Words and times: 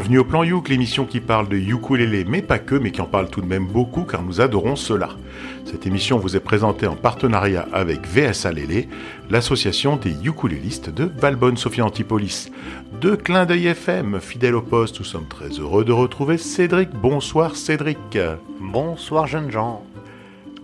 Bienvenue 0.00 0.20
au 0.20 0.24
Plan 0.24 0.44
Youk, 0.44 0.70
l'émission 0.70 1.04
qui 1.04 1.20
parle 1.20 1.46
de 1.50 1.58
ukulélé, 1.58 2.24
mais 2.24 2.40
pas 2.40 2.58
que, 2.58 2.74
mais 2.74 2.90
qui 2.90 3.02
en 3.02 3.06
parle 3.06 3.28
tout 3.28 3.42
de 3.42 3.46
même 3.46 3.66
beaucoup 3.66 4.04
car 4.04 4.22
nous 4.22 4.40
adorons 4.40 4.74
cela. 4.74 5.10
Cette 5.66 5.86
émission 5.86 6.16
vous 6.16 6.36
est 6.36 6.40
présentée 6.40 6.86
en 6.86 6.96
partenariat 6.96 7.68
avec 7.74 8.06
VSA 8.06 8.50
Lélé, 8.50 8.88
l'association 9.28 9.96
des 9.96 10.16
ukulélistes 10.24 10.88
de 10.88 11.04
Valbonne 11.04 11.58
Sophie 11.58 11.82
Antipolis. 11.82 12.50
De 12.98 13.14
Clin 13.14 13.44
d'œil 13.44 13.66
FM, 13.66 14.20
fidèle 14.20 14.54
au 14.54 14.62
poste, 14.62 15.00
nous 15.00 15.04
sommes 15.04 15.28
très 15.28 15.50
heureux 15.50 15.84
de 15.84 15.92
retrouver 15.92 16.38
Cédric. 16.38 16.88
Bonsoir 16.94 17.54
Cédric. 17.54 18.18
Bonsoir 18.58 19.26
jeunes 19.26 19.50
gens. 19.50 19.84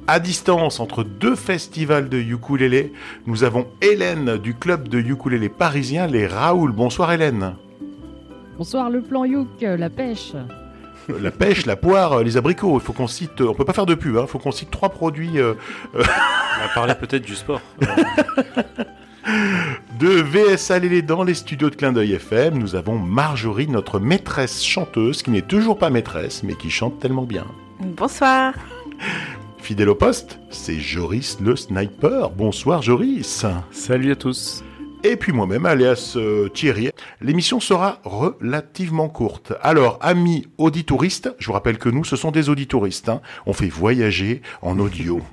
À 0.06 0.18
distance, 0.18 0.80
entre 0.80 1.02
deux 1.04 1.36
festivals 1.36 2.08
de 2.08 2.16
ukulélé, 2.18 2.90
nous 3.26 3.44
avons 3.44 3.66
Hélène 3.82 4.38
du 4.38 4.54
club 4.54 4.88
de 4.88 4.98
ukulélé 4.98 5.50
parisien, 5.50 6.06
les 6.06 6.26
Raoul. 6.26 6.72
Bonsoir 6.72 7.12
Hélène. 7.12 7.52
Bonsoir 8.58 8.88
le 8.90 9.02
plan 9.02 9.24
Youk, 9.24 9.60
la 9.60 9.90
pêche. 9.90 10.32
La 11.20 11.30
pêche, 11.30 11.66
la 11.66 11.76
poire, 11.76 12.22
les 12.22 12.36
abricots. 12.36 12.78
Il 12.78 12.80
faut 12.82 12.92
qu'on 12.92 13.06
cite. 13.06 13.40
On 13.40 13.54
peut 13.54 13.64
pas 13.64 13.72
faire 13.72 13.86
de 13.86 13.94
pub. 13.94 14.14
Il 14.14 14.18
hein, 14.18 14.26
faut 14.26 14.38
qu'on 14.38 14.50
cite 14.50 14.70
trois 14.70 14.88
produits. 14.88 15.38
euh, 15.38 15.54
On 15.94 15.98
va 15.98 16.68
parler 16.74 16.94
peut-être 16.94 17.24
du 17.24 17.34
sport. 17.36 17.60
de 20.00 20.08
VSA 20.08 20.78
Lélé 20.78 21.02
dans 21.02 21.22
les 21.22 21.34
studios 21.34 21.70
de 21.70 21.76
Clin 21.76 21.92
d'œil 21.92 22.14
FM. 22.14 22.58
Nous 22.58 22.74
avons 22.74 22.98
Marjorie, 22.98 23.68
notre 23.68 24.00
maîtresse 24.00 24.64
chanteuse, 24.64 25.22
qui 25.22 25.30
n'est 25.30 25.42
toujours 25.42 25.78
pas 25.78 25.90
maîtresse, 25.90 26.42
mais 26.42 26.54
qui 26.54 26.70
chante 26.70 26.98
tellement 26.98 27.24
bien. 27.24 27.44
Bonsoir. 27.80 28.54
Fidèle 29.58 29.88
au 29.90 29.94
poste, 29.94 30.38
c'est 30.50 30.78
Joris 30.78 31.38
le 31.40 31.56
sniper. 31.56 32.30
Bonsoir 32.30 32.82
Joris. 32.82 33.44
Salut 33.70 34.12
à 34.12 34.16
tous. 34.16 34.64
Et 35.08 35.16
puis 35.16 35.32
moi-même, 35.32 35.66
alias 35.66 36.14
euh, 36.16 36.48
Thierry. 36.48 36.90
L'émission 37.20 37.60
sera 37.60 38.00
relativement 38.02 39.08
courte. 39.08 39.52
Alors, 39.62 39.98
amis 40.02 40.48
auditouristes, 40.58 41.32
je 41.38 41.46
vous 41.46 41.52
rappelle 41.52 41.78
que 41.78 41.88
nous, 41.88 42.04
ce 42.04 42.16
sont 42.16 42.32
des 42.32 42.48
auditouristes. 42.48 43.08
hein. 43.08 43.20
On 43.46 43.52
fait 43.52 43.68
voyager 43.68 44.42
en 44.62 44.78
audio. 44.78 45.20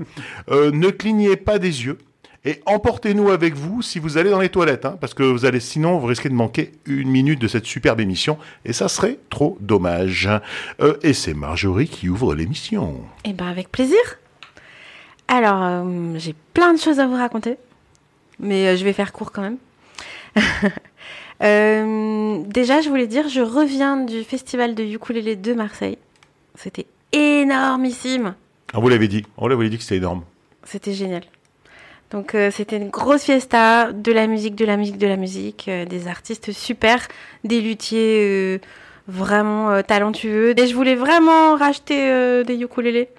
Euh, 0.50 0.72
ne 0.72 0.90
clignez 0.90 1.38
pas 1.38 1.58
des 1.58 1.86
yeux. 1.86 1.98
Et 2.46 2.62
emportez-nous 2.66 3.30
avec 3.32 3.56
vous 3.56 3.82
si 3.82 3.98
vous 3.98 4.18
allez 4.18 4.30
dans 4.30 4.40
les 4.42 4.50
toilettes, 4.50 4.86
hein, 4.86 4.98
parce 5.00 5.14
que 5.14 5.24
vous 5.24 5.46
allez, 5.46 5.60
sinon, 5.62 5.98
vous 5.98 6.08
risquez 6.08 6.28
de 6.30 6.34
manquer 6.34 6.74
une 6.86 7.10
minute 7.10 7.40
de 7.40 7.48
cette 7.48 7.66
superbe 7.66 8.02
émission, 8.02 8.38
et 8.66 8.74
ça 8.74 8.90
serait 8.90 9.20
trop 9.30 9.58
dommage. 9.62 10.30
Euh, 10.82 10.98
et 11.02 11.14
c'est 11.14 11.34
Marjorie 11.34 11.88
qui 11.88 12.10
ouvre 12.10 12.36
l'émission. 12.36 13.02
Eh 13.24 13.34
ben 13.34 13.48
avec 13.48 13.72
plaisir. 13.72 14.00
Alors, 15.30 15.64
euh, 15.64 16.16
j'ai 16.18 16.36
plein 16.54 16.74
de 16.74 16.80
choses 16.80 17.00
à 17.00 17.08
vous 17.08 17.16
raconter, 17.16 17.56
mais 18.44 18.68
euh, 18.68 18.76
je 18.76 18.84
vais 18.84 18.94
faire 18.94 19.12
court 19.14 19.32
quand 19.32 19.42
même. 19.42 19.58
Euh, 21.42 22.42
déjà, 22.46 22.80
je 22.80 22.88
voulais 22.88 23.08
dire, 23.08 23.28
je 23.28 23.42
reviens 23.42 23.98
du 23.98 24.24
festival 24.24 24.76
de 24.76 24.84
ukulélé 24.84 25.36
de 25.36 25.54
Marseille. 25.54 25.98
C'était 26.56 26.86
énormissime. 27.12 28.36
Ah, 28.74 28.80
vous 28.80 28.88
l'avez 28.88 29.10
dit, 29.10 29.26
on 29.38 29.48
l'avait 29.48 29.68
dit 29.68 29.78
que 29.78 29.84
c'était 29.84 29.98
énorme. 29.98 30.24
C'était 30.64 30.94
génial. 30.94 31.24
Donc 32.12 32.34
euh, 32.34 32.50
c'était 32.50 32.78
une 32.78 32.90
grosse 32.90 33.24
fiesta, 33.24 33.92
de 33.92 34.12
la 34.14 34.28
musique, 34.28 34.56
de 34.56 34.64
la 34.64 34.78
musique, 34.78 34.98
de 34.98 35.08
la 35.08 35.18
musique, 35.18 35.66
euh, 35.68 35.84
des 35.84 36.08
artistes 36.08 36.54
super, 36.54 37.08
des 37.44 37.60
luthiers 37.60 38.62
vraiment 39.10 39.82
talentueux. 39.82 40.58
Et 40.58 40.68
je 40.68 40.76
voulais 40.76 40.96
vraiment 40.96 41.56
racheter 41.58 42.44
des 42.46 42.62
ukulélés 42.62 43.10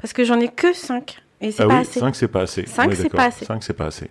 parce 0.00 0.12
que 0.12 0.24
j'en 0.24 0.40
ai 0.40 0.48
que 0.48 0.72
5 0.72 1.18
et 1.40 1.52
c'est 1.52 1.62
ah 1.62 1.66
pas 1.66 1.74
oui, 1.74 1.80
assez. 1.80 2.00
5 2.00 2.16
c'est 2.16 2.28
pas 2.28 2.40
assez. 2.42 2.66
Cinq, 2.66 2.88
On 2.88 2.90
est 2.90 2.94
c'est 2.94 3.02
d'accord. 3.04 3.18
pas 3.18 3.26
assez. 3.26 3.44
Cinq, 3.44 3.62
c'est 3.62 3.74
pas 3.74 3.86
assez. 3.86 4.10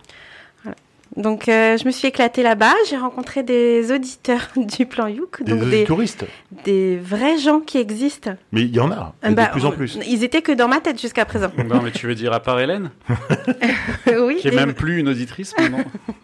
Donc 1.20 1.50
euh, 1.50 1.78
je 1.78 1.86
me 1.86 1.92
suis 1.92 2.08
éclatée 2.08 2.42
là-bas, 2.44 2.73
j'ai 2.89 2.95
rencontré 2.98 3.44
des 3.44 3.92
auditeurs 3.92 4.48
du 4.55 4.86
plan 4.86 5.08
Youk, 5.08 5.43
Des 5.43 5.52
donc 5.52 5.70
des, 5.70 5.83
touristes. 5.83 6.26
des 6.64 6.98
vrais 6.98 7.38
gens 7.38 7.60
qui 7.60 7.77
existent. 7.77 8.32
Mais 8.54 8.61
il 8.61 8.73
y 8.76 8.80
en 8.80 8.89
a, 8.92 9.14
et 9.27 9.32
Bah, 9.32 9.48
de 9.48 9.52
plus 9.52 9.66
en 9.66 9.71
plus. 9.71 9.99
Ils 10.08 10.23
étaient 10.23 10.42
que 10.42 10.54
dans 10.54 10.67
ma 10.70 10.80
tête 10.80 10.99
jusqu'à 10.99 11.26
présent. 11.26 11.52
Non, 11.67 11.82
mais 11.83 11.92
tu 11.92 12.08
veux 12.08 12.16
dire 12.16 12.32
à 12.33 12.39
part 12.39 12.60
Hélène, 12.60 12.92
oui. 14.08 14.38
qui 14.38 14.48
est 14.48 14.52
des- 14.52 14.55
même 14.58 14.73
plus 14.73 14.99
une 14.99 15.10
auditrice 15.10 15.54
maintenant. 15.60 15.83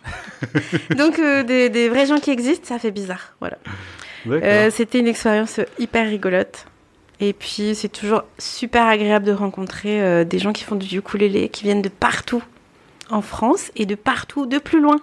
Donc 0.98 1.20
euh, 1.20 1.44
des, 1.44 1.70
des 1.70 1.90
vrais 1.90 2.06
gens 2.06 2.18
qui 2.20 2.32
existent, 2.32 2.66
ça 2.68 2.80
fait 2.80 2.92
bizarre. 2.92 3.34
Voilà. 3.40 3.58
Euh, 4.28 4.70
C'était 4.72 5.00
une 5.00 5.08
expérience 5.08 5.60
hyper 5.78 6.08
rigolote. 6.08 6.66
Et 7.20 7.32
puis, 7.34 7.76
c'est 7.76 7.88
toujours 7.90 8.24
super 8.38 8.86
agréable 8.86 9.26
de 9.26 9.32
rencontrer 9.32 10.02
euh, 10.02 10.24
des 10.26 10.38
gens 10.40 10.52
qui 10.52 10.64
font 10.66 10.76
du 10.76 10.98
ukulélé, 10.98 11.48
qui 11.50 11.64
viennent 11.64 11.82
de 11.82 11.90
partout 11.90 12.44
en 13.10 13.22
France 13.22 13.72
et 13.76 13.86
de 13.86 13.96
partout, 13.96 14.46
de 14.46 14.58
plus 14.58 14.82
loin. 14.82 14.98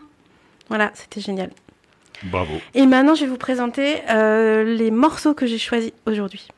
Voilà, 0.69 0.91
c'était 0.95 1.21
génial. 1.21 1.51
Bravo. 2.25 2.55
Et 2.75 2.87
maintenant, 2.87 3.15
je 3.15 3.23
vais 3.25 3.31
vous 3.31 3.37
présenter 3.37 3.97
euh, 4.11 4.63
les 4.65 4.91
morceaux 4.91 5.35
que 5.35 5.47
j'ai 5.47 5.59
choisis 5.59 5.93
aujourd'hui. 6.07 6.49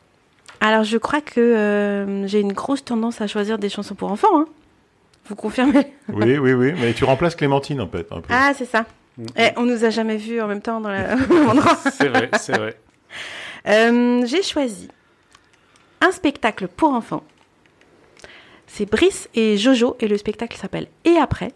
Alors, 0.60 0.84
je 0.84 0.96
crois 0.98 1.20
que 1.20 1.40
euh, 1.40 2.26
j'ai 2.26 2.40
une 2.40 2.52
grosse 2.52 2.84
tendance 2.84 3.20
à 3.20 3.26
choisir 3.26 3.58
des 3.58 3.68
chansons 3.68 3.94
pour 3.94 4.10
enfants. 4.10 4.38
hein. 4.40 4.46
Vous 5.26 5.34
confirmez? 5.36 5.92
Oui, 6.12 6.36
oui, 6.38 6.52
oui. 6.52 6.72
Mais 6.78 6.92
tu 6.92 7.04
remplaces 7.04 7.34
Clémentine, 7.34 7.80
en 7.80 7.88
fait. 7.88 8.06
Un 8.10 8.20
peu. 8.20 8.28
Ah, 8.30 8.52
c'est 8.56 8.66
ça. 8.66 8.84
Eh, 9.38 9.48
on 9.56 9.62
nous 9.62 9.84
a 9.84 9.90
jamais 9.90 10.16
vus 10.16 10.40
en 10.40 10.46
même 10.48 10.60
temps 10.60 10.80
dans 10.80 10.90
même 11.30 11.48
endroit. 11.48 11.76
C'est 11.92 12.08
vrai, 12.08 12.28
c'est 12.38 12.56
vrai. 12.58 12.76
Euh, 13.68 14.26
j'ai 14.26 14.42
choisi 14.42 14.88
un 16.00 16.10
spectacle 16.10 16.68
pour 16.68 16.90
enfants. 16.90 17.22
C'est 18.66 18.90
Brice 18.90 19.28
et 19.34 19.56
Jojo 19.56 19.96
et 20.00 20.08
le 20.08 20.16
spectacle 20.16 20.56
s'appelle 20.56 20.88
Et 21.04 21.16
après. 21.16 21.52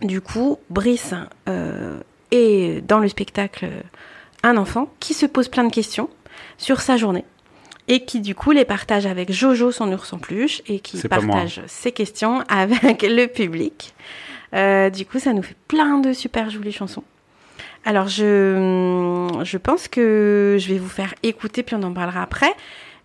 Du 0.00 0.20
coup, 0.20 0.58
Brice 0.70 1.14
euh, 1.48 2.00
est 2.30 2.80
dans 2.86 2.98
le 2.98 3.08
spectacle 3.08 3.68
un 4.42 4.56
enfant 4.56 4.92
qui 5.00 5.14
se 5.14 5.26
pose 5.26 5.48
plein 5.48 5.64
de 5.64 5.72
questions 5.72 6.10
sur 6.58 6.80
sa 6.80 6.96
journée 6.96 7.24
et 7.88 8.04
qui 8.04 8.20
du 8.20 8.34
coup 8.34 8.50
les 8.50 8.64
partage 8.64 9.06
avec 9.06 9.32
Jojo 9.32 9.70
son 9.70 9.92
ours 9.92 10.12
en 10.12 10.18
peluche 10.18 10.62
et 10.66 10.80
qui 10.80 11.00
partage 11.06 11.60
ses 11.66 11.92
questions 11.92 12.42
avec 12.48 13.02
le 13.02 13.26
public. 13.26 13.94
Euh, 14.54 14.90
du 14.90 15.04
coup, 15.04 15.18
ça 15.18 15.32
nous 15.32 15.42
fait 15.42 15.56
plein 15.68 15.98
de 15.98 16.12
super 16.12 16.50
jolies 16.50 16.72
chansons. 16.72 17.02
Alors, 17.84 18.08
je, 18.08 19.28
je 19.42 19.58
pense 19.58 19.88
que 19.88 20.56
je 20.58 20.68
vais 20.68 20.78
vous 20.78 20.88
faire 20.88 21.14
écouter, 21.22 21.62
puis 21.62 21.76
on 21.76 21.82
en 21.82 21.92
parlera 21.92 22.22
après. 22.22 22.52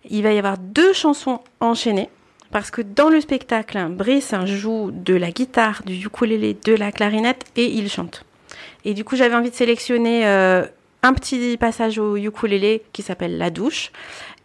Il 0.08 0.22
va 0.22 0.32
y 0.32 0.38
avoir 0.38 0.56
deux 0.56 0.92
chansons 0.92 1.40
enchaînées, 1.60 2.08
parce 2.50 2.70
que 2.70 2.82
dans 2.82 3.08
le 3.08 3.20
spectacle, 3.20 3.78
Brice 3.90 4.34
joue 4.44 4.90
de 4.92 5.14
la 5.14 5.30
guitare, 5.30 5.82
du 5.84 5.94
ukulélé, 5.94 6.56
de 6.64 6.74
la 6.74 6.92
clarinette, 6.92 7.44
et 7.56 7.66
il 7.66 7.88
chante. 7.90 8.24
Et 8.84 8.94
du 8.94 9.04
coup, 9.04 9.16
j'avais 9.16 9.34
envie 9.34 9.50
de 9.50 9.54
sélectionner 9.54 10.26
euh, 10.26 10.64
un 11.02 11.12
petit 11.12 11.56
passage 11.56 11.98
au 11.98 12.16
ukulélé 12.16 12.82
qui 12.92 13.02
s'appelle 13.02 13.38
La 13.38 13.50
douche. 13.50 13.92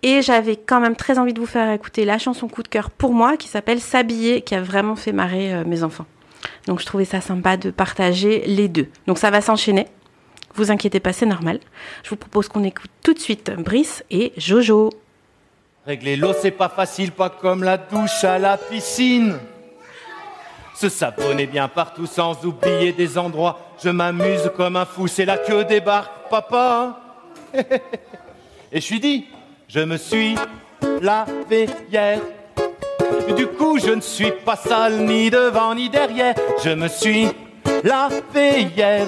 Et 0.03 0.21
j'avais 0.21 0.55
quand 0.55 0.79
même 0.79 0.95
très 0.95 1.17
envie 1.17 1.33
de 1.33 1.39
vous 1.39 1.47
faire 1.47 1.71
écouter 1.71 2.05
la 2.05 2.19
chanson 2.19 2.47
coup 2.47 2.61
de 2.61 2.67
cœur 2.67 2.91
pour 2.91 3.13
moi, 3.13 3.37
qui 3.37 3.47
s'appelle 3.47 3.79
S'habiller, 3.79 4.41
qui 4.41 4.53
a 4.53 4.61
vraiment 4.61 4.95
fait 4.95 5.11
marrer 5.11 5.53
euh, 5.53 5.63
mes 5.65 5.83
enfants. 5.83 6.05
Donc 6.67 6.79
je 6.79 6.85
trouvais 6.85 7.05
ça 7.05 7.21
sympa 7.21 7.57
de 7.57 7.71
partager 7.71 8.43
les 8.45 8.67
deux. 8.67 8.87
Donc 9.07 9.17
ça 9.17 9.31
va 9.31 9.41
s'enchaîner. 9.41 9.87
Vous 10.53 10.71
inquiétez 10.71 10.99
pas, 10.99 11.11
c'est 11.11 11.25
normal. 11.25 11.59
Je 12.03 12.09
vous 12.11 12.15
propose 12.15 12.47
qu'on 12.47 12.63
écoute 12.63 12.91
tout 13.03 13.13
de 13.13 13.19
suite 13.19 13.51
Brice 13.57 14.03
et 14.11 14.31
Jojo. 14.37 14.91
Régler 15.85 16.15
l'eau, 16.15 16.33
c'est 16.41 16.49
pas 16.49 16.69
facile, 16.69 17.11
pas 17.11 17.29
comme 17.29 17.63
la 17.63 17.77
douche 17.77 18.23
à 18.23 18.39
la 18.39 18.57
piscine. 18.57 19.37
Se 20.73 20.89
savonner 20.89 21.45
bien 21.45 21.67
partout 21.67 22.07
sans 22.07 22.43
oublier 22.43 22.91
des 22.91 23.19
endroits. 23.19 23.59
Je 23.83 23.89
m'amuse 23.89 24.51
comme 24.57 24.77
un 24.77 24.85
fou, 24.85 25.07
c'est 25.07 25.25
là 25.25 25.37
que 25.37 25.61
débarque 25.61 26.27
papa. 26.27 26.99
Et 28.71 28.81
je 28.81 28.85
suis 28.85 28.99
dit, 28.99 29.27
je 29.67 29.79
me 29.81 29.97
suis 29.97 30.35
lavé 31.01 31.67
hier. 31.91 32.19
Du 33.37 33.45
coup, 33.45 33.77
je 33.77 33.91
ne 33.91 34.01
suis 34.01 34.31
pas 34.31 34.55
sale 34.55 35.05
ni 35.05 35.29
devant 35.29 35.75
ni 35.75 35.89
derrière. 35.89 36.33
Je 36.63 36.71
me 36.71 36.87
suis 36.87 37.27
lavé 37.83 38.63
hier. 38.75 39.05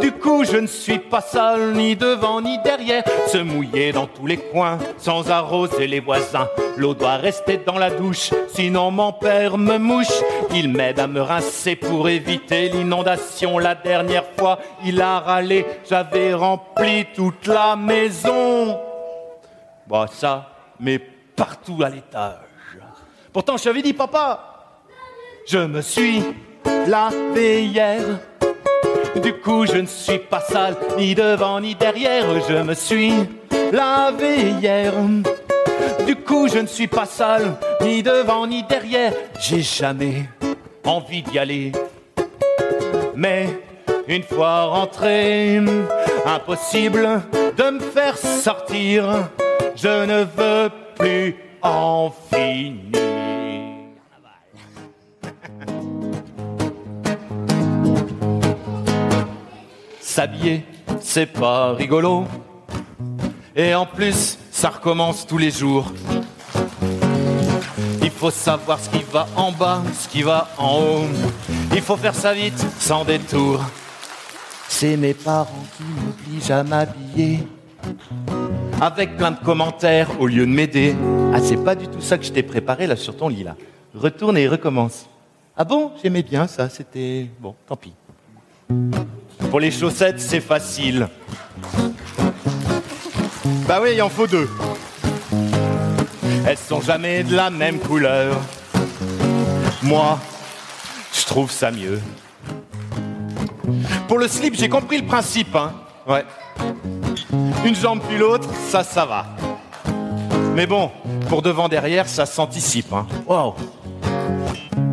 Du 0.00 0.12
coup, 0.12 0.44
je 0.44 0.56
ne 0.56 0.66
suis 0.66 0.98
pas 0.98 1.20
sale 1.20 1.72
ni 1.72 1.96
devant 1.96 2.40
ni 2.40 2.58
derrière. 2.62 3.04
Se 3.28 3.38
mouiller 3.38 3.92
dans 3.92 4.06
tous 4.06 4.26
les 4.26 4.36
coins 4.36 4.78
sans 4.98 5.30
arroser 5.30 5.86
les 5.86 6.00
voisins. 6.00 6.48
L'eau 6.76 6.94
doit 6.94 7.16
rester 7.16 7.58
dans 7.58 7.78
la 7.78 7.90
douche, 7.90 8.30
sinon 8.48 8.90
mon 8.90 9.12
père 9.12 9.56
me 9.56 9.78
mouche. 9.78 10.22
Il 10.52 10.68
m'aide 10.68 10.98
à 10.98 11.06
me 11.06 11.20
rincer 11.20 11.76
pour 11.76 12.08
éviter 12.08 12.68
l'inondation. 12.68 13.58
La 13.58 13.74
dernière 13.74 14.24
fois, 14.36 14.58
il 14.84 15.00
a 15.00 15.20
râlé, 15.20 15.64
j'avais 15.88 16.34
rempli 16.34 17.06
toute 17.14 17.46
la 17.46 17.76
maison. 17.76 18.78
Bon, 19.86 20.06
ça, 20.10 20.50
mais 20.80 20.98
partout 20.98 21.82
à 21.82 21.88
l'étage. 21.88 22.38
Pourtant, 23.32 23.56
je 23.56 23.64
t'avais 23.64 23.82
dit, 23.82 23.92
papa, 23.92 24.54
je 25.46 25.58
me 25.58 25.82
suis 25.82 26.22
lavé 26.86 27.64
hier. 27.64 28.00
Du 29.22 29.32
coup, 29.34 29.66
je 29.66 29.78
ne 29.78 29.86
suis 29.86 30.18
pas 30.18 30.40
sale, 30.40 30.76
ni 30.96 31.14
devant 31.14 31.60
ni 31.60 31.74
derrière. 31.74 32.24
Je 32.48 32.62
me 32.62 32.74
suis 32.74 33.12
lavé 33.72 34.50
hier. 34.60 34.92
Du 36.06 36.16
coup, 36.16 36.48
je 36.48 36.58
ne 36.58 36.66
suis 36.66 36.88
pas 36.88 37.06
sale, 37.06 37.56
ni 37.80 38.02
devant 38.02 38.46
ni 38.46 38.62
derrière. 38.62 39.12
J'ai 39.40 39.62
jamais 39.62 40.28
envie 40.84 41.22
d'y 41.22 41.38
aller. 41.38 41.72
Mais 43.14 43.48
une 44.08 44.22
fois 44.22 44.64
rentré. 44.64 45.60
Impossible 46.26 47.22
de 47.56 47.70
me 47.70 47.80
faire 47.80 48.16
sortir, 48.16 49.28
je 49.76 50.04
ne 50.06 50.24
veux 50.24 50.70
plus 50.96 51.36
en 51.62 52.10
finir. 52.32 53.33
S'habiller, 60.14 60.64
c'est 61.00 61.26
pas 61.26 61.72
rigolo. 61.72 62.24
Et 63.56 63.74
en 63.74 63.84
plus, 63.84 64.38
ça 64.52 64.70
recommence 64.70 65.26
tous 65.26 65.38
les 65.38 65.50
jours. 65.50 65.92
Il 68.00 68.10
faut 68.12 68.30
savoir 68.30 68.78
ce 68.78 68.90
qui 68.90 69.02
va 69.10 69.26
en 69.34 69.50
bas, 69.50 69.82
ce 69.92 70.06
qui 70.08 70.22
va 70.22 70.50
en 70.56 70.78
haut. 70.78 71.06
Il 71.72 71.80
faut 71.80 71.96
faire 71.96 72.14
ça 72.14 72.32
vite, 72.32 72.64
sans 72.78 73.04
détour. 73.04 73.60
C'est 74.68 74.96
mes 74.96 75.14
parents 75.14 75.66
qui 75.76 75.82
m'obligent 75.82 76.52
à 76.52 76.62
m'habiller. 76.62 77.40
Avec 78.80 79.16
plein 79.16 79.32
de 79.32 79.40
commentaires 79.40 80.10
au 80.20 80.28
lieu 80.28 80.46
de 80.46 80.52
m'aider. 80.52 80.94
Ah, 81.34 81.40
c'est 81.42 81.56
pas 81.56 81.74
du 81.74 81.88
tout 81.88 82.00
ça 82.00 82.18
que 82.18 82.24
je 82.24 82.30
t'ai 82.30 82.44
préparé 82.44 82.86
là 82.86 82.94
sur 82.94 83.16
ton 83.16 83.28
lit 83.28 83.42
là. 83.42 83.56
Retourne 83.96 84.38
et 84.38 84.46
recommence. 84.46 85.08
Ah 85.56 85.64
bon, 85.64 85.90
j'aimais 86.00 86.22
bien 86.22 86.46
ça, 86.46 86.68
c'était. 86.68 87.28
Bon, 87.40 87.56
tant 87.66 87.74
pis. 87.74 87.94
Pour 89.50 89.60
les 89.60 89.70
chaussettes, 89.70 90.20
c'est 90.20 90.40
facile. 90.40 91.08
Bah 93.68 93.78
oui, 93.82 93.90
il 93.94 94.02
en 94.02 94.08
faut 94.08 94.26
deux. 94.26 94.48
Elles 96.46 96.58
sont 96.58 96.80
jamais 96.80 97.22
de 97.22 97.34
la 97.34 97.50
même 97.50 97.78
couleur. 97.78 98.36
Moi, 99.82 100.18
je 101.12 101.24
trouve 101.24 101.50
ça 101.50 101.70
mieux. 101.70 102.00
Pour 104.08 104.18
le 104.18 104.28
slip, 104.28 104.54
j'ai 104.54 104.68
compris 104.68 104.98
le 104.98 105.06
principe, 105.06 105.54
hein. 105.56 105.72
Ouais. 106.06 106.24
Une 107.64 107.74
jambe 107.74 108.00
puis 108.06 108.18
l'autre, 108.18 108.48
ça, 108.68 108.82
ça 108.84 109.06
va. 109.06 109.26
Mais 110.54 110.66
bon, 110.66 110.90
pour 111.28 111.42
devant 111.42 111.68
derrière, 111.68 112.08
ça 112.08 112.26
s'anticipe, 112.26 112.92
hein. 112.92 113.06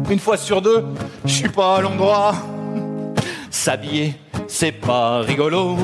Une 0.10 0.20
fois 0.20 0.38
sur 0.38 0.62
deux, 0.62 0.86
je 1.26 1.34
suis 1.34 1.50
pas 1.50 1.78
à 1.78 1.82
l'endroit. 1.82 2.34
S'habiller, 3.52 4.16
c'est 4.48 4.72
pas 4.72 5.20
rigolo. 5.20 5.78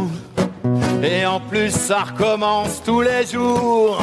Et 1.04 1.26
en 1.26 1.40
plus, 1.42 1.70
ça 1.70 2.06
recommence 2.06 2.82
tous 2.84 3.02
les 3.02 3.26
jours. 3.26 4.02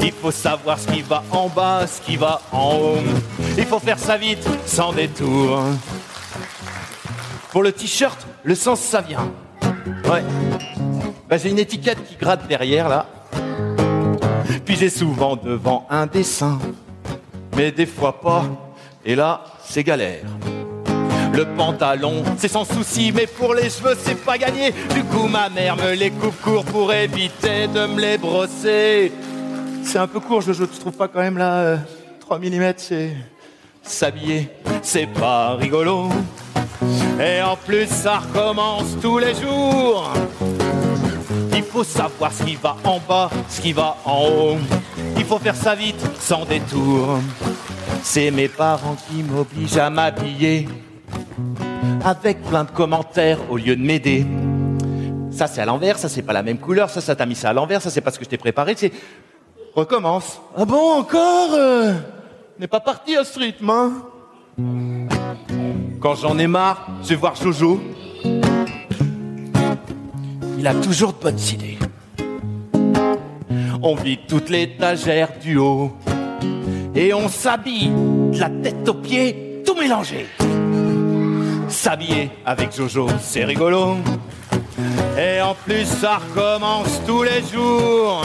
Il 0.00 0.12
faut 0.12 0.30
savoir 0.30 0.78
ce 0.78 0.86
qui 0.86 1.02
va 1.02 1.24
en 1.32 1.48
bas, 1.48 1.86
ce 1.86 2.00
qui 2.00 2.16
va 2.16 2.40
en 2.52 2.76
haut. 2.76 2.98
Il 3.58 3.64
faut 3.66 3.80
faire 3.80 3.98
ça 3.98 4.16
vite, 4.16 4.48
sans 4.64 4.92
détour. 4.92 5.60
Pour 7.50 7.64
le 7.64 7.72
t-shirt, 7.72 8.26
le 8.44 8.54
sens, 8.54 8.80
ça 8.80 9.00
vient. 9.00 9.30
Ouais. 10.04 10.22
Bah, 11.28 11.36
j'ai 11.36 11.50
une 11.50 11.58
étiquette 11.58 11.98
qui 12.08 12.16
gratte 12.16 12.46
derrière, 12.46 12.88
là. 12.88 13.06
Puis 14.64 14.76
j'ai 14.76 14.88
souvent 14.88 15.34
devant 15.36 15.84
un 15.90 16.06
dessin. 16.06 16.58
Mais 17.56 17.72
des 17.72 17.86
fois 17.86 18.20
pas. 18.20 18.44
Et 19.04 19.16
là, 19.16 19.42
c'est 19.64 19.82
galère. 19.82 20.24
Le 21.40 21.46
pantalon, 21.56 22.22
c'est 22.36 22.48
sans 22.48 22.66
souci, 22.66 23.12
mais 23.16 23.26
pour 23.26 23.54
les 23.54 23.70
cheveux, 23.70 23.96
c'est 23.98 24.22
pas 24.26 24.36
gagné. 24.36 24.74
Du 24.94 25.02
coup, 25.04 25.26
ma 25.26 25.48
mère 25.48 25.74
me 25.74 25.94
les 25.94 26.10
coupe 26.10 26.38
court 26.42 26.66
pour 26.66 26.92
éviter 26.92 27.66
de 27.66 27.86
me 27.86 27.98
les 27.98 28.18
brosser. 28.18 29.10
C'est 29.82 29.96
un 29.96 30.06
peu 30.06 30.20
court, 30.20 30.42
je, 30.42 30.52
je 30.52 30.64
trouve 30.64 30.92
pas 30.92 31.08
quand 31.08 31.20
même 31.20 31.38
là. 31.38 31.54
euh, 31.60 31.76
3 32.20 32.38
mm, 32.40 32.74
c'est. 32.76 33.16
S'habiller, 33.82 34.50
c'est 34.82 35.06
pas 35.06 35.54
rigolo. 35.54 36.10
Et 37.18 37.40
en 37.40 37.56
plus, 37.56 37.86
ça 37.86 38.18
recommence 38.18 38.98
tous 39.00 39.16
les 39.16 39.34
jours. 39.34 40.12
Il 41.54 41.62
faut 41.62 41.84
savoir 41.84 42.34
ce 42.34 42.42
qui 42.42 42.56
va 42.56 42.76
en 42.84 42.98
bas, 43.08 43.30
ce 43.48 43.62
qui 43.62 43.72
va 43.72 43.96
en 44.04 44.26
haut. 44.26 44.58
Il 45.16 45.24
faut 45.24 45.38
faire 45.38 45.56
ça 45.56 45.74
vite, 45.74 46.04
sans 46.20 46.44
détour. 46.44 47.18
C'est 48.02 48.30
mes 48.30 48.48
parents 48.48 48.98
qui 49.08 49.22
m'obligent 49.22 49.78
à 49.78 49.88
m'habiller. 49.88 50.68
Avec 52.04 52.42
plein 52.42 52.64
de 52.64 52.70
commentaires 52.70 53.38
au 53.50 53.56
lieu 53.56 53.76
de 53.76 53.82
m'aider. 53.82 54.26
Ça 55.30 55.46
c'est 55.46 55.60
à 55.60 55.66
l'envers, 55.66 55.98
ça 55.98 56.08
c'est 56.08 56.22
pas 56.22 56.32
la 56.32 56.42
même 56.42 56.58
couleur, 56.58 56.90
ça 56.90 57.00
ça 57.00 57.14
t'a 57.14 57.26
mis 57.26 57.34
ça 57.34 57.50
à 57.50 57.52
l'envers, 57.52 57.80
ça 57.80 57.90
c'est 57.90 58.00
pas 58.00 58.10
ce 58.10 58.18
que 58.18 58.24
je 58.24 58.30
t'ai 58.30 58.38
préparé, 58.38 58.74
c'est... 58.76 58.92
Recommence. 59.74 60.40
Ah 60.56 60.64
bon, 60.64 60.98
encore 60.98 61.54
euh, 61.54 61.92
N'est 62.58 62.66
pas 62.66 62.80
parti 62.80 63.16
à 63.16 63.24
ce 63.24 63.38
rythme, 63.38 63.70
hein 63.70 63.92
Quand 66.00 66.16
j'en 66.16 66.36
ai 66.38 66.48
marre, 66.48 66.88
je 67.02 67.10
vais 67.10 67.14
voir 67.14 67.36
Jojo. 67.36 67.80
Il 70.58 70.66
a 70.66 70.74
toujours 70.74 71.12
de 71.12 71.22
bonnes 71.22 71.38
idées. 71.38 71.78
On 73.80 73.94
vide 73.94 74.26
toute 74.28 74.50
l'étagère 74.50 75.30
du 75.40 75.56
haut. 75.56 75.96
Et 76.94 77.14
on 77.14 77.28
s'habille 77.28 77.88
de 77.88 78.38
la 78.38 78.50
tête 78.50 78.86
aux 78.88 78.94
pieds, 78.94 79.62
tout 79.64 79.74
mélangé. 79.74 80.26
S'habiller 81.70 82.30
avec 82.44 82.76
Jojo, 82.76 83.06
c'est 83.20 83.44
rigolo. 83.44 83.96
Et 85.16 85.40
en 85.40 85.54
plus, 85.54 85.86
ça 85.86 86.18
recommence 86.18 87.00
tous 87.06 87.22
les 87.22 87.42
jours. 87.42 88.22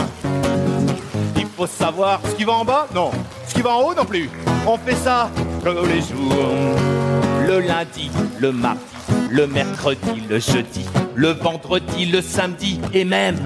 Il 1.36 1.46
faut 1.56 1.66
savoir 1.66 2.20
ce 2.24 2.34
qui 2.34 2.44
va 2.44 2.54
en 2.54 2.64
bas, 2.64 2.86
non. 2.94 3.10
Ce 3.46 3.54
qui 3.54 3.62
va 3.62 3.76
en 3.76 3.82
haut, 3.82 3.94
non 3.94 4.04
plus. 4.04 4.28
On 4.66 4.76
fait 4.76 4.96
ça 4.96 5.30
tous 5.64 5.86
les 5.86 6.00
jours. 6.00 6.34
Le 7.46 7.60
lundi, 7.60 8.10
le 8.40 8.50
mardi, 8.52 8.80
le 9.30 9.46
mercredi, 9.46 10.22
le 10.28 10.38
jeudi, 10.38 10.84
le 11.14 11.30
vendredi, 11.30 12.06
le 12.06 12.20
samedi 12.20 12.80
et 12.92 13.04
même. 13.04 13.38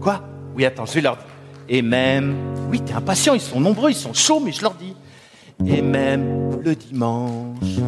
Quoi? 0.00 0.22
Oui, 0.54 0.64
attends, 0.66 0.86
je 0.86 0.94
vais 0.94 1.00
leur 1.00 1.16
dire. 1.16 1.24
Et 1.68 1.82
même. 1.82 2.36
Oui, 2.70 2.80
t'es 2.80 2.92
impatient, 2.92 3.34
ils 3.34 3.40
sont 3.40 3.60
nombreux, 3.60 3.90
ils 3.90 3.96
sont 3.96 4.14
chauds, 4.14 4.40
mais 4.40 4.52
je 4.52 4.62
leur 4.62 4.74
dis. 4.74 4.94
Et 5.66 5.82
même 5.82 6.60
le 6.62 6.74
dimanche. 6.74 7.80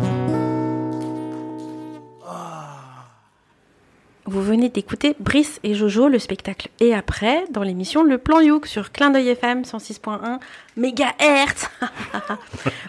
Vous 4.25 4.41
venez 4.41 4.69
d'écouter 4.69 5.17
Brice 5.19 5.59
et 5.65 5.75
Jojo, 5.75 6.07
le 6.07 6.21
spectacle 6.21 6.69
et 6.79 6.95
après, 6.95 7.45
dans 7.51 7.65
l'émission 7.65 8.05
Le 8.05 8.19
Plan 8.19 8.41
Youk 8.41 8.69
sur 8.69 8.93
Clin 8.93 9.11
d'œil 9.11 9.31
FM 9.31 9.63
106.1 9.63 10.39
MHz 10.77 11.69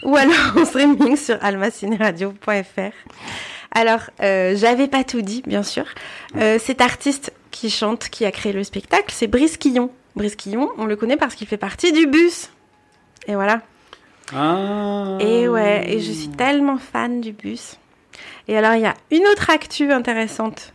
ou 0.03 0.15
alors 0.15 0.57
en 0.57 0.63
streaming 0.63 1.17
sur 1.17 1.43
almacineradio.fr. 1.43 2.93
Alors, 3.71 4.01
euh, 4.21 4.55
j'avais 4.55 4.87
pas 4.87 5.03
tout 5.03 5.21
dit, 5.21 5.41
bien 5.47 5.63
sûr. 5.63 5.85
Euh, 6.35 6.59
cet 6.59 6.81
artiste 6.81 7.33
qui 7.49 7.71
chante, 7.71 8.09
qui 8.09 8.25
a 8.25 8.31
créé 8.31 8.53
le 8.53 8.63
spectacle, 8.63 9.11
c'est 9.11 9.25
Brice 9.25 9.57
Quillon. 9.57 9.89
Brice 10.15 10.35
Quillon, 10.35 10.69
on 10.77 10.85
le 10.85 10.95
connaît 10.95 11.17
parce 11.17 11.33
qu'il 11.33 11.47
fait 11.47 11.57
partie 11.57 11.91
du 11.91 12.05
bus. 12.05 12.51
Et 13.27 13.33
voilà. 13.33 13.63
Ah. 14.35 15.17
Et 15.19 15.47
ouais, 15.47 15.91
et 15.91 15.99
je 15.99 16.11
suis 16.11 16.29
tellement 16.29 16.77
fan 16.77 17.21
du 17.21 17.31
bus. 17.31 17.77
Et 18.47 18.55
alors, 18.55 18.75
il 18.75 18.81
y 18.81 18.85
a 18.85 18.93
une 19.09 19.25
autre 19.31 19.49
actu 19.49 19.91
intéressante 19.91 20.72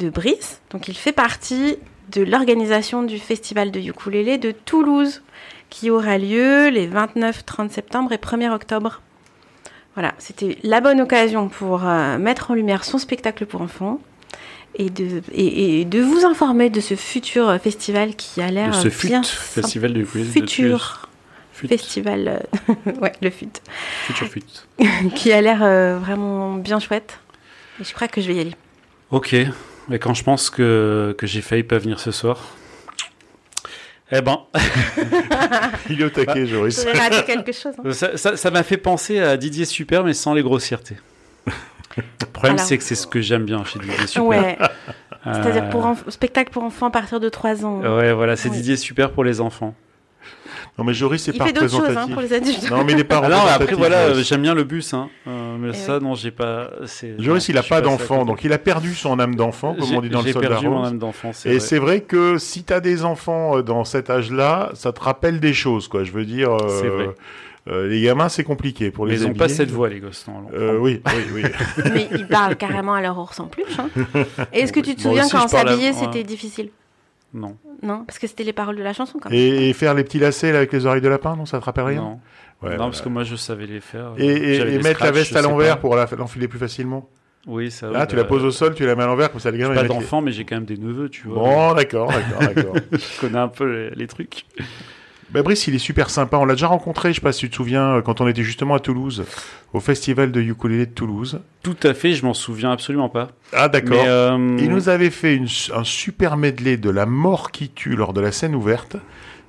de 0.00 0.10
Brice. 0.10 0.60
Donc, 0.70 0.88
il 0.88 0.96
fait 0.96 1.12
partie 1.12 1.76
de 2.10 2.22
l'organisation 2.22 3.02
du 3.02 3.18
festival 3.18 3.70
de 3.70 3.78
ukulélé 3.80 4.38
de 4.38 4.50
Toulouse, 4.50 5.22
qui 5.68 5.90
aura 5.90 6.18
lieu 6.18 6.68
les 6.70 6.86
29, 6.88 7.44
30 7.44 7.70
septembre 7.70 8.12
et 8.12 8.16
1er 8.16 8.50
octobre. 8.50 9.00
Voilà, 9.94 10.14
c'était 10.18 10.58
la 10.62 10.80
bonne 10.80 11.00
occasion 11.00 11.48
pour 11.48 11.86
euh, 11.86 12.18
mettre 12.18 12.50
en 12.50 12.54
lumière 12.54 12.84
son 12.84 12.98
spectacle 12.98 13.46
pour 13.46 13.60
enfants 13.60 14.00
et 14.76 14.88
de, 14.88 15.22
et, 15.32 15.80
et 15.80 15.84
de 15.84 16.00
vous 16.00 16.24
informer 16.24 16.70
de 16.70 16.80
ce 16.80 16.94
futur 16.94 17.48
euh, 17.48 17.58
festival 17.58 18.14
qui 18.16 18.40
a 18.40 18.48
De 18.48 18.54
l'air 18.54 18.74
ce 18.74 18.86
euh, 18.88 18.90
FUT, 18.90 19.08
bien 19.08 19.22
Festival 19.22 19.92
du 19.92 20.04
Toulouse. 20.04 20.28
futur 20.32 21.08
FUT. 21.52 21.68
festival, 21.68 22.40
euh, 22.68 22.74
ouais, 23.00 23.12
le 23.20 23.30
FUT 23.30 23.50
Futur 24.06 24.28
FUT. 24.28 24.44
qui 25.14 25.32
a 25.32 25.40
l'air 25.40 25.62
euh, 25.62 25.98
vraiment 25.98 26.54
bien 26.54 26.78
chouette. 26.80 27.18
Et 27.80 27.84
je 27.84 27.92
crois 27.94 28.08
que 28.08 28.20
je 28.20 28.28
vais 28.28 28.34
y 28.36 28.40
aller. 28.40 28.56
Ok. 29.10 29.34
Mais 29.88 29.98
quand 29.98 30.14
je 30.14 30.22
pense 30.24 30.50
que, 30.50 31.14
que 31.18 31.26
j'ai 31.26 31.40
failli 31.42 31.62
pas 31.62 31.78
venir 31.78 31.98
ce 32.00 32.10
soir. 32.10 32.38
Eh 34.12 34.20
ben, 34.22 34.40
Il 35.88 36.00
est 36.00 36.04
au 36.04 36.10
taquet, 36.10 36.46
Joris. 36.46 36.84
Quelque 37.26 37.52
chose. 37.52 37.74
hein. 37.84 37.92
ça 37.92 38.16
ça- 38.16 38.36
ça 38.36 38.50
m'a 38.50 38.62
fait 38.64 38.76
penser 38.76 39.20
à 39.20 39.36
Didier 39.36 39.64
Super, 39.64 40.02
mais 40.04 40.14
sans 40.14 40.34
les 40.34 40.42
grossièretés. 40.42 40.96
Le 41.96 42.26
problème, 42.32 42.58
c'est 42.58 42.78
que 42.78 42.84
c'est 42.84 42.94
ce 42.94 43.06
que 43.06 43.20
j'aime 43.20 43.44
bien 43.44 43.64
chez 43.64 43.78
Didier 43.78 44.06
Super. 44.06 44.24
Ouais, 44.24 44.58
Euh, 45.26 45.34
c'est-à-dire 45.34 45.68
pour 45.70 45.94
spectacle 46.08 46.50
pour 46.50 46.62
enfants 46.64 46.86
à 46.86 46.90
partir 46.90 47.20
de 47.20 47.28
3 47.28 47.64
ans. 47.66 47.80
Ouais, 47.82 48.12
voilà, 48.12 48.36
c'est. 48.36 48.48
Didier 48.48 48.76
Super 48.76 49.10
pour 49.12 49.22
les 49.22 49.40
enfants. 49.40 49.74
Non, 50.78 50.84
mais 50.84 50.94
Joris, 50.94 51.22
c'est 51.22 51.32
pas 51.32 51.46
fait 51.46 51.54
choses 51.58 51.74
hein, 51.74 51.78
représentatif. 51.78 52.12
pour 52.14 52.22
les 52.22 52.32
adultes. 52.32 52.70
Non, 52.70 52.84
mais 52.84 52.92
il 52.92 52.98
est 53.00 53.04
pas 53.04 53.20
Ah 53.24 53.28
non, 53.28 53.36
après 53.48 53.74
voilà, 53.74 53.96
euh, 53.98 54.22
j'aime 54.22 54.42
bien 54.42 54.54
le 54.54 54.64
bus, 54.64 54.94
hein. 54.94 55.08
Euh, 55.26 55.56
mais 55.58 55.70
Eh 55.70 55.76
ça, 55.76 55.98
oui. 55.98 56.04
non, 56.04 56.14
j'ai 56.14 56.30
pas. 56.30 56.70
Joris, 57.18 57.48
il 57.48 57.58
a 57.58 57.62
pas 57.62 57.80
d'enfant, 57.80 58.24
donc 58.24 58.44
il 58.44 58.52
a 58.52 58.58
perdu 58.58 58.94
son 58.94 59.18
âme 59.18 59.34
d'enfant, 59.34 59.74
comme 59.78 59.92
on 59.94 60.00
dit 60.00 60.08
dans 60.08 60.20
le 60.20 60.26
J'ai 60.26 60.32
soldat 60.32 60.48
perdu 60.48 60.68
mon 60.68 60.84
âme 60.84 60.98
d'enfant, 60.98 61.30
Et 61.44 61.50
vrai. 61.50 61.60
c'est 61.60 61.78
vrai 61.78 62.00
que 62.00 62.38
si 62.38 62.64
tu 62.64 62.72
as 62.72 62.80
des 62.80 63.04
enfants 63.04 63.58
euh, 63.58 63.62
dans 63.62 63.84
cet 63.84 64.10
âge-là, 64.10 64.70
ça 64.74 64.92
te 64.92 65.00
rappelle 65.00 65.40
des 65.40 65.52
choses, 65.54 65.88
quoi. 65.88 66.04
Je 66.04 66.12
veux 66.12 66.24
dire, 66.24 66.52
euh, 66.52 66.80
C'est 66.80 66.88
vrai. 66.88 67.10
euh, 67.68 67.88
les 67.88 68.00
gamins, 68.00 68.28
c'est 68.28 68.44
compliqué 68.44 68.90
pour 68.90 69.06
Mais 69.06 69.12
les 69.12 69.22
ils 69.24 69.26
ont 69.28 69.34
pas 69.34 69.48
cette 69.48 69.70
voix, 69.70 69.88
les 69.88 70.00
gosses. 70.00 70.26
non, 70.28 70.46
Euh, 70.54 70.78
oui, 70.78 71.02
oui, 71.34 71.42
oui. 71.42 71.82
Mais 71.92 72.08
ils 72.12 72.26
parlent 72.26 72.56
carrément 72.56 72.94
à 72.94 73.02
leur 73.02 73.18
ours 73.18 73.38
en 73.40 73.46
plus. 73.46 73.64
Hein. 73.78 73.88
Est-ce 74.52 74.72
que 74.72 74.80
tu 74.80 74.94
te 74.94 75.02
souviens 75.02 75.24
aussi, 75.26 75.32
quand 75.36 75.48
s'habiller, 75.48 75.88
ouais. 75.90 75.92
c'était 75.92 76.24
difficile 76.24 76.70
Non. 77.32 77.56
Non, 77.82 78.04
parce 78.04 78.18
que 78.18 78.26
c'était 78.26 78.44
les 78.44 78.52
paroles 78.52 78.76
de 78.76 78.82
la 78.82 78.92
chanson 78.92 79.18
quand 79.20 79.30
même. 79.30 79.38
et, 79.38 79.70
et 79.70 79.72
faire 79.72 79.94
les 79.94 80.04
petits 80.04 80.18
lacets 80.18 80.52
là, 80.52 80.58
avec 80.58 80.72
les 80.72 80.86
oreilles 80.86 81.00
de 81.00 81.08
lapin, 81.08 81.36
non, 81.36 81.46
ça 81.46 81.60
te 81.60 81.64
rappelle 81.64 81.84
rien? 81.84 82.00
Non. 82.02 82.10
Ouais, 82.10 82.16
non, 82.16 82.76
voilà. 82.76 82.78
parce 82.78 83.00
que 83.00 83.08
moi, 83.08 83.24
je 83.24 83.36
savais 83.36 83.66
les 83.66 83.80
faire. 83.80 84.12
Et, 84.18 84.78
mettre 84.78 85.02
la 85.02 85.10
veste 85.12 85.34
à 85.34 85.42
l'envers 85.42 85.78
pour 85.78 85.96
la- 85.96 86.06
l'enfiler 86.18 86.48
plus 86.48 86.58
facilement? 86.58 87.08
Oui, 87.46 87.70
ça. 87.70 87.88
Là, 87.90 88.00
oui, 88.00 88.06
tu 88.08 88.16
la 88.16 88.22
bah, 88.24 88.28
poses 88.28 88.44
au 88.44 88.50
sol, 88.50 88.74
tu 88.74 88.84
la 88.84 88.94
mets 88.94 89.02
à 89.02 89.06
l'envers, 89.06 89.30
comme 89.30 89.40
ça 89.40 89.50
les 89.50 89.58
gamins. 89.58 89.74
pas 89.74 89.84
d'enfants, 89.84 90.20
mais 90.20 90.30
j'ai 90.30 90.44
quand 90.44 90.56
même 90.56 90.66
des 90.66 90.76
neveux, 90.76 91.08
tu 91.08 91.26
vois. 91.26 91.38
Bon, 91.42 91.74
d'accord, 91.74 92.08
d'accord, 92.12 92.40
d'accord. 92.54 92.76
Je 92.92 93.20
connais 93.20 93.38
un 93.38 93.48
peu 93.48 93.64
les, 93.64 93.90
les 93.90 94.06
trucs. 94.06 94.44
Bah, 95.32 95.42
Brice, 95.42 95.66
il 95.68 95.74
est 95.76 95.78
super 95.78 96.10
sympa. 96.10 96.36
On 96.38 96.44
l'a 96.44 96.54
déjà 96.54 96.66
rencontré, 96.66 97.10
je 97.10 97.16
sais 97.16 97.20
pas 97.20 97.32
si 97.32 97.40
tu 97.40 97.50
te 97.50 97.54
souviens, 97.56 97.96
euh, 97.96 98.02
quand 98.02 98.20
on 98.20 98.26
était 98.26 98.42
justement 98.42 98.74
à 98.74 98.80
Toulouse, 98.80 99.24
au 99.72 99.78
festival 99.80 100.32
de 100.32 100.40
ukulélé 100.40 100.86
de 100.86 100.90
Toulouse. 100.92 101.40
Tout 101.62 101.76
à 101.84 101.94
fait, 101.94 102.14
je 102.14 102.24
m'en 102.26 102.34
souviens 102.34 102.72
absolument 102.72 103.08
pas. 103.08 103.28
Ah, 103.52 103.68
d'accord. 103.68 104.02
Euh, 104.06 104.56
Il 104.58 104.68
nous 104.70 104.88
avait 104.88 105.10
fait 105.10 105.36
une- 105.36 105.46
un 105.74 105.84
super 105.84 106.36
medley 106.36 106.76
de 106.76 106.90
la 106.90 107.06
mort 107.06 107.52
qui 107.52 107.68
tue 107.68 107.94
lors 107.94 108.12
de 108.12 108.20
la 108.20 108.32
scène 108.32 108.56
ouverte. 108.56 108.96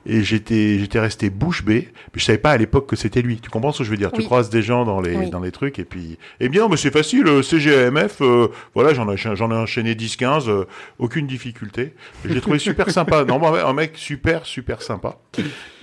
Et 0.05 0.23
j'étais, 0.23 0.79
j'étais 0.79 0.99
resté 0.99 1.29
bouche 1.29 1.63
bée. 1.63 1.89
Mais 2.13 2.19
je 2.19 2.25
savais 2.25 2.37
pas 2.39 2.51
à 2.51 2.57
l'époque 2.57 2.87
que 2.87 2.95
c'était 2.95 3.21
lui. 3.21 3.37
Tu 3.39 3.49
comprends 3.49 3.71
ce 3.71 3.79
que 3.79 3.83
je 3.83 3.91
veux 3.91 3.97
dire? 3.97 4.11
Tu 4.11 4.23
croises 4.23 4.49
des 4.49 4.61
gens 4.63 4.83
dans 4.83 4.99
les, 4.99 5.15
Oui. 5.15 5.29
dans 5.29 5.39
les 5.39 5.51
trucs 5.51 5.77
et 5.77 5.83
puis, 5.85 6.17
eh 6.39 6.49
bien, 6.49 6.67
mais 6.67 6.77
c'est 6.77 6.89
facile. 6.91 7.27
euh, 7.27 7.41
CGAMF, 7.43 8.21
euh, 8.21 8.47
voilà, 8.73 8.93
j'en 8.93 9.11
ai, 9.11 9.17
j'en 9.17 9.51
ai 9.51 9.55
enchaîné 9.55 9.93
10-15, 9.93 10.49
euh, 10.49 10.65
aucune 10.99 11.27
difficulté. 11.27 11.93
L'ai 12.25 12.41
trouvé 12.41 12.57
super 12.59 12.89
sympa. 12.89 13.23
Non, 13.27 13.39
un 13.53 13.73
mec 13.73 13.91
super, 13.95 14.45
super 14.45 14.81
sympa. 14.81 15.17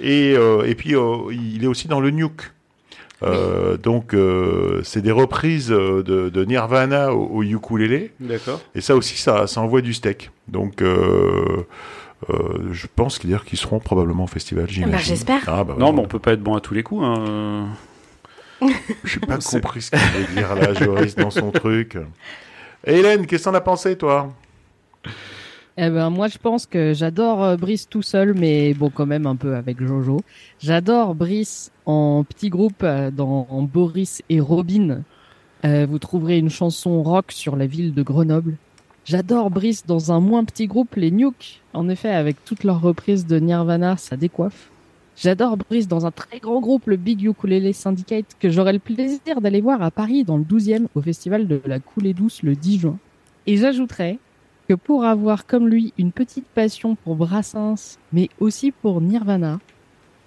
Et, 0.01 0.35
euh, 0.37 0.65
et 0.67 0.75
puis, 0.75 0.97
euh, 0.97 1.17
il 1.31 1.63
est 1.63 1.69
aussi 1.69 1.87
dans 1.89 2.01
le 2.01 2.11
Nuke. 2.11 2.51
Euh, 3.23 3.77
donc, 3.77 4.15
euh, 4.15 4.81
c'est 4.85 5.03
des 5.03 5.11
reprises 5.13 5.69
de, 5.69 6.03
de 6.03 6.45
Nirvana 6.45 7.13
au, 7.13 7.27
au 7.39 7.43
ukulélé. 7.43 8.13
D'accord. 8.21 8.61
Et 8.75 8.81
ça 8.81 8.95
aussi, 8.95 9.17
ça, 9.17 9.47
ça 9.47 9.61
envoie 9.61 9.81
du 9.81 9.93
steak. 9.95 10.31
Donc, 10.47 10.83
euh, 10.83 11.67
euh, 12.31 12.69
je 12.73 12.87
pense 12.95 13.19
qu'ils 13.19 13.39
seront 13.55 13.79
probablement 13.79 14.25
au 14.25 14.29
festival, 14.29 14.67
j'imagine. 14.69 14.93
bah, 14.93 14.99
j'espère. 15.03 15.43
Ah, 15.47 15.65
bah, 15.65 15.77
Non, 15.79 15.93
mais 15.93 16.01
on 16.01 16.07
peut 16.09 16.19
pas 16.19 16.33
être 16.33 16.43
bon 16.43 16.55
à 16.55 16.61
tous 16.61 16.75
les 16.75 16.83
coups. 16.83 17.03
Hein. 17.05 17.69
J'ai 19.05 19.21
pas 19.21 19.41
C'est- 19.41 19.61
compris 19.61 19.83
ce 19.83 19.91
qu'il 19.91 19.99
veut 20.01 20.35
dire 20.35 20.55
là, 20.57 20.75
Joris, 20.75 21.15
dans 21.15 21.31
son 21.31 21.51
truc. 21.53 21.97
Et 22.87 22.95
Hélène, 22.99 23.27
qu'est-ce 23.27 23.45
que 23.45 23.51
t'en 23.51 23.55
as 23.55 23.61
pensé, 23.61 23.97
toi? 23.97 24.33
Eh 25.77 25.91
ben, 25.91 26.11
moi, 26.11 26.27
je 26.27 26.39
pense 26.39 26.67
que 26.67 26.93
j'adore 26.93 27.45
euh, 27.45 27.57
Brice 27.57 27.89
tout 27.89 28.03
seul, 28.03 28.35
mais 28.35 28.75
bon, 28.75 28.91
quand 28.91 29.07
même 29.07 29.27
un 29.27 29.37
peu 29.37 29.55
avec 29.55 29.81
Jojo. 29.81 30.21
J'adore 30.61 31.15
Brice 31.15 31.71
en 31.87 32.25
petit 32.25 32.49
groupe 32.51 32.83
euh, 32.83 33.13
dans 33.13 33.47
en 33.49 33.63
Boris 33.63 34.23
et 34.29 34.41
Robin. 34.41 35.03
Euh, 35.65 35.87
vous 35.89 36.01
trouverez 36.01 36.39
une 36.39 36.51
chanson 36.51 37.01
rock 37.05 37.27
sur 37.31 37.55
la 37.55 37.67
ville 37.67 37.95
de 37.95 38.03
Grenoble. 38.03 38.57
J'adore 39.09 39.49
Brice 39.49 39.87
dans 39.87 40.13
un 40.13 40.21
moins 40.21 40.45
petit 40.45 40.67
groupe, 40.67 40.97
les 40.97 41.11
Nuke. 41.11 41.63
En 41.73 41.89
effet, 41.89 42.11
avec 42.11 42.45
toutes 42.45 42.63
leurs 42.63 42.83
reprises 42.83 43.27
de 43.27 43.39
Nirvana, 43.39 43.97
ça 43.97 44.19
décoiffe. 44.19 44.69
J'adore 45.17 45.57
Brice 45.57 45.89
dans 45.89 46.05
un 46.05 46.11
très 46.11 46.41
grand 46.41 46.61
groupe, 46.61 46.89
le 46.89 46.97
Big 46.97 47.23
Ukulele 47.23 47.73
Syndicate, 47.73 48.37
que 48.39 48.51
j'aurai 48.51 48.75
le 48.75 48.79
plaisir 48.79 49.41
d'aller 49.41 49.63
voir 49.63 49.81
à 49.81 49.91
Paris 49.91 50.25
dans 50.25 50.37
le 50.37 50.45
12e 50.45 50.89
au 50.95 51.01
festival 51.01 51.49
de 51.49 51.59
la 51.65 51.79
coulée 51.81 52.13
douce 52.13 52.43
le 52.43 52.55
10 52.55 52.81
juin. 52.81 52.99
Et 53.47 53.57
j'ajouterais 53.57 54.19
que 54.69 54.75
pour 54.75 55.07
avoir 55.07 55.47
comme 55.47 55.69
lui 55.69 55.95
une 55.97 56.13
petite 56.13 56.47
passion 56.47 56.95
pour 56.95 57.17
Brassens, 57.17 57.97
mais 58.13 58.29
aussi 58.41 58.73
pour 58.73 59.01
Nirvana, 59.01 59.59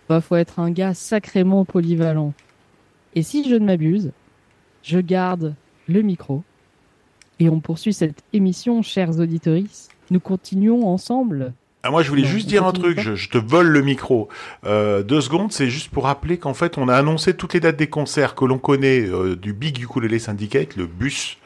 bah 0.09 0.21
faut 0.21 0.37
être 0.37 0.57
un 0.57 0.71
gars 0.71 0.95
sacrément 0.95 1.65
polyvalent. 1.65 2.33
Et 3.13 3.21
si 3.21 3.47
je 3.47 3.53
ne 3.53 3.65
m'abuse, 3.65 4.11
je 4.81 4.97
garde 4.97 5.53
le 5.87 6.01
micro 6.01 6.41
et 7.41 7.49
on 7.49 7.59
poursuit 7.59 7.91
cette 7.91 8.21
émission, 8.33 8.83
chers 8.83 9.19
auditeurs. 9.19 9.63
Nous 10.11 10.19
continuons 10.19 10.87
ensemble. 10.87 11.53
ah, 11.81 11.89
Moi, 11.89 12.03
je 12.03 12.09
voulais 12.09 12.23
juste 12.23 12.47
dire 12.47 12.67
un 12.67 12.71
truc, 12.71 12.99
je 12.99 13.29
te 13.29 13.39
vole 13.39 13.67
le 13.67 13.81
micro. 13.81 14.29
Euh, 14.63 15.01
deux 15.01 15.21
secondes, 15.21 15.51
c'est 15.51 15.67
juste 15.67 15.89
pour 15.89 16.03
rappeler 16.03 16.37
qu'en 16.37 16.53
fait, 16.53 16.77
on 16.77 16.87
a 16.87 16.93
annoncé 16.93 17.33
toutes 17.33 17.55
les 17.55 17.59
dates 17.59 17.77
des 17.77 17.87
concerts 17.87 18.35
que 18.35 18.45
l'on 18.45 18.59
connaît 18.59 19.01
euh, 19.01 19.35
du 19.35 19.53
Big 19.53 19.81
Ukulele 19.81 20.19
Syndicate, 20.19 20.75
le 20.75 20.85
bus, 20.85 21.39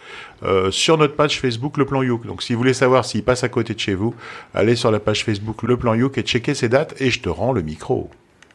euh, 0.44 0.70
sur 0.70 0.98
notre 0.98 1.16
page 1.16 1.40
Facebook 1.40 1.78
Le 1.78 1.86
Plan 1.86 2.04
Youk. 2.04 2.26
Donc, 2.26 2.44
si 2.44 2.52
vous 2.52 2.60
voulez 2.60 2.74
savoir 2.74 3.06
s'il 3.06 3.24
passe 3.24 3.46
à 3.46 3.50
côté 3.50 3.74
de 3.74 3.80
chez 3.80 3.96
vous, 3.96 4.14
allez 4.54 4.76
sur 4.76 4.92
la 4.92 5.00
page 5.00 5.24
Facebook 5.24 5.64
Le 5.64 5.78
Plan 5.78 5.94
Youk 5.94 6.18
et 6.18 6.24
checkez 6.24 6.56
ces 6.56 6.68
dates 6.68 7.00
et 7.00 7.10
je 7.10 7.22
te 7.22 7.30
rends 7.30 7.54
le 7.54 7.62
micro. 7.62 8.10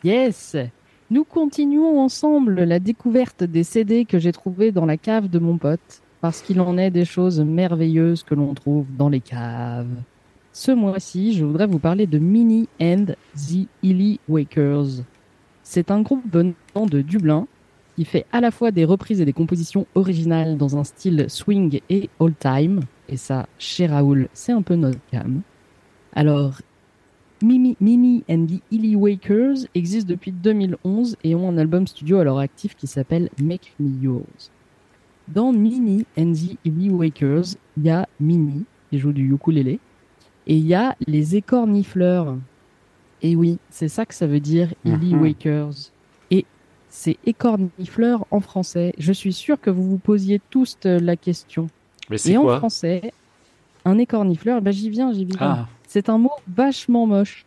Yes 0.05 0.57
Nous 1.11 1.25
continuons 1.25 2.01
ensemble 2.01 2.65
la 2.65 2.81
découverte 2.81 3.45
des 3.45 3.65
CD 3.65 4.05
que 4.05 4.19
j'ai 4.19 4.33
trouvés 4.33 4.73
dans 4.73 4.85
la 4.85 4.99
cave 4.99 5.29
de 5.29 5.39
mon 5.39 5.57
pote, 5.57 6.03
parce 6.21 6.43
qu'il 6.43 6.61
en 6.61 6.77
est 6.77 6.91
des 6.91 7.05
choses 7.05 7.41
merveilleuses 7.41 8.23
que 8.23 8.35
l'on 8.35 8.55
trouve 8.55 8.87
dans 8.97 9.09
les 9.09 9.21
caves. 9.21 10.03
Ce 10.53 10.73
mois-ci, 10.73 11.33
je 11.35 11.45
voudrais 11.45 11.67
vous 11.67 11.79
parler 11.79 12.07
de 12.07 12.19
Minnie 12.19 12.69
and 12.81 13.07
the 13.37 13.69
Illy 13.83 14.21
Wakers. 14.29 15.05
C'est 15.63 15.91
un 15.91 16.03
groupe 16.03 16.25
venant 16.31 16.87
de 16.87 17.01
Dublin 17.01 17.47
qui 17.97 18.05
fait 18.05 18.27
à 18.33 18.41
la 18.41 18.51
fois 18.51 18.71
des 18.71 18.85
reprises 18.85 19.21
et 19.21 19.25
des 19.25 19.33
compositions 19.33 19.87
originales 19.95 20.57
dans 20.57 20.77
un 20.77 20.85
style 20.85 21.27
swing 21.29 21.81
et 21.89 22.11
old 22.19 22.35
time. 22.39 22.81
Et 23.09 23.17
ça, 23.17 23.47
chez 23.59 23.87
Raoul, 23.87 24.29
c'est 24.33 24.53
un 24.53 24.63
peu 24.63 24.75
notre 24.75 24.99
cam. 25.11 25.43
Alors, 26.13 26.61
Minnie 27.43 28.25
and 28.29 28.47
the 28.47 28.61
Illy 28.71 28.97
Wakers 28.97 29.67
existe 29.75 30.09
depuis 30.09 30.33
2011 30.33 31.17
et 31.25 31.35
ont 31.35 31.49
un 31.49 31.59
album 31.59 31.87
studio 31.87 32.19
à 32.19 32.25
leur 32.25 32.39
actif 32.39 32.75
qui 32.75 32.87
s'appelle 32.87 33.31
Make 33.41 33.73
Me 33.79 34.03
Yours. 34.03 34.51
Dans 35.33 35.53
Minnie 35.53 36.07
and 36.19 36.33
the 36.33 36.57
Illy 36.65 36.91
Wakers, 36.91 37.57
il 37.77 37.85
y 37.85 37.91
a 37.91 38.09
Minnie 38.19 38.65
qui 38.91 38.99
joue 38.99 39.13
du 39.13 39.33
ukulélé 39.33 39.79
et 40.47 40.57
il 40.57 40.67
y 40.67 40.75
a 40.75 40.97
les 41.07 41.37
écornifleurs. 41.37 42.37
Et 43.23 43.37
oui, 43.37 43.59
c'est 43.69 43.89
ça 43.89 44.07
que 44.07 44.15
ça 44.15 44.27
veut 44.27 44.41
dire 44.41 44.73
Illy 44.85 45.15
Mhm. 45.15 45.23
Wakers. 45.23 45.93
Et 46.31 46.45
c'est 46.89 47.17
écornifleurs 47.27 48.27
en 48.31 48.41
français. 48.41 48.93
Je 48.99 49.13
suis 49.13 49.33
sûr 49.33 49.61
que 49.61 49.71
vous 49.71 49.85
vous 49.89 49.99
posiez 49.99 50.41
tous 50.51 50.77
la 50.85 51.17
question. 51.17 51.69
Mais 52.09 52.19
c'est 52.19 52.33
Et 52.33 52.37
en 52.37 52.49
français, 52.59 53.13
un 53.85 53.99
écornifleur, 53.99 54.61
ben 54.63 54.73
j'y 54.73 54.91
viens, 54.91 55.13
j'y 55.13 55.25
viens. 55.27 55.37
Ah, 55.41 55.69
C'est 55.87 56.09
un 56.09 56.19
mot 56.19 56.31
vachement 56.49 57.07
moche 57.07 57.45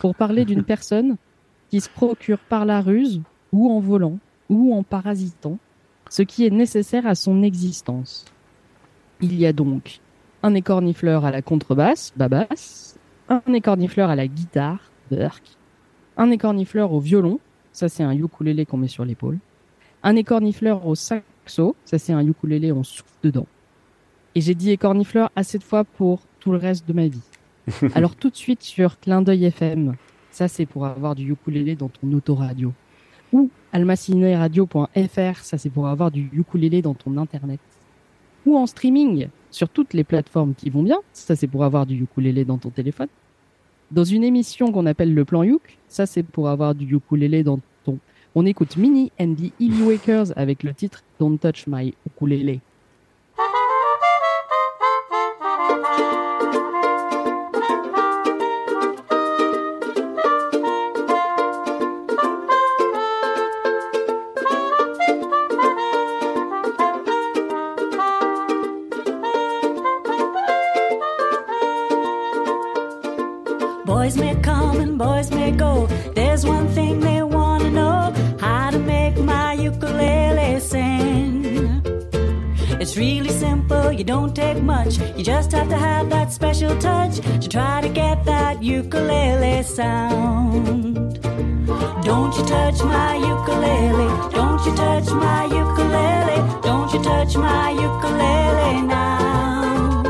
pour 0.00 0.14
parler 0.14 0.44
d'une 0.44 0.64
personne 0.74 1.16
qui 1.70 1.80
se 1.80 1.88
procure 1.88 2.38
par 2.38 2.64
la 2.64 2.80
ruse 2.80 3.20
ou 3.52 3.70
en 3.70 3.78
volant 3.78 4.18
ou 4.48 4.74
en 4.74 4.82
parasitant 4.82 5.58
ce 6.10 6.22
qui 6.22 6.44
est 6.44 6.50
nécessaire 6.50 7.06
à 7.06 7.14
son 7.14 7.42
existence. 7.42 8.26
Il 9.22 9.38
y 9.38 9.46
a 9.46 9.54
donc 9.54 10.00
un 10.42 10.54
écornifleur 10.54 11.24
à 11.24 11.30
la 11.30 11.40
contrebasse, 11.40 12.12
babasse, 12.16 12.98
un 13.28 13.52
écornifleur 13.54 14.10
à 14.10 14.16
la 14.16 14.26
guitare, 14.26 14.90
berk, 15.10 15.42
un 16.16 16.30
écornifleur 16.30 16.92
au 16.92 17.00
violon, 17.00 17.38
ça 17.72 17.88
c'est 17.88 18.02
un 18.02 18.12
ukulélé 18.12 18.66
qu'on 18.66 18.76
met 18.76 18.88
sur 18.88 19.04
l'épaule, 19.04 19.38
un 20.02 20.16
écornifleur 20.16 20.86
au 20.86 20.94
saxo, 20.94 21.76
ça 21.84 21.98
c'est 21.98 22.12
un 22.12 22.26
ukulélé 22.26 22.72
on 22.72 22.82
souffle 22.82 23.08
dedans. 23.22 23.46
Et 24.34 24.40
j'ai 24.40 24.54
dit 24.54 24.70
écornifleur 24.70 25.30
assez 25.36 25.58
de 25.58 25.64
fois 25.64 25.84
pour 25.84 26.22
tout 26.40 26.50
le 26.50 26.58
reste 26.58 26.88
de 26.88 26.92
ma 26.92 27.06
vie. 27.06 27.22
Alors 27.94 28.16
tout 28.16 28.30
de 28.30 28.36
suite 28.36 28.62
sur 28.62 28.98
Clin 28.98 29.22
d'œil 29.22 29.44
FM, 29.44 29.94
ça 30.32 30.48
c'est 30.48 30.66
pour 30.66 30.86
avoir 30.86 31.14
du 31.14 31.30
ukulélé 31.30 31.76
dans 31.76 31.88
ton 31.88 32.12
autoradio. 32.12 32.72
Ou 33.32 33.48
almacineradio.fr, 33.72 35.38
ça 35.42 35.58
c'est 35.58 35.70
pour 35.70 35.88
avoir 35.88 36.10
du 36.10 36.28
ukulélé 36.32 36.82
dans 36.82 36.94
ton 36.94 37.16
internet. 37.16 37.60
Ou 38.46 38.56
en 38.56 38.66
streaming 38.66 39.28
sur 39.50 39.68
toutes 39.68 39.94
les 39.94 40.04
plateformes 40.04 40.54
qui 40.54 40.70
vont 40.70 40.82
bien, 40.82 40.98
ça 41.12 41.36
c'est 41.36 41.46
pour 41.46 41.64
avoir 41.64 41.86
du 41.86 42.02
ukulélé 42.02 42.44
dans 42.44 42.58
ton 42.58 42.70
téléphone. 42.70 43.08
Dans 43.90 44.04
une 44.04 44.24
émission 44.24 44.70
qu'on 44.72 44.86
appelle 44.86 45.14
le 45.14 45.24
plan 45.24 45.42
Yuk, 45.42 45.78
ça 45.88 46.06
c'est 46.06 46.22
pour 46.22 46.48
avoir 46.48 46.74
du 46.74 46.94
ukulélé 46.94 47.42
dans 47.42 47.60
ton... 47.84 47.98
On 48.34 48.46
écoute 48.46 48.76
Mini 48.76 49.10
and 49.20 49.34
the 49.34 49.52
Wakers 49.82 50.32
avec 50.36 50.62
le 50.62 50.72
titre 50.72 51.02
Don't 51.18 51.38
Touch 51.38 51.66
My 51.66 51.94
Ukulele. 52.06 52.60
You 84.00 84.04
don't 84.04 84.34
take 84.34 84.62
much. 84.62 84.98
You 85.14 85.22
just 85.22 85.52
have 85.52 85.68
to 85.68 85.76
have 85.76 86.08
that 86.08 86.32
special 86.32 86.74
touch 86.78 87.16
to 87.16 87.46
try 87.46 87.82
to 87.82 87.88
get 87.90 88.24
that 88.24 88.62
ukulele 88.62 89.62
sound. 89.62 91.20
Don't 92.08 92.34
you 92.34 92.44
touch 92.46 92.82
my 92.82 93.16
ukulele, 93.16 94.08
don't 94.32 94.64
you 94.64 94.74
touch 94.74 95.08
my 95.10 95.44
ukulele, 95.44 96.38
don't 96.62 96.90
you 96.94 97.02
touch 97.02 97.36
my 97.36 97.72
ukulele 97.72 98.80
now. 98.86 100.02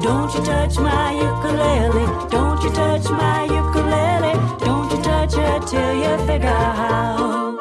Don't 0.00 0.32
you 0.34 0.42
touch 0.42 0.78
my 0.78 1.12
ukulele, 1.12 2.06
don't 2.30 2.62
you 2.62 2.70
touch 2.70 3.04
my 3.10 3.44
ukulele, 3.60 4.32
don't 4.64 4.90
you 4.92 5.02
touch 5.02 5.34
it 5.36 5.66
till 5.66 5.94
you 6.04 6.26
figure 6.26 6.48
out. 6.48 7.58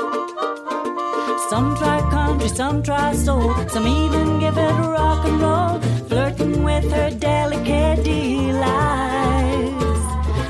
Some 1.50 1.76
try 1.76 2.00
country, 2.28 2.50
some 2.50 2.84
try 2.84 3.14
soul, 3.14 3.54
some 3.70 3.88
even 3.88 4.40
give 4.40 4.58
it 4.58 4.74
rock 4.98 5.26
and 5.26 5.42
roll, 5.42 5.80
flirting 6.08 6.64
with 6.64 6.92
her 6.92 7.10
delicate 7.12 8.04
delights. 8.04 9.74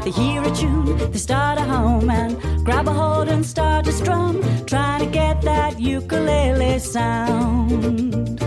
They 0.04 0.12
hear 0.12 0.42
a 0.44 0.52
tune, 0.52 0.98
they 1.12 1.20
start 1.20 1.60
a 1.60 1.62
home 1.62 2.10
and 2.10 2.32
grab 2.66 2.88
a 2.88 2.94
hold 2.94 3.28
and 3.28 3.46
start 3.46 3.86
to 3.86 3.92
strum, 3.92 4.42
trying 4.66 5.06
to 5.06 5.12
get 5.12 5.42
that 5.44 5.80
ukulele 5.80 6.80
sound. 6.80 8.40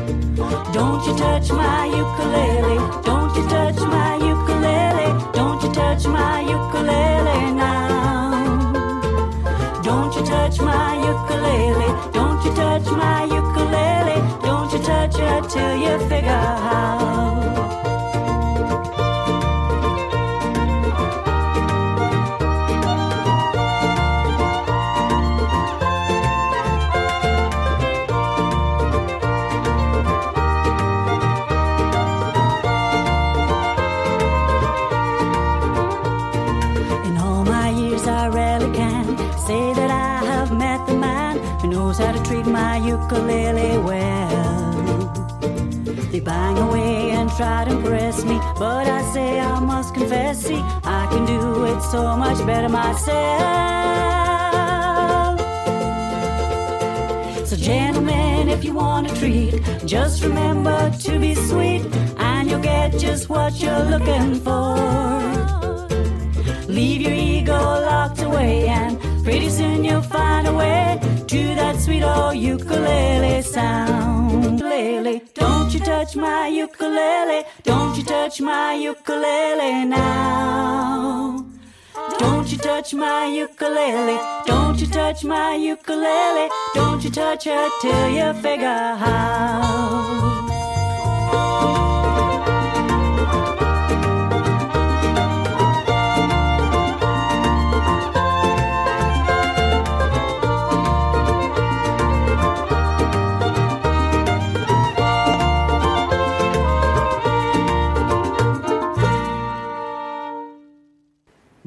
Don't 0.73 1.03
you 1.07 1.15
touch 1.17 1.51
my 1.51 1.87
ukulele, 1.87 2.79
don't 3.05 3.35
you 3.37 3.45
touch 3.49 3.79
my 3.97 4.17
ukulele, 4.33 5.09
don't 5.33 5.63
you 5.63 5.73
touch 5.73 6.07
my 6.07 6.41
ukulele 6.41 7.53
now. 7.53 8.73
Don't 9.83 10.15
you 10.17 10.23
touch 10.25 10.61
my 10.61 11.00
ukulele, 11.51 12.13
don't 12.13 12.45
you 12.45 12.53
touch 12.55 12.85
my 12.93 13.25
ukulele, 13.25 14.43
don't 14.43 14.73
you 14.73 14.79
touch 14.81 15.17
it 15.19 15.51
till 15.51 15.77
you 15.77 15.99
figure 16.09 16.31
out. 16.31 17.20
Try 47.41 47.65
to 47.65 47.71
impress 47.71 48.23
me, 48.23 48.39
but 48.59 48.87
I 48.87 49.01
say 49.15 49.41
I 49.41 49.61
must 49.61 49.95
confess, 49.95 50.45
see, 50.47 50.61
I 50.99 51.03
can 51.11 51.25
do 51.25 51.65
it 51.65 51.81
so 51.95 52.03
much 52.25 52.39
better 52.47 52.69
myself. 52.69 53.09
So, 57.49 57.57
gentlemen, 57.57 58.51
if 58.51 58.63
you 58.63 58.75
want 58.75 59.11
a 59.11 59.15
treat, 59.15 59.55
just 59.87 60.23
remember 60.23 60.79
to 61.05 61.19
be 61.19 61.35
sweet, 61.35 61.83
and 62.19 62.51
you'll 62.51 62.61
get 62.61 62.99
just 62.99 63.31
what 63.31 63.53
you're 63.63 63.85
looking 63.95 64.35
for. 64.47 64.77
Leave 66.69 67.01
your 67.01 67.15
ego 67.15 67.61
locked 67.91 68.21
away, 68.21 68.69
and 68.69 69.01
pretty 69.25 69.49
soon 69.49 69.83
you'll 69.83 70.03
find 70.19 70.47
a 70.47 70.53
way 70.53 71.01
to 71.27 71.41
that 71.61 71.81
sweet 71.81 72.03
old 72.03 72.37
ukulele 72.37 73.41
sound. 73.41 74.61
Ukulele, 74.61 75.23
Don't 75.35 75.73
you 75.75 75.81
touch 75.81 76.17
my 76.17 76.49
ukulele, 76.49 76.70
don't 77.63 77.97
you 77.97 78.05
touch 78.05 78.41
my 78.41 78.75
ukulele 78.75 79.85
now. 79.85 81.45
Don't 82.19 82.51
you 82.51 82.59
touch 82.59 82.95
my 82.95 83.27
ukulele, 83.27 84.19
don't 84.47 84.81
you 84.81 84.87
touch 84.87 85.25
my 85.25 85.55
ukulele, 85.55 86.49
don't 86.75 87.03
you 87.05 87.11
touch 87.11 87.45
her 87.45 87.69
till 87.81 88.09
you 88.11 88.33
figure 88.43 88.95
how. 88.97 90.30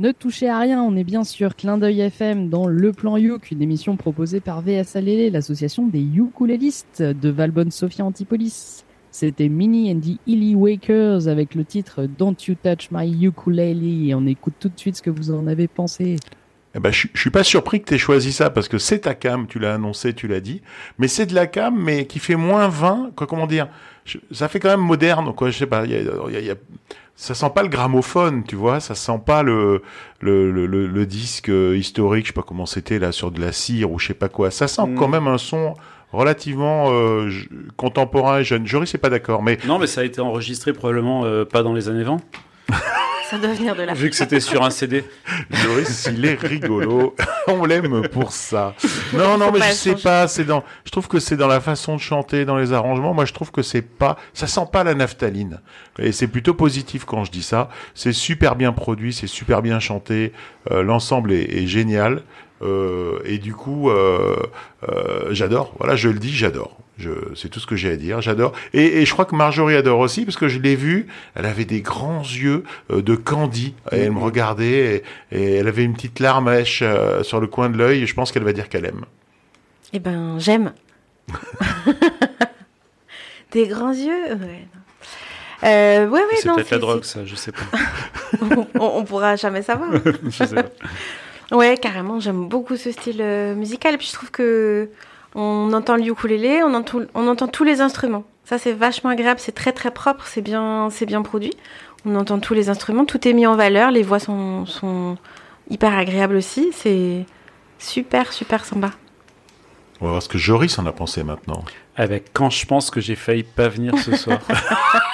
Ne 0.03 0.11
touchez 0.11 0.49
à 0.49 0.59
rien, 0.59 0.83
on 0.83 0.97
est 0.97 1.05
bien 1.05 1.23
sûr 1.23 1.55
Clin 1.55 1.77
d'œil 1.77 2.01
FM 2.01 2.49
dans 2.49 2.67
Le 2.67 2.91
Plan 2.91 3.15
Youk, 3.15 3.51
une 3.51 3.61
émission 3.61 3.95
proposée 3.95 4.41
par 4.41 4.61
VS 4.61 4.97
l'association 5.31 5.87
des 5.87 6.01
ukulélistes 6.01 7.01
de 7.01 7.29
Valbonne 7.29 7.71
Sophia 7.71 8.03
Antipolis. 8.03 8.83
C'était 9.11 9.47
Minnie 9.47 9.93
and 9.93 10.01
the 10.01 10.19
Illy 10.27 10.55
Wakers 10.55 11.29
avec 11.29 11.55
le 11.55 11.63
titre 11.63 12.05
Don't 12.17 12.35
You 12.45 12.55
Touch 12.61 12.89
My 12.91 13.09
Ukulele 13.25 14.13
on 14.13 14.27
écoute 14.27 14.55
tout 14.59 14.67
de 14.67 14.77
suite 14.77 14.97
ce 14.97 15.01
que 15.01 15.09
vous 15.09 15.31
en 15.31 15.47
avez 15.47 15.69
pensé. 15.69 16.17
Eh 16.75 16.79
ben, 16.79 16.91
je, 16.91 17.07
je 17.13 17.19
suis 17.21 17.29
pas 17.29 17.43
surpris 17.43 17.81
que 17.81 17.89
tu 17.89 17.93
aies 17.95 17.97
choisi 17.99 18.33
ça 18.33 18.49
parce 18.49 18.67
que 18.67 18.77
c'est 18.79 18.99
ta 18.99 19.13
cam, 19.13 19.45
tu 19.47 19.59
l'as 19.59 19.75
annoncé, 19.75 20.13
tu 20.13 20.27
l'as 20.27 20.39
dit, 20.39 20.61
mais 20.97 21.07
c'est 21.07 21.25
de 21.27 21.35
la 21.35 21.45
cam, 21.47 21.75
mais 21.77 22.07
qui 22.07 22.17
fait 22.19 22.35
moins 22.35 22.67
20, 22.67 23.11
quoi, 23.15 23.27
comment 23.27 23.45
dire 23.47 23.67
je- 24.05 24.17
Ça 24.31 24.47
fait 24.47 24.59
quand 24.59 24.69
même 24.69 24.79
moderne, 24.81 25.33
quoi. 25.35 25.49
Je 25.51 25.57
sais 25.59 25.67
pas. 25.67 25.85
Y 25.85 25.95
a, 25.95 26.01
y 26.31 26.35
a- 26.37 26.39
y 26.39 26.49
a- 26.51 26.55
ça 27.15 27.35
sent 27.35 27.51
pas 27.53 27.61
le 27.61 27.69
gramophone, 27.69 28.43
tu 28.43 28.55
vois. 28.55 28.79
Ça 28.79 28.95
sent 28.95 29.21
pas 29.25 29.43
le 29.43 29.83
le, 30.19 30.51
le, 30.51 30.65
le- 30.65 30.87
le 30.87 31.05
disque 31.05 31.49
euh, 31.49 31.77
historique, 31.77 32.25
je 32.25 32.29
sais 32.29 32.33
pas 32.33 32.41
comment 32.41 32.65
c'était 32.65 32.97
là 32.97 33.11
sur 33.11 33.29
de 33.29 33.39
la 33.39 33.51
cire 33.51 33.91
ou 33.91 33.99
je 33.99 34.07
sais 34.07 34.13
pas 34.15 34.27
quoi. 34.29 34.49
Ça 34.51 34.67
sent 34.67 34.81
Mm. 34.87 34.95
quand 34.95 35.07
même 35.07 35.27
un 35.27 35.37
son 35.37 35.75
relativement 36.11 36.87
euh, 36.91 37.29
contemporain 37.77 38.39
et 38.39 38.43
jeune. 38.43 38.65
Joris, 38.65 38.89
c'est 38.89 38.97
pas 38.97 39.09
d'accord, 39.11 39.43
mais 39.43 39.57
Non, 39.65 39.77
mais 39.79 39.87
ça 39.87 40.01
a 40.01 40.03
été 40.03 40.21
enregistré 40.21 40.73
probablement 40.73 41.23
euh, 41.25 41.45
pas 41.45 41.61
dans 41.63 41.73
les 41.73 41.87
années 41.87 42.03
20, 42.03 42.17
Ça 43.29 43.37
doit 43.37 43.53
venir 43.53 43.75
de 43.75 43.83
là. 43.83 43.93
vu 43.93 44.09
que 44.09 44.15
c'était 44.15 44.39
sur 44.39 44.63
un 44.63 44.69
CD. 44.69 45.03
Joris, 45.51 46.09
il 46.13 46.25
est 46.25 46.39
rigolo. 46.39 47.15
On 47.47 47.65
l'aime 47.65 48.07
pour 48.09 48.31
ça. 48.31 48.75
Non, 49.13 49.37
non, 49.37 49.51
mais 49.51 49.59
je 49.61 49.73
sais 49.73 49.91
changer. 49.91 50.03
pas. 50.03 50.27
C'est 50.27 50.43
dans. 50.43 50.63
Je 50.85 50.91
trouve 50.91 51.07
que 51.07 51.19
c'est 51.19 51.37
dans 51.37 51.47
la 51.47 51.61
façon 51.61 51.95
de 51.95 52.01
chanter, 52.01 52.45
dans 52.45 52.57
les 52.57 52.73
arrangements. 52.73 53.13
Moi, 53.13 53.25
je 53.25 53.33
trouve 53.33 53.51
que 53.51 53.61
c'est 53.61 53.81
pas. 53.81 54.17
Ça 54.33 54.47
sent 54.47 54.67
pas 54.71 54.83
la 54.83 54.93
naphtaline. 54.93 55.61
Et 55.99 56.11
c'est 56.11 56.27
plutôt 56.27 56.53
positif 56.53 57.05
quand 57.05 57.23
je 57.23 57.31
dis 57.31 57.43
ça. 57.43 57.69
C'est 57.95 58.13
super 58.13 58.55
bien 58.55 58.71
produit, 58.73 59.13
c'est 59.13 59.27
super 59.27 59.61
bien 59.61 59.79
chanté. 59.79 60.33
Euh, 60.71 60.83
L'ensemble 60.83 61.31
est, 61.31 61.43
est 61.57 61.67
génial. 61.67 62.23
Euh, 62.61 63.19
et 63.25 63.37
du 63.37 63.53
coup, 63.53 63.89
euh, 63.89 64.35
euh, 64.89 65.27
j'adore. 65.31 65.73
Voilà, 65.79 65.95
je 65.95 66.09
le 66.09 66.19
dis, 66.19 66.33
j'adore. 66.33 66.77
C'est 67.35 67.49
tout 67.49 67.59
ce 67.59 67.67
que 67.67 67.75
j'ai 67.75 67.91
à 67.91 67.95
dire. 67.95 68.21
J'adore. 68.21 68.53
Et, 68.73 69.01
et 69.01 69.05
je 69.05 69.13
crois 69.13 69.25
que 69.25 69.35
Marjorie 69.35 69.75
adore 69.75 69.99
aussi 69.99 70.25
parce 70.25 70.37
que 70.37 70.47
je 70.47 70.59
l'ai 70.59 70.75
vue. 70.75 71.07
Elle 71.35 71.45
avait 71.45 71.65
des 71.65 71.81
grands 71.81 72.21
yeux 72.21 72.63
euh, 72.91 73.01
de 73.01 73.15
Candy. 73.15 73.73
Et 73.91 73.97
elle 74.01 74.11
me 74.11 74.19
regardait 74.19 75.03
et, 75.31 75.37
et 75.37 75.53
elle 75.55 75.67
avait 75.67 75.83
une 75.83 75.93
petite 75.93 76.19
larmèche 76.19 76.81
euh, 76.81 77.23
sur 77.23 77.39
le 77.39 77.47
coin 77.47 77.69
de 77.69 77.77
l'œil. 77.77 78.03
Et 78.03 78.07
je 78.07 78.13
pense 78.13 78.31
qu'elle 78.31 78.43
va 78.43 78.53
dire 78.53 78.69
qu'elle 78.69 78.85
aime. 78.85 79.05
Eh 79.93 79.99
ben, 79.99 80.39
j'aime. 80.39 80.73
Des 83.51 83.67
grands 83.67 83.93
yeux 83.93 84.33
Ouais. 84.33 84.67
Euh, 85.63 86.07
ouais, 86.07 86.19
ouais, 86.19 86.27
c'est 86.41 86.49
peut-être 86.53 86.71
la 86.71 86.77
drogue, 86.77 87.03
ça, 87.05 87.21
je 87.25 87.35
sais 87.35 87.53
pas. 87.53 87.61
on, 88.41 88.67
on 88.79 89.03
pourra 89.05 89.37
jamais 89.37 89.61
savoir. 89.61 89.91
Je 90.25 90.43
sais 90.43 90.55
pas. 90.55 91.55
Ouais, 91.55 91.77
carrément, 91.77 92.19
j'aime 92.19 92.49
beaucoup 92.49 92.75
ce 92.75 92.91
style 92.91 93.21
euh, 93.21 93.55
musical. 93.55 93.93
Et 93.93 93.97
puis 93.97 94.07
je 94.07 94.13
trouve 94.13 94.31
que 94.31 94.89
on 95.35 95.71
entend 95.73 95.95
le 95.95 96.05
ukulélé, 96.05 96.61
on 96.63 96.73
entend, 96.73 96.99
on 97.13 97.27
entend 97.27 97.47
tous 97.47 97.63
les 97.63 97.81
instruments. 97.81 98.23
Ça, 98.45 98.57
c'est 98.57 98.73
vachement 98.73 99.09
agréable, 99.09 99.39
c'est 99.39 99.53
très 99.53 99.71
très 99.71 99.91
propre, 99.91 100.25
c'est 100.27 100.41
bien, 100.41 100.89
c'est 100.91 101.05
bien 101.05 101.21
produit. 101.21 101.53
On 102.05 102.15
entend 102.15 102.39
tous 102.39 102.53
les 102.53 102.69
instruments, 102.69 103.05
tout 103.05 103.25
est 103.27 103.33
mis 103.33 103.47
en 103.47 103.55
valeur, 103.55 103.89
les 103.91 104.03
voix 104.03 104.19
sont, 104.19 104.65
sont 104.65 105.17
hyper 105.69 105.97
agréables 105.97 106.35
aussi. 106.35 106.69
C'est 106.73 107.25
super, 107.79 108.33
super 108.33 108.65
sympa. 108.65 108.91
On 110.01 110.05
va 110.05 110.11
voir 110.11 110.21
ce 110.23 110.27
que 110.27 110.37
Joris 110.37 110.77
en 110.79 110.85
a 110.85 110.91
pensé 110.91 111.23
maintenant. 111.23 111.63
Avec 111.95 112.33
quand 112.33 112.49
je 112.49 112.65
pense 112.65 112.89
que 112.89 112.99
j'ai 112.99 113.15
failli 113.15 113.43
pas 113.43 113.69
venir 113.69 113.97
ce 113.97 114.15
soir. 114.17 114.39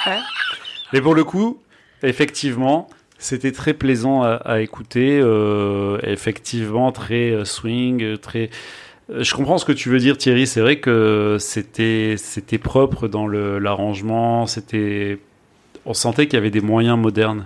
Mais 0.92 1.00
pour 1.00 1.14
le 1.14 1.22
coup, 1.22 1.60
effectivement, 2.02 2.88
c'était 3.18 3.52
très 3.52 3.74
plaisant 3.74 4.22
à, 4.24 4.34
à 4.34 4.60
écouter. 4.60 5.20
euh, 5.22 5.98
effectivement, 6.02 6.90
très 6.90 7.30
euh, 7.30 7.44
swing, 7.44 8.18
très. 8.18 8.50
Euh, 9.10 9.22
Je 9.22 9.34
comprends 9.34 9.58
ce 9.58 9.64
que 9.64 9.72
tu 9.72 9.88
veux 9.88 9.98
dire, 9.98 10.16
Thierry. 10.18 10.46
C'est 10.46 10.60
vrai 10.60 10.78
que 10.80 11.36
c'était 11.40 12.16
propre 12.62 13.08
dans 13.08 13.26
l'arrangement. 13.28 14.46
C'était, 14.46 15.18
on 15.86 15.94
sentait 15.94 16.26
qu'il 16.26 16.34
y 16.34 16.38
avait 16.38 16.50
des 16.50 16.60
moyens 16.60 16.98
modernes. 16.98 17.44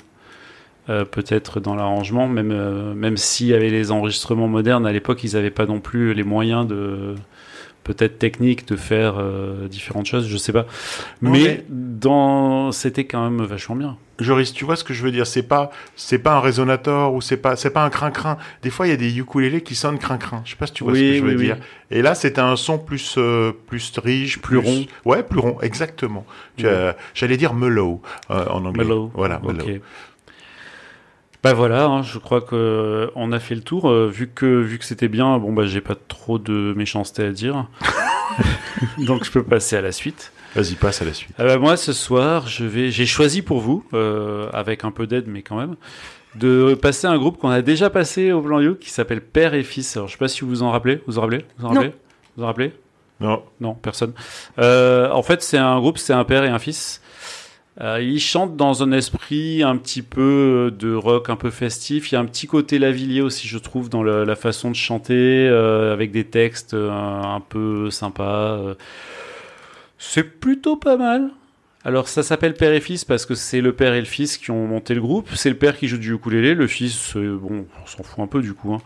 euh, 0.91 1.05
peut-être 1.07 1.61
dans 1.61 1.75
l'arrangement, 1.77 2.29
même 2.29 2.53
euh, 2.53 2.95
même 2.95 3.17
s'il 3.17 3.47
y 3.49 3.55
avait 3.55 3.71
les 3.71 3.91
enregistrements 3.93 4.49
modernes 4.49 4.87
à 4.87 4.93
l'époque, 4.93 5.25
ils 5.25 5.35
n'avaient 5.35 5.51
pas 5.51 5.67
non 5.67 5.81
plus 5.81 6.15
les 6.15 6.25
moyens 6.25 6.67
de 6.67 7.15
peut-être 7.85 8.19
technique 8.19 8.67
de 8.67 8.75
faire 8.77 9.15
euh, 9.19 9.69
différentes 9.69 10.07
choses, 10.07 10.27
je 10.27 10.37
sais 10.37 10.53
pas. 10.53 10.67
Mais, 11.21 11.31
mais- 11.31 11.65
dans 11.71 12.73
c'était 12.73 13.05
quand 13.05 13.29
même 13.31 13.45
vachement 13.47 13.77
bien. 13.77 13.97
Joris, 14.21 14.53
tu 14.53 14.65
vois 14.65 14.77
ce 14.77 14.85
que 14.85 14.95
je 14.95 15.03
veux 15.03 15.11
dire? 15.11 15.27
C'est 15.27 15.43
pas, 15.43 15.71
c'est 15.97 16.19
pas 16.21 16.35
un 16.37 16.41
résonateur 16.41 17.15
ou 17.15 17.21
c'est 17.21 17.37
pas, 17.37 17.57
c'est 17.57 17.71
pas 17.71 17.85
un 17.85 17.91
crin-crin. 17.91 18.37
Des 18.63 18.71
fois, 18.71 18.87
il 18.87 18.91
y 18.91 18.93
a 18.93 18.97
des 18.97 19.19
ukulélés 19.19 19.61
qui 19.63 19.75
sonnent 19.75 19.99
crin-crin. 19.99 20.43
Je 20.45 20.51
sais 20.53 20.57
pas 20.57 20.67
si 20.67 20.73
tu 20.73 20.85
vois 20.85 20.93
Oui, 20.93 20.99
ce 21.01 21.05
que 21.05 21.15
je 21.17 21.23
veux 21.23 21.29
oui, 21.31 21.37
oui. 21.37 21.45
dire. 21.47 21.57
Et 21.91 22.01
là, 22.01 22.15
c'était 22.15 22.41
un 22.41 22.55
son 22.55 22.79
plus, 22.79 23.17
euh, 23.19 23.51
plus 23.67 23.93
riche, 23.99 24.41
Plus 24.41 24.59
rond. 24.59 24.87
Ouais, 25.05 25.25
plus 25.25 25.41
rond, 25.41 25.59
exactement. 25.63 26.25
As- 26.63 26.95
J'allais 27.15 27.37
dire 27.37 27.55
mellow 27.55 28.03
euh, 28.31 28.47
en 28.51 28.65
anglais. 28.65 28.85
Mellow. 28.85 29.11
Voilà, 29.15 29.41
mellow. 29.45 29.65
Bah 31.45 31.53
voilà, 31.53 31.85
hein, 31.85 32.03
je 32.03 32.19
crois 32.19 32.41
que 32.41 32.57
euh, 32.57 33.07
on 33.17 33.31
a 33.31 33.39
fait 33.39 33.55
le 33.55 33.61
tour. 33.61 33.91
Euh, 33.91 34.09
vu 34.09 34.29
que 34.35 34.47
vu 34.47 34.79
que 34.79 34.85
c'était 34.87 35.09
bien, 35.09 35.39
bon 35.39 35.53
bah 35.53 35.67
j'ai 35.67 35.83
pas 35.83 35.95
trop 35.95 36.39
de 36.39 36.73
méchanceté 36.75 37.23
à 37.23 37.31
dire, 37.33 37.67
donc 38.99 39.25
je 39.25 39.31
peux 39.31 39.43
passer 39.43 39.77
à 39.77 39.83
la 39.83 39.93
suite. 39.93 40.33
Vas-y, 40.57 40.75
passe 40.75 41.03
à 41.03 41.05
la 41.05 41.13
suite. 41.13 41.35
Ah 41.39 41.45
bah, 41.45 41.59
moi 41.59 41.77
ce 41.77 41.93
soir, 41.93 42.47
je 42.49 42.65
vais, 42.65 42.91
j'ai 42.91 43.05
choisi 43.07 43.43
pour 43.43 43.61
vous, 43.61 43.85
euh, 43.93 44.49
avec 44.55 44.85
un 44.85 44.91
peu 44.91 45.07
d'aide 45.07 45.27
mais 45.29 45.43
quand 45.43 45.57
même, 45.57 45.77
de 46.37 46.73
passer 46.81 47.07
un 47.07 47.19
groupe 47.19 47.37
qu'on 47.39 47.51
a 47.51 47.61
déjà 47.61 47.91
passé 47.91 48.33
au 48.33 48.41
Blanc 48.41 48.61
You 48.61 48.77
qui 48.77 48.89
s'appelle 48.91 49.21
Père 49.21 49.53
et 49.53 49.65
Fils. 49.65 49.97
Alors 49.99 50.09
je 50.09 50.13
sais 50.13 50.19
pas 50.19 50.29
si 50.29 50.41
vous 50.41 50.49
vous 50.49 50.63
en 50.63 50.71
rappelez, 50.71 51.03
vous 51.07 51.19
en 51.19 51.23
rappelez, 51.23 51.45
vous 51.59 51.67
en 51.67 51.69
Non. 51.69 51.75
rappelez, 51.75 51.93
vous 52.39 52.43
en 52.43 52.47
rappelez? 52.47 52.73
Non. 53.21 53.43
non, 53.61 53.75
personne. 53.75 54.13
Euh, 54.59 55.11
en 55.11 55.23
fait, 55.23 55.43
c'est 55.43 55.57
un 55.59 55.79
groupe, 55.79 55.99
c'est 55.99 56.13
un 56.13 56.25
père 56.25 56.43
et 56.45 56.49
un 56.49 56.59
fils. 56.59 57.01
Euh, 57.81 58.01
ils 58.01 58.21
chantent 58.21 58.57
dans 58.57 58.85
un 58.85 58.93
esprit 58.93 59.63
un 59.65 59.77
petit 59.77 60.03
peu 60.03 60.73
de 60.79 60.95
rock, 60.95 61.29
un 61.29 61.35
peu 61.37 61.51
festif. 61.51 62.13
Il 62.13 62.15
y 62.15 62.17
a 62.17 62.21
un 62.21 62.25
petit 62.25 62.47
côté 62.47 62.79
Lavillier 62.79 63.21
aussi, 63.21 63.49
je 63.49 63.59
trouve, 63.59 63.89
dans 63.91 64.03
le- 64.05 64.25
la 64.25 64.37
façon 64.37 64.71
de 64.71 64.77
chanter, 64.77 65.49
euh, 65.51 65.93
avec 65.93 66.13
des 66.13 66.25
textes 66.25 66.75
euh, 66.75 66.91
un 66.91 67.41
peu 67.41 67.91
sympas. 67.91 68.53
euh. 68.59 68.75
C'est 69.99 70.39
plutôt 70.41 70.77
pas 70.77 70.97
mal. 70.97 71.31
Alors 71.87 72.09
ça 72.09 72.23
s'appelle 72.23 72.55
père 72.55 72.73
et 72.73 72.81
fils 72.81 73.05
parce 73.05 73.27
que 73.27 73.35
c'est 73.35 73.61
le 73.61 73.75
père 73.75 73.93
et 73.93 73.99
le 74.01 74.07
fils 74.07 74.39
qui 74.39 74.51
ont 74.51 74.67
monté 74.67 74.95
le 74.95 75.03
groupe. 75.03 75.29
C'est 75.35 75.51
le 75.51 75.57
père 75.57 75.77
qui 75.77 75.87
joue 75.87 75.99
du 75.99 76.15
ukulélé, 76.15 76.55
le 76.55 76.67
fils, 76.67 77.15
euh, 77.17 77.37
bon, 77.41 77.67
on 77.83 77.87
s'en 77.87 78.03
fout 78.03 78.21
un 78.21 78.27
peu 78.27 78.41
du 78.41 78.55
coup. 78.55 78.73
hein. 78.73 78.81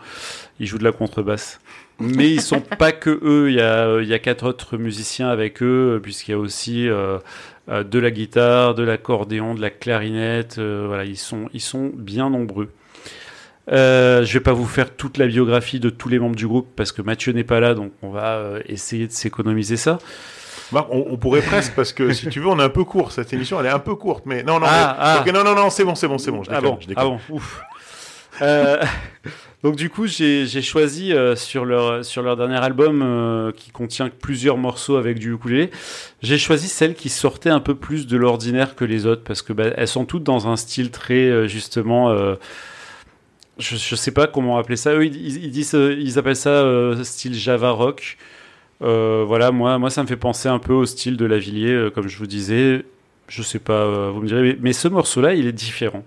Il 0.58 0.66
joue 0.66 0.78
de 0.78 0.84
la 0.84 0.90
contrebasse. 0.92 1.60
Mais 2.00 2.30
ils 2.30 2.40
sont 2.42 2.60
pas 2.78 2.90
que 2.92 3.10
eux. 3.22 3.50
Il 3.50 3.54
y 3.56 3.60
a, 3.60 3.86
euh, 3.86 4.02
il 4.02 4.08
y 4.08 4.14
a 4.14 4.18
quatre 4.18 4.46
autres 4.48 4.76
musiciens 4.78 5.28
avec 5.28 5.62
eux, 5.62 5.94
euh, 5.96 6.00
puisqu'il 6.00 6.32
y 6.32 6.34
a 6.34 6.38
aussi 6.38 6.88
euh, 7.68 7.84
de 7.84 7.98
la 7.98 8.10
guitare, 8.10 8.74
de 8.74 8.82
l'accordéon, 8.82 9.54
de 9.54 9.60
la 9.60 9.70
clarinette. 9.70 10.58
euh, 10.58 10.84
voilà, 10.86 11.04
ils 11.04 11.16
sont, 11.16 11.48
ils 11.52 11.60
sont 11.60 11.90
bien 11.94 12.30
nombreux. 12.30 12.70
Euh, 13.70 14.24
je 14.24 14.32
vais 14.32 14.40
pas 14.42 14.52
vous 14.54 14.66
faire 14.66 14.96
toute 14.96 15.18
la 15.18 15.26
biographie 15.26 15.78
de 15.78 15.90
tous 15.90 16.08
les 16.08 16.18
membres 16.18 16.36
du 16.36 16.46
groupe 16.46 16.68
parce 16.74 16.90
que 16.90 17.02
Mathieu 17.02 17.32
n'est 17.32 17.44
pas 17.44 17.60
là, 17.60 17.74
donc 17.74 17.92
on 18.02 18.08
va 18.10 18.36
euh, 18.36 18.60
essayer 18.66 19.06
de 19.06 19.12
s'économiser 19.12 19.76
ça. 19.76 19.98
On, 20.72 21.06
on 21.10 21.16
pourrait 21.16 21.42
presque 21.42 21.74
parce 21.74 21.92
que 21.92 22.12
si 22.12 22.28
tu 22.28 22.40
veux, 22.40 22.48
on 22.48 22.58
est 22.58 22.62
un 22.62 22.68
peu 22.70 22.84
court. 22.84 23.12
Cette 23.12 23.32
émission, 23.32 23.58
elle 23.60 23.66
est 23.66 23.70
un 23.70 23.78
peu 23.78 23.94
courte, 23.94 24.24
mais 24.26 24.42
non, 24.42 24.58
non. 24.60 24.66
Ah, 24.68 25.22
mais- 25.24 25.30
ah. 25.30 25.32
non, 25.32 25.44
non, 25.44 25.54
non, 25.54 25.70
c'est 25.70 25.84
bon, 25.84 25.94
c'est 25.94 26.08
bon, 26.08 26.18
c'est 26.18 26.30
bon. 26.30 26.42
Je 26.44 26.50
ah 26.50 26.56
déconne, 26.56 26.70
bon, 26.70 26.78
je 26.80 26.86
déconne. 26.88 27.04
ah 27.04 27.08
bon, 27.28 27.34
ouf. 27.36 27.62
Euh, 28.42 28.82
donc 29.64 29.74
du 29.74 29.90
coup, 29.90 30.06
j'ai 30.06 30.62
choisi 30.62 31.12
euh, 31.12 31.34
sur 31.34 31.64
leur 31.64 32.04
sur 32.04 32.22
leur 32.22 32.36
dernier 32.36 32.58
album 32.58 33.02
euh, 33.02 33.50
qui 33.50 33.72
contient 33.72 34.08
plusieurs 34.08 34.56
morceaux 34.56 34.96
avec 34.96 35.18
du 35.18 35.32
ukulélé, 35.34 35.70
j'ai 36.22 36.38
choisi 36.38 36.68
celles 36.68 36.94
qui 36.94 37.08
sortaient 37.08 37.50
un 37.50 37.58
peu 37.58 37.74
plus 37.74 38.06
de 38.06 38.16
l'ordinaire 38.16 38.76
que 38.76 38.84
les 38.84 39.04
autres 39.04 39.24
parce 39.24 39.42
que 39.42 39.52
bah, 39.52 39.64
elles 39.76 39.88
sont 39.88 40.04
toutes 40.04 40.22
dans 40.22 40.46
un 40.46 40.56
style 40.56 40.92
très 40.92 41.28
euh, 41.28 41.48
justement. 41.48 42.14
je, 43.58 43.76
je 43.76 43.96
sais 43.96 44.12
pas 44.12 44.28
comment 44.28 44.58
appeler 44.58 44.76
ça. 44.76 44.94
Eux, 44.94 45.04
ils, 45.06 45.50
disent, 45.50 45.72
ils 45.74 46.18
appellent 46.18 46.36
ça 46.36 46.64
style 47.02 47.34
Java 47.34 47.70
rock. 47.70 48.16
Voilà, 48.80 49.50
moi, 49.50 49.78
moi, 49.78 49.90
ça 49.90 50.02
me 50.02 50.08
fait 50.08 50.16
penser 50.16 50.48
un 50.48 50.60
peu 50.60 50.72
au 50.72 50.86
style 50.86 51.16
de 51.16 51.24
Lavillier, 51.26 51.88
comme 51.94 52.06
je 52.08 52.16
vous 52.18 52.28
disais. 52.28 52.84
Je 53.26 53.42
sais 53.42 53.58
pas, 53.58 54.10
vous 54.10 54.22
me 54.22 54.28
direz, 54.28 54.56
mais 54.60 54.72
ce 54.72 54.88
morceau-là, 54.88 55.34
il 55.34 55.46
est 55.48 55.52
différent. 55.52 56.04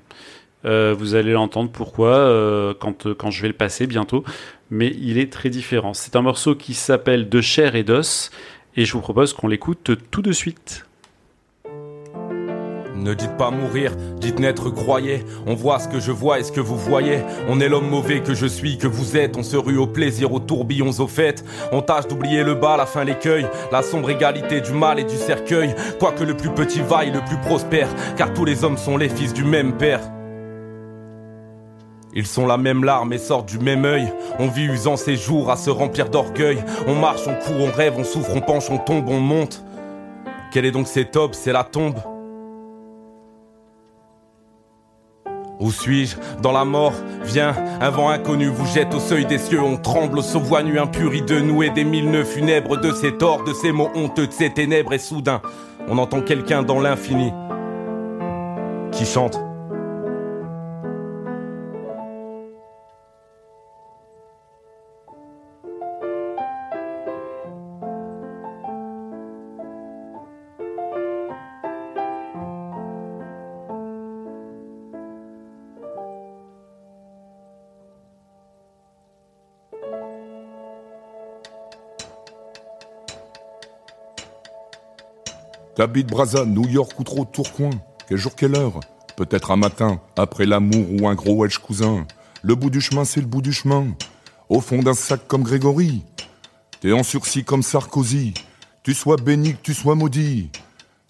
Euh, 0.66 0.96
vous 0.98 1.16
allez 1.16 1.34
l'entendre 1.34 1.72
pourquoi 1.72 2.16
euh, 2.16 2.74
quand, 2.80 3.08
euh, 3.08 3.16
quand 3.16 3.32
je 3.32 3.42
vais 3.42 3.48
le 3.48 3.54
passer 3.54 3.88
bientôt, 3.88 4.24
mais 4.70 4.96
il 5.00 5.18
est 5.18 5.32
très 5.32 5.50
différent. 5.50 5.94
C'est 5.94 6.16
un 6.16 6.22
morceau 6.22 6.56
qui 6.56 6.74
s'appelle 6.74 7.30
De 7.30 7.42
chair 7.42 7.76
et 7.76 7.84
d'os, 7.84 8.32
et 8.76 8.86
je 8.86 8.94
vous 8.94 9.02
propose 9.02 9.34
qu'on 9.34 9.48
l'écoute 9.48 9.92
tout 10.12 10.22
de 10.22 10.32
suite. 10.32 10.86
Ne 12.96 13.16
dites 13.16 13.36
pas 13.36 13.50
mourir, 13.50 13.96
dites 14.20 14.38
naître, 14.38 14.70
croyez. 14.70 15.24
On 15.48 15.56
voit 15.56 15.80
ce 15.80 15.88
que 15.88 16.00
je 16.00 16.12
vois 16.12 16.40
et 16.40 16.44
ce 16.44 16.52
que 16.52 16.60
vous 16.60 16.78
voyez. 16.78 17.22
On 17.50 17.60
est 17.60 17.68
l'homme 17.68 17.90
mauvais 17.90 18.22
que 18.22 18.36
je 18.36 18.46
suis, 18.46 18.78
que 18.78 18.86
vous 18.86 19.18
êtes. 19.18 19.38
On 19.38 19.44
se 19.44 19.58
rue 19.58 19.78
au 19.78 19.88
plaisir, 19.88 20.32
aux 20.34 20.40
tourbillons, 20.40 20.92
aux 21.00 21.08
fêtes. 21.08 21.44
On 21.72 21.82
tâche 21.82 22.08
d'oublier 22.08 22.44
le 22.44 22.54
bas, 22.54 22.78
la 22.78 22.86
fin, 22.86 23.04
l'écueil. 23.04 23.48
La 23.72 23.82
sombre 23.82 24.12
égalité 24.12 24.62
du 24.62 24.74
mal 24.74 25.00
et 25.00 25.04
du 25.04 25.16
cercueil. 25.16 25.74
Quoique 26.00 26.24
le 26.24 26.38
plus 26.38 26.52
petit 26.52 26.82
vaille, 26.82 27.12
le 27.12 27.22
plus 27.22 27.38
prospère. 27.38 27.90
Car 28.18 28.36
tous 28.36 28.46
les 28.46 28.64
hommes 28.64 28.78
sont 28.78 28.98
les 28.98 29.10
fils 29.10 29.34
du 29.34 29.46
même 29.46 29.76
père. 29.78 30.02
Ils 32.14 32.26
sont 32.26 32.46
la 32.46 32.58
même 32.58 32.84
larme 32.84 33.14
et 33.14 33.18
sortent 33.18 33.48
du 33.48 33.60
même 33.60 33.86
œil. 33.86 34.12
On 34.40 34.48
vit 34.48 34.66
usant 34.66 34.98
ses 34.98 35.16
jours 35.16 35.50
à 35.50 35.56
se 35.56 35.70
remplir 35.70 36.10
d'orgueil. 36.10 36.64
On 36.88 36.96
marche, 36.96 37.22
on 37.28 37.36
court, 37.36 37.62
on 37.62 37.72
rêve, 37.72 37.94
on 37.98 38.04
souffre, 38.04 38.32
on 38.36 38.42
penche, 38.42 38.70
on 38.70 38.78
tombe, 38.78 39.08
on 39.08 39.20
monte. 39.20 39.64
Quel 40.52 40.66
est 40.66 40.72
donc 40.72 40.88
cet 40.88 41.16
aube? 41.16 41.34
C'est 41.34 41.54
la 41.54 41.64
tombe. 41.64 41.96
Où 45.62 45.72
suis-je? 45.72 46.18
Dans 46.42 46.52
la 46.52 46.66
mort 46.66 46.94
Viens, 47.24 47.54
un 47.80 47.90
vent 47.92 48.10
inconnu 48.10 48.48
vous 48.48 48.66
jette 48.66 48.94
au 48.94 49.00
seuil 49.00 49.26
des 49.26 49.38
cieux. 49.38 49.62
On 49.62 49.78
tremble 49.78 50.20
au 50.20 50.24
sauvois 50.24 50.64
nu 50.64 50.80
impuri 50.80 51.22
de 51.22 51.40
nous 51.40 51.64
et 51.64 51.70
des 51.70 51.84
mille 51.84 52.10
nœuds 52.10 52.26
funèbres 52.26 52.78
de 52.78 52.92
ces 52.92 53.16
torts, 53.16 53.44
de 53.44 53.54
ces 53.54 53.72
mots 53.72 53.92
honteux, 53.94 54.28
de 54.28 54.34
ces 54.34 54.50
ténèbres. 54.50 54.92
Et 54.94 55.00
soudain, 55.00 55.42
on 55.88 55.98
entend 55.98 56.22
quelqu'un 56.22 56.64
dans 56.64 56.80
l'infini 56.80 57.32
qui 58.92 59.06
chante. 59.06 59.40
T'habites 85.82 86.12
Brazza, 86.12 86.46
New 86.46 86.68
York 86.68 86.92
ou 87.00 87.04
trop 87.04 87.26
Tourcoing 87.26 87.72
Quel 88.08 88.20
jour, 88.20 88.36
quelle 88.36 88.56
heure? 88.56 88.82
Peut-être 89.18 89.50
un 89.50 89.56
matin, 89.56 90.00
après 90.16 90.46
l'amour 90.46 90.86
ou 90.92 91.08
un 91.08 91.16
gros 91.16 91.34
Welsh 91.34 91.58
cousin. 91.58 92.06
Le 92.44 92.54
bout 92.54 92.70
du 92.70 92.82
chemin, 92.82 93.04
c'est 93.04 93.20
le 93.20 93.26
bout 93.26 93.42
du 93.42 93.52
chemin. 93.52 93.88
Au 94.48 94.62
fond 94.62 94.84
d'un 94.84 94.94
sac 94.94 95.22
comme 95.28 95.42
Grégory. 95.42 96.04
T'es 96.82 96.92
en 96.92 97.02
sursis 97.02 97.44
comme 97.44 97.64
Sarkozy. 97.64 98.36
Tu 98.84 98.94
sois 98.94 99.16
béni, 99.16 99.54
que 99.56 99.62
tu 99.64 99.74
sois 99.74 99.96
maudit. 99.96 100.52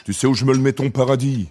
Tu 0.06 0.14
sais 0.14 0.26
où 0.26 0.34
je 0.34 0.46
me 0.46 0.54
le 0.54 0.60
mets 0.60 0.72
ton 0.72 0.90
paradis. 0.90 1.50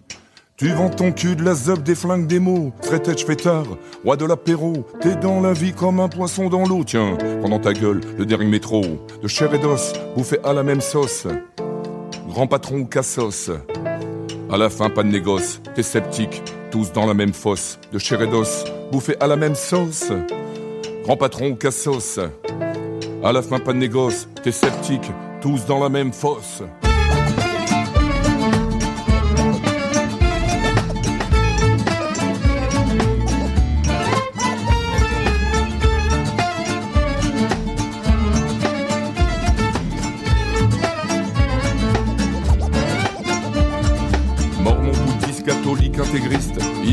Tu 0.57 0.71
vends 0.71 0.89
ton 0.89 1.13
cul 1.13 1.37
de 1.37 1.45
la 1.45 1.53
zob, 1.53 1.83
des 1.83 1.95
flingues, 1.95 2.27
des 2.27 2.41
mots. 2.41 2.73
Straight 2.81 3.07
edge 3.07 3.27
fêtard, 3.27 3.67
roi 4.03 4.17
de 4.17 4.25
l'apéro. 4.25 4.87
T'es 5.03 5.17
dans 5.17 5.43
la 5.43 5.53
vie 5.53 5.75
comme 5.75 6.01
un 6.01 6.09
poisson 6.09 6.49
dans 6.49 6.65
l'eau. 6.65 6.85
Tiens, 6.85 7.19
pendant 7.43 7.59
ta 7.59 7.75
gueule, 7.75 8.01
le 8.17 8.25
dernier 8.25 8.47
métro. 8.47 8.83
De 9.23 9.29
chair 9.29 9.53
et 9.53 9.59
d'os, 9.59 9.93
bouffé 10.17 10.39
à 10.43 10.55
la 10.55 10.63
même 10.63 10.81
sauce. 10.81 11.27
Grand 12.31 12.47
patron 12.47 12.79
ou 12.79 12.87
cassos. 12.87 13.51
À 14.53 14.57
la 14.57 14.71
fin, 14.71 14.89
pas 14.89 15.03
de 15.03 15.09
négoce. 15.09 15.61
T'es 15.75 15.83
sceptique, 15.83 16.45
tous 16.71 16.93
dans 16.93 17.05
la 17.05 17.13
même 17.13 17.33
fosse. 17.33 17.81
De 17.93 17.99
chair 17.99 18.23
et 18.23 18.29
d'os, 18.29 18.65
bouffé 18.93 19.17
à 19.19 19.27
la 19.27 19.35
même 19.35 19.57
sauce. 19.57 20.13
Grand 21.03 21.17
patron 21.17 21.49
ou 21.49 21.57
cassos. 21.57 22.21
À 23.25 23.33
la 23.33 23.43
fin, 23.43 23.59
pas 23.59 23.73
de 23.73 23.79
négoce. 23.79 24.29
T'es 24.45 24.53
sceptique, 24.53 25.11
tous 25.41 25.67
dans 25.67 25.81
la 25.81 25.89
même 25.89 26.13
fosse. 26.13 26.63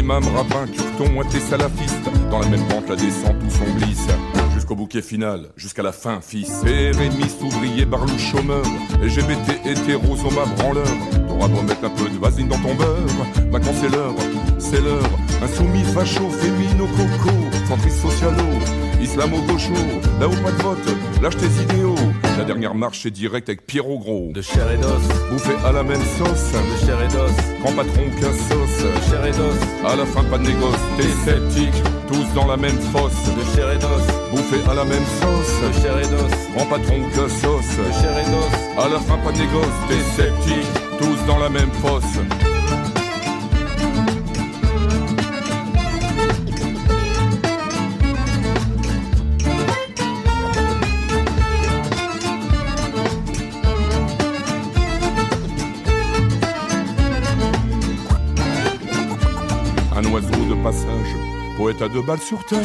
Intégriste, 0.07 0.23
imam, 0.23 0.23
rabbin, 0.35 0.67
curton, 0.67 1.21
athée, 1.21 1.39
salafiste. 1.39 2.09
Dans 2.29 2.39
la 2.39 2.47
même 2.47 2.65
pente, 2.67 2.89
la 2.89 2.95
descente, 2.95 3.35
où 3.45 3.49
son 3.49 3.65
glisse. 3.77 4.07
Jusqu'au 4.53 4.75
bouquet 4.75 5.01
final, 5.01 5.49
jusqu'à 5.55 5.83
la 5.83 5.91
fin, 5.91 6.19
fils. 6.21 6.61
Pérémiste, 6.63 7.41
ouvrier, 7.41 7.85
barlou, 7.85 8.17
chômeur. 8.17 8.63
LGBT, 9.01 9.65
hétéro, 9.65 10.15
zoma, 10.15 10.45
branleur. 10.57 10.87
T'auras 11.27 11.47
beau 11.47 11.61
mettre 11.61 11.85
un 11.85 11.89
peu 11.89 12.09
de 12.09 12.17
vasine 12.17 12.47
dans 12.47 12.59
ton 12.59 12.75
beurre. 12.75 12.97
Maintenant 13.51 13.73
c'est 13.79 13.89
l'heure, 13.89 14.15
c'est 14.59 14.81
l'heure. 14.81 15.09
Insoumis, 15.41 15.83
facho, 15.83 16.29
fémino, 16.29 16.87
coco. 16.87 17.35
Centriste 17.67 18.01
socialo. 18.01 18.86
Islamo-gaucho, 19.01 19.73
là-haut 20.19 20.31
pas 20.43 20.51
de 20.51 20.61
vote, 20.61 20.95
lâche 21.21 21.37
tes 21.37 21.63
idéaux. 21.63 21.95
La 22.37 22.43
dernière 22.43 22.75
marche 22.75 23.05
est 23.05 23.11
directe 23.11 23.49
avec 23.49 23.65
Pierrot 23.65 23.99
Gros. 23.99 24.31
De 24.33 24.41
chair 24.41 24.71
et 24.71 24.77
d'os, 24.77 25.01
Bouffé 25.31 25.53
à 25.65 25.71
la 25.71 25.83
même 25.83 26.01
sauce, 26.17 26.51
de 26.51 26.85
chair 26.85 26.97
et 27.01 27.07
d'os, 27.07 27.31
grand 27.61 27.73
patron 27.73 28.03
qu'un 28.19 28.33
sauce. 28.33 28.83
de 28.83 29.09
chair 29.09 29.25
et 29.25 29.31
d'os, 29.31 29.57
À 29.85 29.95
la 29.95 30.05
fin 30.05 30.23
pas 30.23 30.37
de 30.37 30.43
négoce, 30.47 30.83
t'es 30.97 31.09
sceptique, 31.25 31.83
tous 32.07 32.25
dans 32.35 32.47
la 32.47 32.57
même 32.57 32.77
fosse. 32.91 33.11
de 33.35 33.55
chair 33.55 33.71
et 33.71 33.77
d'os, 33.77 34.03
Bouffé 34.31 34.57
à 34.69 34.73
la 34.73 34.83
même 34.83 35.03
de 35.03 35.21
sauce, 35.21 35.81
chair 35.81 35.97
et 35.99 36.07
d'os, 36.07 36.55
grand 36.55 36.65
patron 36.65 36.95
qu'un 37.13 37.29
sauce. 37.29 37.77
de 37.77 37.91
chair 38.01 38.17
et 38.17 38.29
d'os. 38.29 38.83
À 38.85 38.89
la 38.89 38.99
fin 38.99 39.17
pas 39.17 39.31
de 39.31 39.37
négoce, 39.37 39.77
t'es 39.87 40.21
sceptique, 40.21 40.67
tous 40.99 41.25
dans 41.27 41.39
la 41.39 41.49
même 41.49 41.71
fosse. 41.81 42.17
Poète 61.57 61.81
à 61.81 61.89
deux 61.89 62.03
balles 62.03 62.21
sur 62.21 62.45
terre. 62.45 62.59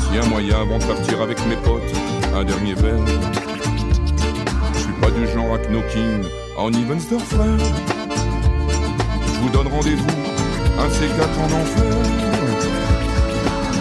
Si 0.00 0.18
un 0.18 0.26
moyen 0.28 0.60
avant 0.60 0.78
de 0.78 0.84
partir 0.84 1.20
avec 1.20 1.36
mes 1.48 1.56
potes, 1.56 1.82
un 2.34 2.44
dernier 2.44 2.74
verre. 2.74 3.04
Je 4.74 4.78
suis 4.78 4.92
pas 5.00 5.10
du 5.10 5.26
genre 5.26 5.54
à 5.54 5.58
knocking 5.68 6.24
en 6.56 6.72
Evansdorf, 6.72 7.24
frère. 7.24 7.58
Je 9.34 9.40
vous 9.40 9.48
donne 9.50 9.66
rendez-vous, 9.66 10.06
un 10.78 10.86
de 10.86 10.92
ces 10.92 11.08
quatre 11.08 11.40
en 11.40 11.46
enfer. 11.46 11.96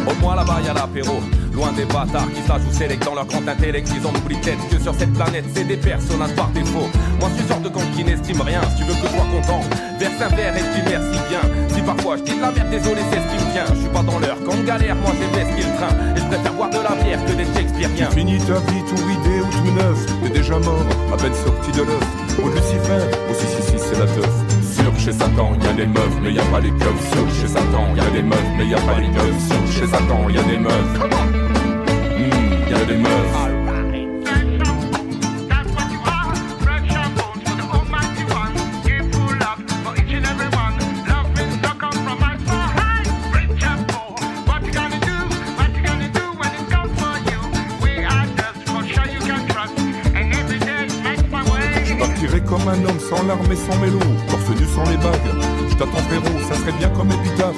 Au 0.10 0.22
moins 0.22 0.36
là-bas 0.36 0.62
y 0.66 0.70
a 0.70 0.74
l'apéro 0.74 1.22
Loin 1.58 1.72
des 1.74 1.86
bâtards 1.86 2.32
qui 2.36 2.42
s'ajoutent 2.44 2.72
sélect 2.72 3.04
dans 3.04 3.16
leur 3.16 3.26
grand 3.26 3.46
intellect 3.48 3.90
Ils 3.96 4.06
en 4.06 4.12
oublient 4.12 4.38
peut-être 4.38 4.70
que 4.70 4.80
sur 4.80 4.94
cette 4.94 5.12
planète 5.14 5.46
c'est 5.56 5.64
des 5.64 5.78
personnages 5.78 6.36
par 6.36 6.50
défaut 6.50 6.88
Moi 7.20 7.30
je 7.34 7.42
suis 7.42 7.50
genre 7.50 7.62
de 7.62 7.70
con 7.70 7.82
qui 7.96 8.04
n'estime 8.04 8.42
rien 8.42 8.62
Si 8.70 8.78
tu 8.78 8.84
veux 8.84 8.94
que 8.94 9.08
je 9.08 9.14
sois 9.14 9.26
content 9.26 9.62
Verse 10.00 10.22
un 10.22 10.36
verre 10.36 10.56
et 10.56 10.62
tu 10.62 10.82
merci 10.88 11.20
bien 11.30 11.42
Si 11.74 11.82
parfois 11.82 12.18
je 12.18 12.24
dis 12.24 12.36
de 12.36 12.42
la 12.42 12.52
merde 12.52 12.70
désolé 12.70 13.02
c'est 13.12 13.18
ce 13.18 13.28
qui 13.28 13.44
me 13.44 13.52
vient 13.52 13.66
Je 13.74 13.80
suis 13.82 13.90
pas 13.90 14.04
dans 14.04 14.20
l'heure 14.20 14.38
quand 14.46 14.64
galère 14.66 14.96
moi 14.98 15.12
j'ai 15.18 15.28
ce 15.34 15.68
le 15.68 15.76
train 15.78 15.94
Et 16.16 16.20
je 16.20 16.26
préfère 16.26 16.54
boire 16.54 16.70
de 16.70 16.78
la 16.78 17.04
bière 17.04 17.26
que 17.26 17.32
des 17.32 17.46
Shakespeareens 17.46 18.12
Fini 18.12 18.38
ta 18.38 18.54
vie 18.72 18.84
tout 18.88 19.04
ridé 19.06 19.42
ou 19.42 19.46
tout 19.46 19.72
neuf, 19.72 20.06
t'es 20.24 20.30
déjà 20.30 20.58
mort, 20.60 20.86
à 21.14 21.18
peine 21.18 21.34
sorti 21.34 21.72
de 21.72 21.84
l'œuf. 21.84 22.08
Ou 22.44 22.50
Lucifer, 22.50 23.04
ou 23.30 23.34
si 23.34 23.48
si 23.48 23.72
si 23.72 23.80
c'est 23.80 24.00
la 24.00 24.06
teuf. 24.06 24.30
Sûr 24.62 24.94
chez 25.00 25.12
Satan, 25.12 25.54
y 25.62 25.68
a 25.68 25.74
des 25.74 25.88
meufs, 25.88 26.18
mais 26.22 26.34
y 26.34 26.40
a 26.40 26.44
pas 26.46 26.60
les 26.60 26.72
keufs. 26.72 27.12
Sûr 27.12 27.42
chez 27.42 27.48
Satan, 27.48 27.96
y 27.96 28.00
a 28.00 28.10
des 28.12 28.24
meufs, 28.24 28.40
mais 28.58 28.68
y 28.68 28.74
a 28.74 28.80
pas 28.80 29.00
les 29.00 29.08
keufs. 29.08 29.48
Sûr 29.48 29.72
chez 29.72 29.88
Satan, 29.88 30.30
y 30.30 30.38
a 30.38 30.44
des 30.44 30.58
meufs. 30.58 31.37
Hmm, 32.68 32.72
y 32.72 32.74
a 32.74 32.86
des 32.86 32.98
meufs. 32.98 33.58
Comme 52.48 52.70
un 52.70 52.86
homme 52.86 53.00
sans 53.00 53.28
larmes 53.28 53.52
et 53.52 53.58
sans 53.58 53.78
mélo, 53.80 54.00
torse 54.30 54.50
nu 54.58 54.66
sans 54.74 54.90
les 54.90 54.96
bagues. 54.96 55.20
Je 55.70 55.76
t'attends 55.76 55.98
frérot, 55.98 56.40
ça 56.48 56.56
serait 56.56 56.72
bien 56.80 56.88
comme 56.92 57.12
épitaphe. 57.12 57.58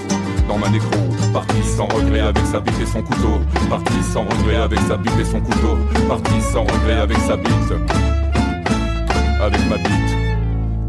Dans 0.49 0.57
ma 0.57 0.67
nécro, 0.67 0.89
parti 1.31 1.61
sans 1.61 1.85
regret 1.85 2.21
avec 2.21 2.43
sa 2.47 2.59
bite 2.59 2.81
et 2.81 2.85
son 2.87 3.03
couteau. 3.03 3.39
Parti 3.69 4.01
sans 4.01 4.23
regret 4.23 4.55
avec 4.55 4.79
sa 4.79 4.97
bite 4.97 5.19
et 5.19 5.23
son 5.23 5.39
couteau. 5.41 5.77
Parti 6.07 6.41
sans 6.41 6.63
regret 6.63 6.99
avec 6.99 7.17
sa 7.19 7.37
bite. 7.37 7.71
Avec 9.39 9.69
ma 9.69 9.77
bite. 9.77 10.28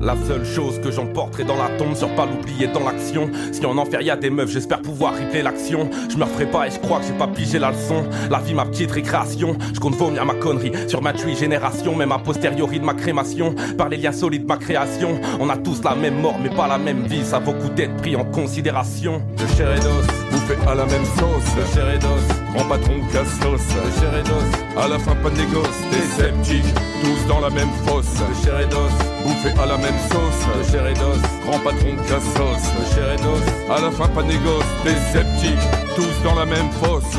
La 0.03 0.17
seule 0.27 0.47
chose 0.47 0.81
que 0.81 0.91
j'emporterai 0.91 1.45
dans 1.45 1.57
la 1.57 1.69
tombe 1.77 1.95
sur 1.95 2.09
pas 2.15 2.25
l'oublier 2.25 2.69
dans 2.69 2.81
l'action. 2.81 3.31
Si 3.53 3.65
en 3.67 3.77
enfer 3.77 4.01
y 4.01 4.11
a 4.11 4.17
des 4.17 4.31
meufs 4.31 4.51
j'espère 4.51 4.81
pouvoir 4.81 5.15
ripler 5.15 5.43
l'action. 5.43 5.91
Je 6.09 6.17
me 6.17 6.25
referai 6.25 6.47
pas 6.47 6.67
et 6.67 6.71
je 6.71 6.79
crois 6.79 7.01
que 7.01 7.07
j'ai 7.07 7.13
pas 7.13 7.27
pigé 7.27 7.59
la 7.59 7.71
leçon. 7.71 8.05
La 8.31 8.39
vie 8.39 8.55
ma 8.55 8.65
petite 8.65 8.91
récréation. 8.91 9.57
Je 9.75 9.79
compte 9.79 9.97
vomir 9.97 10.25
ma 10.25 10.35
connerie 10.35 10.73
sur 10.89 11.03
ma 11.03 11.13
tuerie 11.13 11.37
génération 11.37 11.95
Même 11.95 12.13
a 12.13 12.19
posteriori 12.19 12.81
de 12.81 12.85
ma 12.85 12.95
crémation. 12.95 13.55
Par 13.77 13.91
les 13.91 13.99
liens 13.99 14.13
solides 14.13 14.43
de 14.43 14.49
ma 14.49 14.57
création 14.57 15.21
On 15.39 15.51
a 15.51 15.59
tous 15.59 15.83
la 15.85 15.95
même 15.95 16.19
mort 16.21 16.39
mais 16.43 16.51
pas 16.51 16.67
la 16.67 16.79
même 16.79 17.07
vie. 17.07 17.25
Ça 17.25 17.39
vaut 17.39 17.53
coup 17.53 17.69
d'être 17.69 17.97
pris 17.97 18.17
en 18.17 18.25
considération. 18.25 19.21
De 19.37 19.47
chair 19.55 19.71
et 19.71 19.81
d'os, 19.81 20.07
Bouffé 20.31 20.55
à 20.67 20.75
la 20.75 20.87
même 20.87 21.05
sauce. 21.05 21.75
chair 21.75 21.91
et 21.91 21.99
d'os, 21.99 22.40
Grand 22.55 22.69
patron 22.69 23.01
casse 23.13 23.39
de 23.39 24.01
chair 24.01 24.19
et 24.19 24.23
d'os, 24.23 24.83
À 24.83 24.89
la 24.89 24.99
fin 24.99 25.15
pas 25.15 25.31
de 25.31 25.37
négoce, 25.37 25.81
t'es 25.91 26.23
sceptique. 26.23 26.75
Tous 27.03 27.29
dans 27.29 27.41
la 27.41 27.51
même 27.51 27.71
fosse. 27.87 28.07
de 28.07 28.45
chair 28.45 28.61
et 28.61 28.67
d'os, 28.67 28.93
Bouffé 29.23 29.51
à 29.61 29.67
la 29.67 29.77
même 29.77 29.99
sauce. 30.11 30.71
chair 30.71 30.87
et 30.87 30.95
d'os, 30.95 31.19
Grand 31.47 31.59
patron 31.61 31.97
casse 32.09 32.35
de 32.35 32.95
chair 32.95 33.13
et 33.13 33.23
d'os 33.23 33.43
À 33.71 33.81
la 33.81 33.91
fin, 33.91 34.09
pas 34.09 34.23
de 34.23 34.29
négoce, 34.29 34.65
t'es 34.83 34.97
sceptique, 35.13 35.65
tous 35.95 36.25
dans 36.25 36.35
la 36.35 36.47
même 36.47 36.71
fosse. 36.83 37.17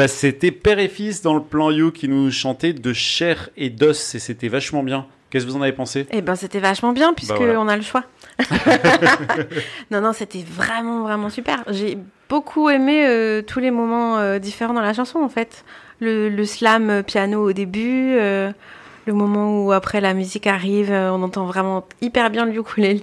Ben, 0.00 0.08
c'était 0.08 0.50
Père 0.50 0.78
et 0.78 0.88
Fils 0.88 1.20
dans 1.20 1.34
le 1.34 1.42
plan 1.42 1.70
You 1.70 1.90
qui 1.90 2.08
nous 2.08 2.30
chantait 2.30 2.72
de 2.72 2.92
chair 2.94 3.50
et 3.58 3.68
d'os 3.68 4.14
et 4.14 4.18
c'était 4.18 4.48
vachement 4.48 4.82
bien. 4.82 5.04
Qu'est-ce 5.28 5.44
que 5.44 5.50
vous 5.50 5.58
en 5.58 5.60
avez 5.60 5.74
pensé? 5.74 6.06
Eh 6.10 6.22
ben, 6.22 6.36
c'était 6.36 6.58
vachement 6.58 6.94
bien 6.94 7.12
puisque 7.12 7.36
voilà. 7.36 7.60
on 7.60 7.68
a 7.68 7.76
le 7.76 7.82
choix. 7.82 8.04
non, 9.90 10.00
non, 10.00 10.14
c'était 10.14 10.42
vraiment, 10.42 11.02
vraiment 11.02 11.28
super. 11.28 11.64
J'ai 11.68 11.98
beaucoup 12.30 12.70
aimé 12.70 13.04
euh, 13.06 13.42
tous 13.42 13.60
les 13.60 13.70
moments 13.70 14.16
euh, 14.16 14.38
différents 14.38 14.72
dans 14.72 14.80
la 14.80 14.94
chanson, 14.94 15.18
en 15.18 15.28
fait. 15.28 15.66
Le, 16.00 16.30
le 16.30 16.44
slam 16.46 16.88
euh, 16.88 17.02
piano 17.02 17.46
au 17.46 17.52
début, 17.52 18.16
euh, 18.18 18.50
le 19.04 19.12
moment 19.12 19.62
où 19.62 19.70
après 19.70 20.00
la 20.00 20.14
musique 20.14 20.46
arrive, 20.46 20.90
on 20.92 21.22
entend 21.22 21.44
vraiment 21.44 21.86
hyper 22.00 22.30
bien 22.30 22.46
le 22.46 22.54
ukulélé 22.54 23.02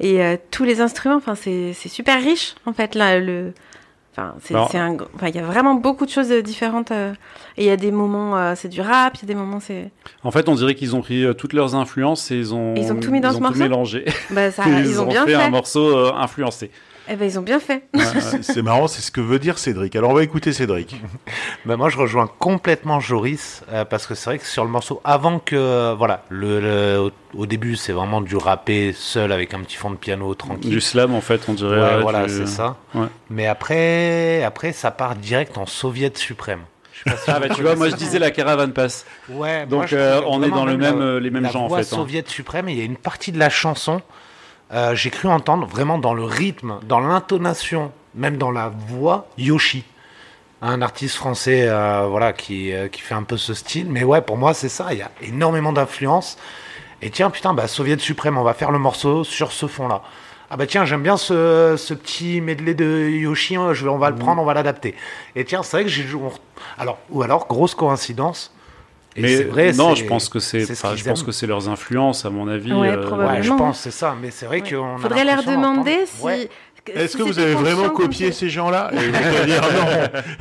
et 0.00 0.38
tous 0.50 0.64
les 0.64 0.80
instruments. 0.80 1.18
Enfin, 1.18 1.36
c'est 1.36 1.72
c'est 1.72 1.88
super 1.88 2.20
riche, 2.20 2.56
en 2.66 2.72
fait. 2.72 2.96
Là, 2.96 3.20
le 3.20 3.52
Enfin, 4.18 4.34
c'est 4.42 4.54
un. 4.78 4.96
Enfin, 5.14 5.28
il 5.28 5.34
y 5.34 5.38
a 5.38 5.44
vraiment 5.44 5.74
beaucoup 5.74 6.06
de 6.06 6.10
choses 6.10 6.30
euh, 6.32 6.40
différentes. 6.42 6.90
euh, 6.90 7.12
et 7.58 7.64
il 7.64 7.66
y 7.66 7.70
a 7.70 7.76
des 7.76 7.90
moments, 7.90 8.36
euh, 8.38 8.54
c'est 8.56 8.68
du 8.68 8.80
rap, 8.80 9.14
il 9.16 9.22
y 9.22 9.24
a 9.24 9.28
des 9.28 9.34
moments, 9.34 9.60
c'est. 9.60 9.90
En 10.24 10.30
fait, 10.30 10.48
on 10.48 10.54
dirait 10.54 10.74
qu'ils 10.74 10.96
ont 10.96 11.02
pris 11.02 11.22
euh, 11.24 11.34
toutes 11.34 11.52
leurs 11.52 11.74
influences 11.74 12.30
et 12.30 12.36
ils 12.36 12.54
ont, 12.54 12.74
Ils 12.76 12.90
ont 12.92 12.96
tout 13.00 13.10
mis 13.10 13.20
dans 13.20 13.28
ils 13.30 13.34
ce 13.34 13.38
ont 13.38 13.42
morceau? 13.42 13.58
mélangé. 13.58 14.04
Bah, 14.30 14.50
ça, 14.50 14.64
ils, 14.68 14.86
ils, 14.86 15.00
ont, 15.00 15.04
ont 15.04 15.08
bien 15.08 15.24
fait, 15.26 15.32
fait. 15.32 15.42
un 15.42 15.50
morceau 15.50 16.14
influencé. 16.14 16.70
Eh 17.08 17.16
ben, 17.16 17.24
ils 17.24 17.38
ont 17.38 17.42
bien 17.42 17.60
fait. 17.60 17.84
C'est- 17.94 18.42
C'est 18.56 18.62
marrant, 18.62 18.88
c'est 18.88 19.00
ce 19.02 19.10
que 19.10 19.20
veut 19.20 19.38
dire 19.38 19.58
Cédric. 19.58 19.94
Alors 19.96 20.10
on 20.10 20.14
va 20.14 20.22
écouter 20.22 20.52
Cédric. 20.52 20.96
Ben 21.64 21.76
moi, 21.76 21.88
je 21.88 21.96
rejoins 21.98 22.28
complètement 22.38 23.00
Joris 23.00 23.62
euh, 23.72 23.84
parce 23.84 24.06
que 24.06 24.14
c'est 24.14 24.30
vrai 24.30 24.38
que 24.38 24.46
sur 24.46 24.64
le 24.64 24.70
morceau, 24.70 25.00
avant 25.04 25.38
que 25.40 25.56
euh, 25.56 25.94
voilà, 25.98 26.22
le, 26.28 26.60
le- 26.60 27.10
au, 27.34 27.46
début, 27.46 27.74
c'est 27.76 27.92
vraiment 27.92 28.20
du 28.20 28.36
rappé 28.36 28.92
seul 28.92 29.32
avec 29.32 29.52
un 29.52 29.60
petit 29.60 29.76
fond 29.76 29.90
de 29.90 29.96
piano 29.96 30.32
tranquille. 30.34 30.70
Du 30.70 30.80
slam, 30.80 31.12
en 31.14 31.20
fait, 31.20 31.42
on 31.48 31.54
dirait. 31.54 31.80
Ouais, 31.96 32.02
voilà, 32.02 32.26
du- 32.26 32.32
c'est 32.36 32.46
ça. 32.46 32.76
Ouais. 32.94 33.06
Mais 33.30 33.46
après, 33.48 34.42
après, 34.44 34.72
ça 34.72 34.90
part 34.92 35.16
direct 35.16 35.58
en 35.58 35.66
soviet 35.66 36.12
suprême. 36.16 36.60
Je 36.92 37.10
sais 37.10 37.16
pas 37.16 37.22
si 37.22 37.30
Ah 37.30 37.40
bah 37.40 37.48
tu 37.54 37.62
vois, 37.62 37.74
moi 37.76 37.88
je 37.90 37.96
disais 37.96 38.18
la 38.18 38.30
caravane 38.30 38.72
passe. 38.72 39.04
Ouais, 39.28 39.66
Donc, 39.66 39.90
moi, 39.90 40.00
euh, 40.00 40.20
on 40.26 40.42
est 40.42 40.48
dans 40.50 40.64
le 40.64 40.76
même, 40.76 40.98
la- 41.00 41.20
les 41.20 41.30
mêmes 41.30 41.42
la 41.42 41.50
genres, 41.50 41.64
en 41.64 41.68
fait, 41.70 41.80
hein. 41.80 41.82
soviète 41.82 42.28
suprême, 42.28 42.68
et 42.68 42.72
il 42.72 42.78
y 42.78 42.82
a 42.82 42.84
une 42.84 42.96
partie 42.96 43.32
de 43.32 43.38
la 43.38 43.50
chanson, 43.50 44.00
euh, 44.72 44.94
j'ai 44.94 45.10
cru 45.10 45.28
entendre 45.28 45.66
vraiment 45.66 45.98
dans 45.98 46.14
le 46.14 46.24
rythme, 46.24 46.80
dans 46.84 47.00
l'intonation, 47.00 47.92
même 48.14 48.36
dans 48.36 48.50
la 48.50 48.68
voix, 48.88 49.26
Yoshi. 49.38 49.84
Un 50.62 50.80
artiste 50.82 51.16
français 51.16 51.66
euh, 51.68 52.06
voilà, 52.08 52.32
qui, 52.32 52.72
euh, 52.72 52.88
qui 52.88 53.00
fait 53.02 53.14
un 53.14 53.22
peu 53.22 53.36
ce 53.36 53.54
style. 53.54 53.88
Mais 53.90 54.04
ouais, 54.04 54.22
pour 54.22 54.36
moi, 54.36 54.54
c'est 54.54 54.70
ça. 54.70 54.92
Il 54.92 54.98
y 54.98 55.02
a 55.02 55.10
énormément 55.22 55.72
d'influence. 55.72 56.38
Et 57.02 57.10
tiens, 57.10 57.30
putain, 57.30 57.52
bah, 57.52 57.68
Soviet 57.68 57.98
suprême, 57.98 58.38
on 58.38 58.42
va 58.42 58.54
faire 58.54 58.70
le 58.72 58.78
morceau 58.78 59.22
sur 59.22 59.52
ce 59.52 59.66
fond-là. 59.66 60.02
Ah 60.48 60.56
bah 60.56 60.66
tiens, 60.66 60.84
j'aime 60.84 61.02
bien 61.02 61.16
ce, 61.16 61.74
ce 61.76 61.92
petit 61.92 62.40
medley 62.40 62.72
de 62.74 63.08
Yoshi, 63.10 63.56
je 63.72 63.84
vais, 63.84 63.90
on 63.90 63.98
va 63.98 64.10
le 64.10 64.16
prendre, 64.16 64.40
on 64.40 64.44
va 64.44 64.54
l'adapter. 64.54 64.94
Et 65.34 65.44
tiens, 65.44 65.64
c'est 65.64 65.76
vrai 65.78 65.84
que 65.84 65.90
j'ai 65.90 66.06
on- 66.14 66.30
alors 66.78 66.98
ou 67.10 67.22
alors 67.22 67.48
grosse 67.48 67.74
coïncidence. 67.74 68.54
Et 69.16 69.22
Mais 69.22 69.42
vrai, 69.44 69.72
non, 69.72 69.94
je 69.94 70.04
pense 70.04 70.28
que 70.28 70.38
c'est, 70.38 70.66
ce 70.66 70.74
je 70.74 71.04
pense 71.04 71.20
aiment. 71.20 71.26
que 71.26 71.32
c'est 71.32 71.46
leurs 71.46 71.68
influences, 71.68 72.24
à 72.24 72.30
mon 72.30 72.48
avis. 72.48 72.72
Ouais, 72.72 72.88
euh, 72.90 73.02
probablement. 73.06 73.36
Ouais, 73.36 73.42
je 73.42 73.52
pense 73.52 73.80
c'est 73.80 73.90
ça, 73.90 74.14
mais 74.20 74.30
c'est 74.30 74.46
vrai 74.46 74.60
qu'on 74.60 74.96
a 74.96 74.98
Faudrait 74.98 75.24
leur 75.24 75.42
demander 75.42 76.04
si 76.06 76.48
Est-ce 76.94 77.16
que 77.16 77.22
vous 77.22 77.38
avez 77.38 77.54
vraiment 77.54 77.90
copié 77.90 78.32
ces 78.32 78.48
gens-là 78.48 78.90
non. 78.94 79.00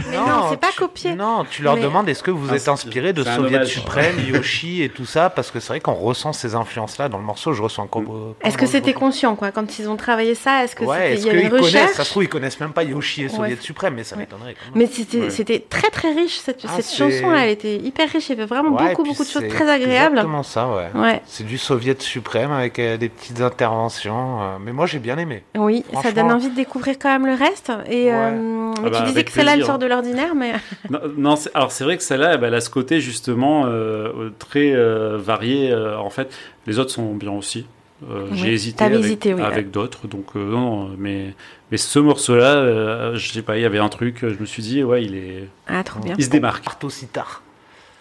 Mais 0.10 0.18
non, 0.18 0.48
c'est 0.50 0.60
pas 0.60 0.72
copié. 0.78 1.16
Non, 1.16 1.46
tu 1.50 1.62
leur 1.64 1.76
Mais- 1.76 1.82
demandes 1.82 2.08
est-ce 2.10 2.24
que 2.24 2.32
vous 2.32 2.48
Ah, 2.52 2.56
êtes 2.56 2.68
inspiré 2.68 3.14
de 3.14 3.24
Soviet. 3.24 3.66
Suprême, 3.66 4.16
Yoshi 4.28 4.84
et 4.84 4.90
tout 4.90 5.06
ça 5.06 5.30
Parce 5.30 5.52
que 5.52 5.60
c'est 5.60 5.70
vrai 5.70 5.80
qu'on 5.80 5.94
ressent 5.94 6.34
ces 6.34 6.56
influences-là 6.56 7.10
dans 7.10 7.18
le 7.18 7.24
morceau. 7.24 7.54
Je 7.54 7.62
ressens 7.62 7.88
comme. 7.88 8.34
Est-ce 8.44 8.58
que 8.58 8.66
c'était 8.66 8.94
conscient, 8.94 9.36
quoi, 9.36 9.52
quand 9.52 9.80
ils 9.80 9.90
ont 9.90 9.98
travaillé 9.98 10.36
ça 10.36 10.64
Est-ce 10.64 10.76
que 10.76 10.84
Ouais, 10.84 11.18
c'était- 11.18 11.42
une 11.42 11.52
recherche 11.54 11.92
Ça 11.94 12.04
se 12.04 12.10
trouve, 12.12 12.24
ils 12.24 12.30
connaissent 12.30 12.60
même 12.60 12.74
pas 12.74 12.84
Yoshi 12.84 13.24
et 13.24 13.30
Soviet 13.30 13.56
Ouais. 13.56 13.58
Suprême, 13.62 13.96
mais 13.96 14.04
ça 14.04 14.16
m'étonnerait. 14.16 14.56
Mais 14.76 14.88
c'était 14.88 15.60
très 15.70 15.90
très 15.90 16.12
riche 16.14 16.38
cette, 16.38 16.64
Ah, 16.68 16.72
cette 16.82 16.96
chanson-là. 16.96 17.46
Elle 17.46 17.52
était 17.52 17.76
hyper 17.78 18.10
riche. 18.10 18.30
Il 18.30 18.30
y 18.30 18.34
avait 18.34 18.46
vraiment 18.46 18.76
Ouais, 18.78 18.90
beaucoup 18.90 19.04
beaucoup 19.04 19.24
de 19.24 19.30
choses 19.30 19.48
très 19.50 19.70
agréables. 19.70 20.16
Exactement 20.18 20.44
ça, 20.44 20.68
ouais. 20.96 21.22
C'est 21.26 21.46
du 21.46 21.58
Soviet 21.58 21.96
suprême 22.02 22.52
avec 22.52 22.80
euh, 22.80 22.98
des 22.98 23.10
petites 23.10 23.42
interventions. 23.42 24.42
euh, 24.42 24.58
mais 24.60 24.72
moi, 24.72 24.86
j'ai 24.86 25.00
bien 25.00 25.18
aimé. 25.18 25.44
Oui, 25.56 25.84
ça 26.02 26.12
donne 26.12 26.32
envie 26.36 26.50
de 26.50 26.56
découvrir 26.56 26.98
quand 27.00 27.10
même 27.10 27.26
le 27.26 27.34
reste. 27.34 27.72
Et 27.90 28.06
Ouais. 28.06 28.12
euh, 28.14 28.72
Ah 28.78 28.82
bah, 28.82 28.90
tu 28.92 29.02
disais 29.04 29.10
avec 29.16 29.28
que 29.28 29.32
celle-là 29.34 29.54
elle 29.56 29.66
sort 29.66 29.80
de 29.80 29.86
l'ordinaire, 29.88 30.36
mais 30.36 30.54
Non, 31.18 31.36
alors 31.54 31.72
c'est 31.72 31.84
vrai 31.84 31.98
que 31.98 32.04
celle-là, 32.04 32.34
eh 32.36 32.38
ben, 32.38 32.48
elle 32.48 32.56
a 32.56 32.62
ce 32.62 32.70
côté 32.70 33.00
justement 33.02 33.66
euh, 33.68 34.30
très 34.40 34.74
euh, 34.74 35.18
varié. 35.18 35.72
euh, 35.72 35.98
en 35.98 36.10
fait, 36.10 36.34
les 36.68 36.80
autres 36.80 36.92
sont 36.92 37.14
bien 37.16 37.32
aussi. 37.32 37.66
Euh, 38.12 38.28
Oui, 38.30 38.38
J'ai 38.38 38.52
hésité 38.54 38.84
avec, 38.84 39.00
hésité, 39.00 39.34
oui, 39.34 39.42
avec 39.42 39.72
d'autres, 39.72 40.08
donc 40.08 40.26
euh, 40.36 40.52
non, 40.52 40.90
mais 40.98 41.34
mais 41.72 41.78
ce 41.78 41.98
morceau-là, 41.98 42.56
euh, 42.58 43.16
je 43.16 43.32
sais 43.32 43.42
pas, 43.42 43.58
il 43.58 43.62
y 43.62 43.66
avait 43.66 43.80
un 43.80 43.88
truc, 43.90 44.18
je 44.22 44.38
me 44.38 44.46
suis 44.46 44.62
dit, 44.62 44.84
ouais, 44.84 45.04
il 45.06 45.16
est, 45.16 45.48
ah 45.68 45.82
trop 45.84 46.02
bien. 46.02 46.14
il 46.18 46.24
se 46.26 46.30
démarque. 46.30 46.66
Part 46.66 46.78
aussi 46.84 47.08
tard. 47.08 47.42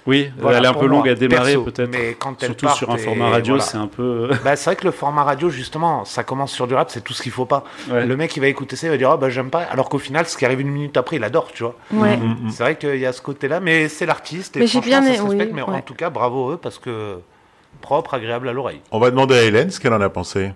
Oui, 0.06 0.30
Voilà, 0.38 0.58
elle 0.58 0.64
est 0.64 0.68
un 0.68 0.74
peu 0.74 0.80
moi, 0.80 0.98
longue 0.98 1.08
à 1.08 1.14
démarrer 1.14 1.56
peut-être. 1.56 1.90
Mais 1.90 2.14
quand 2.18 2.42
elle 2.42 2.48
Surtout 2.48 2.66
part, 2.66 2.76
sur 2.76 2.90
un 2.90 2.98
format 2.98 3.30
radio, 3.30 3.54
voilà. 3.54 3.70
c'est 3.70 3.78
un 3.78 3.86
peu. 3.86 4.30
Bah, 4.44 4.56
c'est 4.56 4.64
vrai 4.66 4.76
que 4.76 4.84
le 4.84 4.90
format 4.90 5.24
radio, 5.24 5.48
justement, 5.48 6.04
ça 6.04 6.24
commence 6.24 6.52
sur 6.52 6.66
du 6.66 6.74
rap, 6.74 6.90
c'est 6.90 7.02
tout 7.02 7.14
ce 7.14 7.22
qu'il 7.22 7.32
faut 7.32 7.46
pas. 7.46 7.64
Ouais. 7.90 8.04
Le 8.04 8.16
mec, 8.16 8.36
il 8.36 8.40
va 8.40 8.48
écouter 8.48 8.76
ça, 8.76 8.86
il 8.86 8.90
va 8.90 8.96
dire, 8.98 9.10
ah 9.10 9.16
bah 9.16 9.30
j'aime 9.30 9.50
pas. 9.50 9.60
Alors 9.62 9.88
qu'au 9.88 9.98
final, 9.98 10.26
ce 10.26 10.36
qui 10.36 10.44
arrive 10.44 10.60
une 10.60 10.70
minute 10.70 10.96
après, 10.96 11.16
il 11.16 11.24
adore, 11.24 11.50
tu 11.52 11.62
vois. 11.62 11.74
Ouais. 11.92 12.16
Mm, 12.16 12.46
mm. 12.46 12.50
C'est 12.50 12.62
vrai 12.62 12.76
qu'il 12.76 12.98
y 12.98 13.06
a 13.06 13.12
ce 13.12 13.22
côté-là, 13.22 13.60
mais 13.60 13.88
c'est 13.88 14.06
l'artiste. 14.06 14.56
Et 14.56 14.60
Mais 14.60 14.66
j'ai 14.66 14.80
bien 14.80 15.02
ça 15.02 15.14
se 15.14 15.22
respecte, 15.22 15.52
mais 15.54 15.62
ouais. 15.62 15.76
en 15.76 15.80
tout 15.80 15.94
cas, 15.94 16.10
bravo 16.10 16.52
eux, 16.52 16.56
parce 16.58 16.78
que 16.78 17.18
propre, 17.80 18.14
agréable 18.14 18.48
à 18.48 18.52
l'oreille. 18.52 18.80
On 18.90 18.98
va 18.98 19.10
demander 19.10 19.36
à 19.36 19.42
Hélène 19.42 19.70
ce 19.70 19.80
qu'elle 19.80 19.92
en 19.92 20.00
a 20.00 20.08
pensé. 20.08 20.52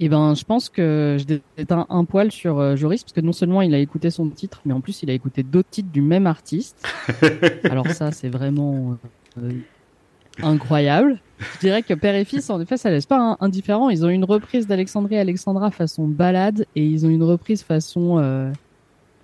Eh 0.00 0.08
ben, 0.08 0.34
je 0.34 0.44
pense 0.44 0.68
que 0.68 1.16
je 1.18 1.24
déteins 1.56 1.86
un 1.88 2.04
poil 2.04 2.30
sur 2.30 2.58
euh, 2.58 2.76
Joris 2.76 3.02
parce 3.02 3.12
que 3.12 3.20
non 3.20 3.32
seulement 3.32 3.62
il 3.62 3.74
a 3.74 3.78
écouté 3.78 4.10
son 4.10 4.28
titre, 4.28 4.60
mais 4.64 4.72
en 4.72 4.80
plus 4.80 5.02
il 5.02 5.10
a 5.10 5.12
écouté 5.12 5.42
d'autres 5.42 5.70
titres 5.70 5.90
du 5.90 6.02
même 6.02 6.26
artiste. 6.26 6.86
Alors 7.64 7.88
ça, 7.88 8.12
c'est 8.12 8.28
vraiment 8.28 8.96
euh, 9.42 9.50
incroyable. 10.42 11.20
Je 11.54 11.60
dirais 11.60 11.82
que 11.82 11.94
père 11.94 12.14
et 12.14 12.24
fils, 12.24 12.50
en 12.50 12.60
effet, 12.60 12.76
ça 12.76 12.90
laisse 12.90 13.06
pas 13.06 13.36
indifférent. 13.40 13.90
Ils 13.90 14.04
ont 14.04 14.08
une 14.08 14.24
reprise 14.24 14.66
d'Alexandrie 14.66 15.16
et 15.16 15.20
Alexandra 15.20 15.70
façon 15.70 16.06
balade 16.06 16.66
et 16.74 16.84
ils 16.84 17.06
ont 17.06 17.10
une 17.10 17.22
reprise 17.22 17.62
façon, 17.62 18.18
euh, 18.18 18.50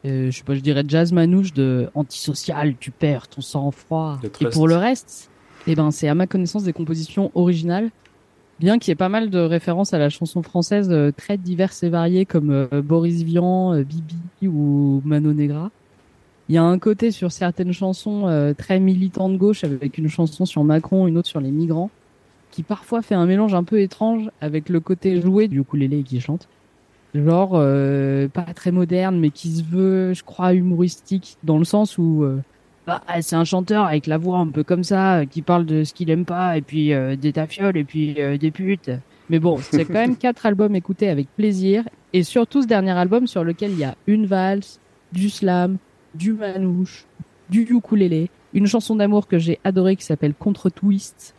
euh, 0.04 0.30
je 0.30 0.36
sais 0.36 0.44
pas, 0.44 0.54
je 0.54 0.60
dirais 0.60 0.84
jazz 0.86 1.12
manouche 1.12 1.52
de 1.52 1.90
antisocial. 1.94 2.74
Tu 2.78 2.90
perds 2.90 3.28
ton 3.28 3.40
sang-froid. 3.40 4.18
Et 4.40 4.46
pour 4.46 4.68
le 4.68 4.76
reste, 4.76 5.30
eh 5.66 5.74
ben, 5.74 5.90
c'est 5.90 6.08
à 6.08 6.14
ma 6.14 6.26
connaissance 6.26 6.64
des 6.64 6.72
compositions 6.72 7.30
originales. 7.34 7.90
Bien 8.60 8.78
qu'il 8.78 8.90
y 8.90 8.92
ait 8.92 8.96
pas 8.96 9.08
mal 9.08 9.30
de 9.30 9.38
références 9.38 9.94
à 9.94 9.98
la 9.98 10.10
chanson 10.10 10.42
française 10.42 10.88
euh, 10.90 11.10
très 11.10 11.36
diverses 11.38 11.82
et 11.82 11.88
variées 11.88 12.24
comme 12.24 12.50
euh, 12.50 12.82
Boris 12.82 13.22
Vian, 13.22 13.74
euh, 13.74 13.82
Bibi 13.82 14.16
ou 14.46 15.02
Mano 15.04 15.32
Negra. 15.32 15.70
Il 16.48 16.54
y 16.54 16.58
a 16.58 16.62
un 16.62 16.78
côté 16.78 17.10
sur 17.10 17.32
certaines 17.32 17.72
chansons 17.72 18.28
euh, 18.28 18.52
très 18.52 18.78
militant 18.78 19.30
de 19.30 19.36
gauche 19.36 19.64
avec 19.64 19.96
une 19.96 20.08
chanson 20.08 20.44
sur 20.44 20.62
Macron, 20.62 21.06
une 21.06 21.16
autre 21.16 21.28
sur 21.28 21.40
les 21.40 21.50
migrants, 21.50 21.90
qui 22.50 22.62
parfois 22.62 23.00
fait 23.00 23.14
un 23.14 23.24
mélange 23.24 23.54
un 23.54 23.64
peu 23.64 23.80
étrange 23.80 24.30
avec 24.42 24.68
le 24.68 24.80
côté 24.80 25.20
joué 25.22 25.48
du 25.48 25.60
ukulélé 25.60 26.02
qui 26.02 26.20
chante. 26.20 26.48
Genre 27.14 27.52
euh, 27.54 28.28
pas 28.28 28.42
très 28.54 28.72
moderne 28.72 29.18
mais 29.18 29.30
qui 29.30 29.52
se 29.52 29.62
veut, 29.62 30.12
je 30.12 30.22
crois, 30.22 30.52
humoristique 30.52 31.38
dans 31.44 31.58
le 31.58 31.64
sens 31.64 31.96
où 31.96 32.24
euh, 32.24 32.40
bah, 32.86 33.02
c'est 33.22 33.36
un 33.36 33.44
chanteur 33.44 33.86
avec 33.86 34.06
la 34.06 34.18
voix 34.18 34.38
un 34.38 34.48
peu 34.48 34.62
comme 34.62 34.84
ça, 34.84 35.20
euh, 35.20 35.24
qui 35.24 35.40
parle 35.40 35.64
de 35.64 35.84
ce 35.84 35.94
qu'il 35.94 36.10
aime 36.10 36.26
pas, 36.26 36.56
et 36.56 36.62
puis 36.62 36.92
euh, 36.92 37.16
des 37.16 37.32
tafioles, 37.32 37.76
et 37.76 37.84
puis 37.84 38.16
euh, 38.18 38.36
des 38.36 38.50
putes. 38.50 38.90
Mais 39.30 39.38
bon, 39.38 39.56
c'est 39.60 39.86
quand 39.86 39.94
même 39.94 40.16
quatre 40.16 40.44
albums 40.44 40.74
écoutés 40.74 41.08
avec 41.08 41.28
plaisir, 41.34 41.84
et 42.12 42.22
surtout 42.22 42.62
ce 42.62 42.66
dernier 42.66 42.90
album 42.90 43.26
sur 43.26 43.42
lequel 43.42 43.72
il 43.72 43.78
y 43.78 43.84
a 43.84 43.94
une 44.06 44.26
valse, 44.26 44.80
du 45.12 45.30
slam, 45.30 45.78
du 46.14 46.32
manouche, 46.34 47.06
du 47.48 47.62
ukulélé, 47.62 48.30
une 48.52 48.66
chanson 48.66 48.96
d'amour 48.96 49.28
que 49.28 49.38
j'ai 49.38 49.58
adorée 49.64 49.96
qui 49.96 50.04
s'appelle 50.04 50.34
Contre 50.34 50.68
Twist, 50.68 51.34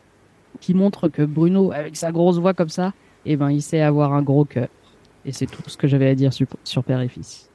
qui 0.62 0.73
montre 0.73 1.10
que 1.10 1.21
Bruno, 1.21 1.71
avec 1.71 1.95
sa 1.95 2.12
grosse 2.12 2.38
voix 2.38 2.53
comme 2.53 2.69
ça, 2.69 2.93
eh 3.25 3.36
ben, 3.36 3.51
il 3.51 3.62
sait 3.62 3.81
avoir 3.81 4.13
un 4.13 4.21
gros 4.21 4.45
cœur. 4.45 4.67
Et 5.25 5.31
c'est 5.31 5.45
tout 5.45 5.62
ce 5.67 5.77
que 5.77 5.88
j'avais 5.88 6.08
à 6.08 6.15
dire 6.15 6.34
sur, 6.34 6.47
sur 6.63 6.84
Père 6.84 7.01
et 7.01 7.08
Fils. 7.08 7.49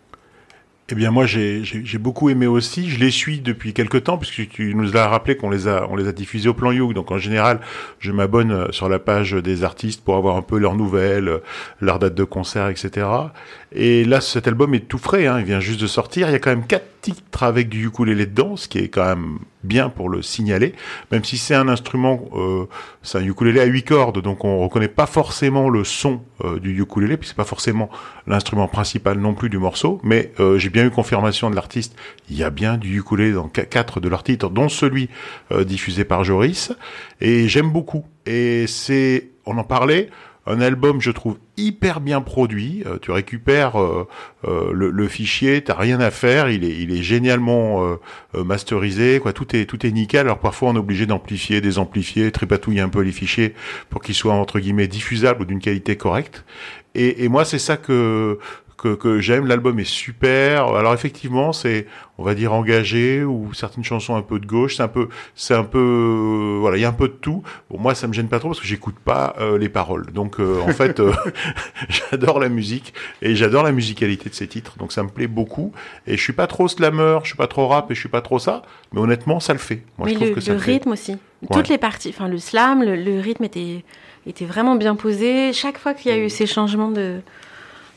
Eh 0.92 0.96
bien, 0.96 1.12
moi, 1.12 1.24
j'ai 1.24 1.98
beaucoup 1.98 2.30
aimé 2.30 2.48
aussi. 2.48 2.90
Je 2.90 2.98
les 2.98 3.12
suis 3.12 3.38
depuis 3.38 3.72
quelques 3.72 4.04
temps, 4.04 4.18
puisque 4.18 4.48
tu 4.48 4.74
nous 4.74 4.96
as 4.96 5.06
rappelé 5.06 5.36
qu'on 5.36 5.48
les 5.48 5.68
a, 5.68 5.86
on 5.88 5.94
les 5.94 6.08
a 6.08 6.12
diffusés 6.12 6.48
au 6.48 6.54
plan 6.54 6.72
You. 6.72 6.92
Donc, 6.94 7.12
en 7.12 7.18
général, 7.18 7.60
je 8.00 8.10
m'abonne 8.10 8.50
euh, 8.50 8.72
sur 8.72 8.88
la 8.88 8.98
page 8.98 9.32
des 9.32 9.62
artistes 9.62 10.02
pour 10.04 10.16
avoir 10.16 10.36
un 10.36 10.42
peu 10.42 10.58
leurs 10.58 10.74
nouvelles, 10.74 11.28
euh, 11.28 11.38
leurs 11.80 12.00
dates 12.00 12.16
de 12.16 12.24
concert, 12.24 12.68
etc. 12.68 13.06
Et 13.70 14.04
là, 14.04 14.20
cet 14.20 14.48
album 14.48 14.74
est 14.74 14.88
tout 14.88 14.98
frais. 14.98 15.28
Hein, 15.28 15.38
il 15.38 15.44
vient 15.44 15.60
juste 15.60 15.80
de 15.80 15.86
sortir. 15.86 16.28
Il 16.28 16.32
y 16.32 16.34
a 16.34 16.40
quand 16.40 16.50
même 16.50 16.66
quatre 16.66 17.00
titres 17.02 17.44
avec 17.44 17.68
du 17.68 17.86
ukulélé 17.86 18.26
dedans, 18.26 18.56
ce 18.56 18.66
qui 18.66 18.78
est 18.78 18.88
quand 18.88 19.04
même 19.04 19.38
bien 19.62 19.88
pour 19.88 20.08
le 20.08 20.22
signaler. 20.22 20.74
Même 21.12 21.24
si 21.24 21.38
c'est 21.38 21.54
un 21.54 21.68
instrument, 21.68 22.24
euh, 22.34 22.66
c'est 23.02 23.18
un 23.18 23.24
ukulélé 23.24 23.60
à 23.60 23.64
huit 23.64 23.84
cordes, 23.84 24.22
donc 24.22 24.44
on 24.44 24.58
reconnaît 24.60 24.88
pas 24.88 25.06
forcément 25.06 25.68
le 25.68 25.84
son 25.84 26.22
euh, 26.44 26.58
du 26.58 26.80
ukulélé, 26.80 27.16
puis 27.16 27.28
c'est 27.28 27.36
pas 27.36 27.44
forcément 27.44 27.90
l'instrument 28.26 28.68
principal 28.68 29.18
non 29.18 29.34
plus 29.34 29.48
du 29.50 29.58
morceau. 29.58 30.00
Mais 30.02 30.32
euh, 30.40 30.58
j'ai 30.58 30.70
bien 30.70 30.84
eu 30.86 30.90
confirmation 30.90 31.50
de 31.50 31.54
l'artiste. 31.54 31.96
Il 32.30 32.36
y 32.36 32.42
a 32.44 32.50
bien 32.50 32.76
du 32.76 32.98
ukulélé 32.98 33.32
dans 33.32 33.48
qu- 33.48 33.66
quatre 33.66 34.00
de 34.00 34.08
leurs 34.08 34.22
titres, 34.22 34.50
dont 34.50 34.68
celui 34.68 35.08
euh, 35.52 35.64
diffusé 35.64 36.04
par 36.04 36.24
Joris. 36.24 36.72
Et 37.20 37.48
j'aime 37.48 37.70
beaucoup. 37.70 38.04
Et 38.26 38.66
c'est, 38.66 39.28
on 39.46 39.58
en 39.58 39.64
parlait. 39.64 40.08
Un 40.50 40.60
album, 40.60 41.00
je 41.00 41.10
trouve, 41.10 41.38
hyper 41.56 42.00
bien 42.00 42.20
produit. 42.20 42.82
Euh, 42.86 42.98
tu 43.00 43.10
récupères 43.10 43.80
euh, 43.80 44.08
euh, 44.44 44.70
le, 44.72 45.08
fichier, 45.08 45.62
t'as 45.62 45.74
rien 45.74 46.00
à 46.00 46.10
faire. 46.10 46.50
Il 46.50 46.64
est, 46.64 47.02
génialement 47.02 47.96
masterisé. 48.34 49.20
Tout 49.34 49.56
est, 49.56 49.90
nickel. 49.90 50.20
Alors 50.20 50.38
parfois, 50.38 50.70
on 50.70 50.76
est 50.76 50.78
obligé 50.78 51.06
d'amplifier, 51.06 51.60
désamplifier, 51.60 52.30
tripatouiller 52.30 52.80
un 52.80 52.88
peu 52.88 53.00
les 53.00 53.12
fichiers 53.12 53.54
pour 53.88 54.02
qu'ils 54.02 54.14
soient 54.14 54.34
entre 54.34 54.60
guillemets 54.60 54.88
diffusables 54.88 55.42
ou 55.42 55.44
d'une 55.44 55.60
qualité 55.60 55.96
correcte. 55.96 56.44
Et 56.94 57.28
moi, 57.28 57.44
c'est 57.44 57.60
ça 57.60 57.76
que 57.76 58.38
que, 58.80 58.94
que 58.94 59.20
j'aime. 59.20 59.46
L'album 59.46 59.78
est 59.78 59.84
super. 59.84 60.68
Alors 60.74 60.94
effectivement, 60.94 61.52
c'est, 61.52 61.86
on 62.18 62.24
va 62.24 62.34
dire 62.34 62.52
engagé 62.52 63.22
ou 63.22 63.52
certaines 63.52 63.84
chansons 63.84 64.16
un 64.16 64.22
peu 64.22 64.38
de 64.40 64.46
gauche. 64.46 64.76
C'est 64.76 64.82
un 64.82 64.88
peu, 64.88 65.08
c'est 65.34 65.54
un 65.54 65.64
peu, 65.64 65.78
euh, 65.78 66.58
voilà, 66.60 66.76
il 66.76 66.80
y 66.80 66.84
a 66.84 66.88
un 66.88 66.92
peu 66.92 67.08
de 67.08 67.14
tout. 67.14 67.42
Bon, 67.70 67.78
moi, 67.78 67.94
ça 67.94 68.06
me 68.08 68.12
gêne 68.12 68.28
pas 68.28 68.38
trop 68.38 68.48
parce 68.48 68.60
que 68.60 68.66
j'écoute 68.66 68.96
pas 69.04 69.34
euh, 69.38 69.58
les 69.58 69.68
paroles. 69.68 70.06
Donc 70.12 70.40
euh, 70.40 70.60
en 70.62 70.68
fait, 70.72 71.00
euh, 71.00 71.12
j'adore 71.88 72.40
la 72.40 72.48
musique 72.48 72.94
et 73.22 73.34
j'adore 73.34 73.62
la 73.62 73.72
musicalité 73.72 74.30
de 74.30 74.34
ces 74.34 74.48
titres. 74.48 74.76
Donc 74.78 74.92
ça 74.92 75.02
me 75.02 75.08
plaît 75.08 75.26
beaucoup. 75.28 75.72
Et 76.06 76.16
je 76.16 76.22
suis 76.22 76.32
pas 76.32 76.46
trop 76.46 76.68
slammer, 76.68 77.18
je 77.22 77.28
suis 77.28 77.36
pas 77.36 77.46
trop 77.46 77.68
rap 77.68 77.90
et 77.90 77.94
je 77.94 78.00
suis 78.00 78.08
pas 78.08 78.22
trop 78.22 78.38
ça. 78.38 78.62
Mais 78.92 79.00
honnêtement, 79.00 79.40
ça 79.40 79.52
le 79.52 79.58
fait. 79.58 79.82
Moi, 79.98 80.06
Mais 80.06 80.12
je 80.12 80.16
trouve 80.16 80.28
le, 80.30 80.34
que 80.34 80.40
ça 80.40 80.52
le 80.52 80.58
fait. 80.58 80.72
rythme 80.72 80.92
aussi. 80.92 81.16
Toutes 81.52 81.68
les 81.68 81.78
parties, 81.78 82.10
enfin 82.10 82.28
le 82.28 82.36
slam, 82.36 82.82
le, 82.82 82.96
le 82.96 83.18
rythme 83.18 83.44
était, 83.44 83.82
était 84.26 84.44
vraiment 84.44 84.76
bien 84.76 84.94
posé. 84.94 85.54
Chaque 85.54 85.78
fois 85.78 85.94
qu'il 85.94 86.10
y 86.10 86.14
a 86.14 86.18
eu 86.18 86.28
ces 86.28 86.46
changements 86.46 86.90
de, 86.90 87.20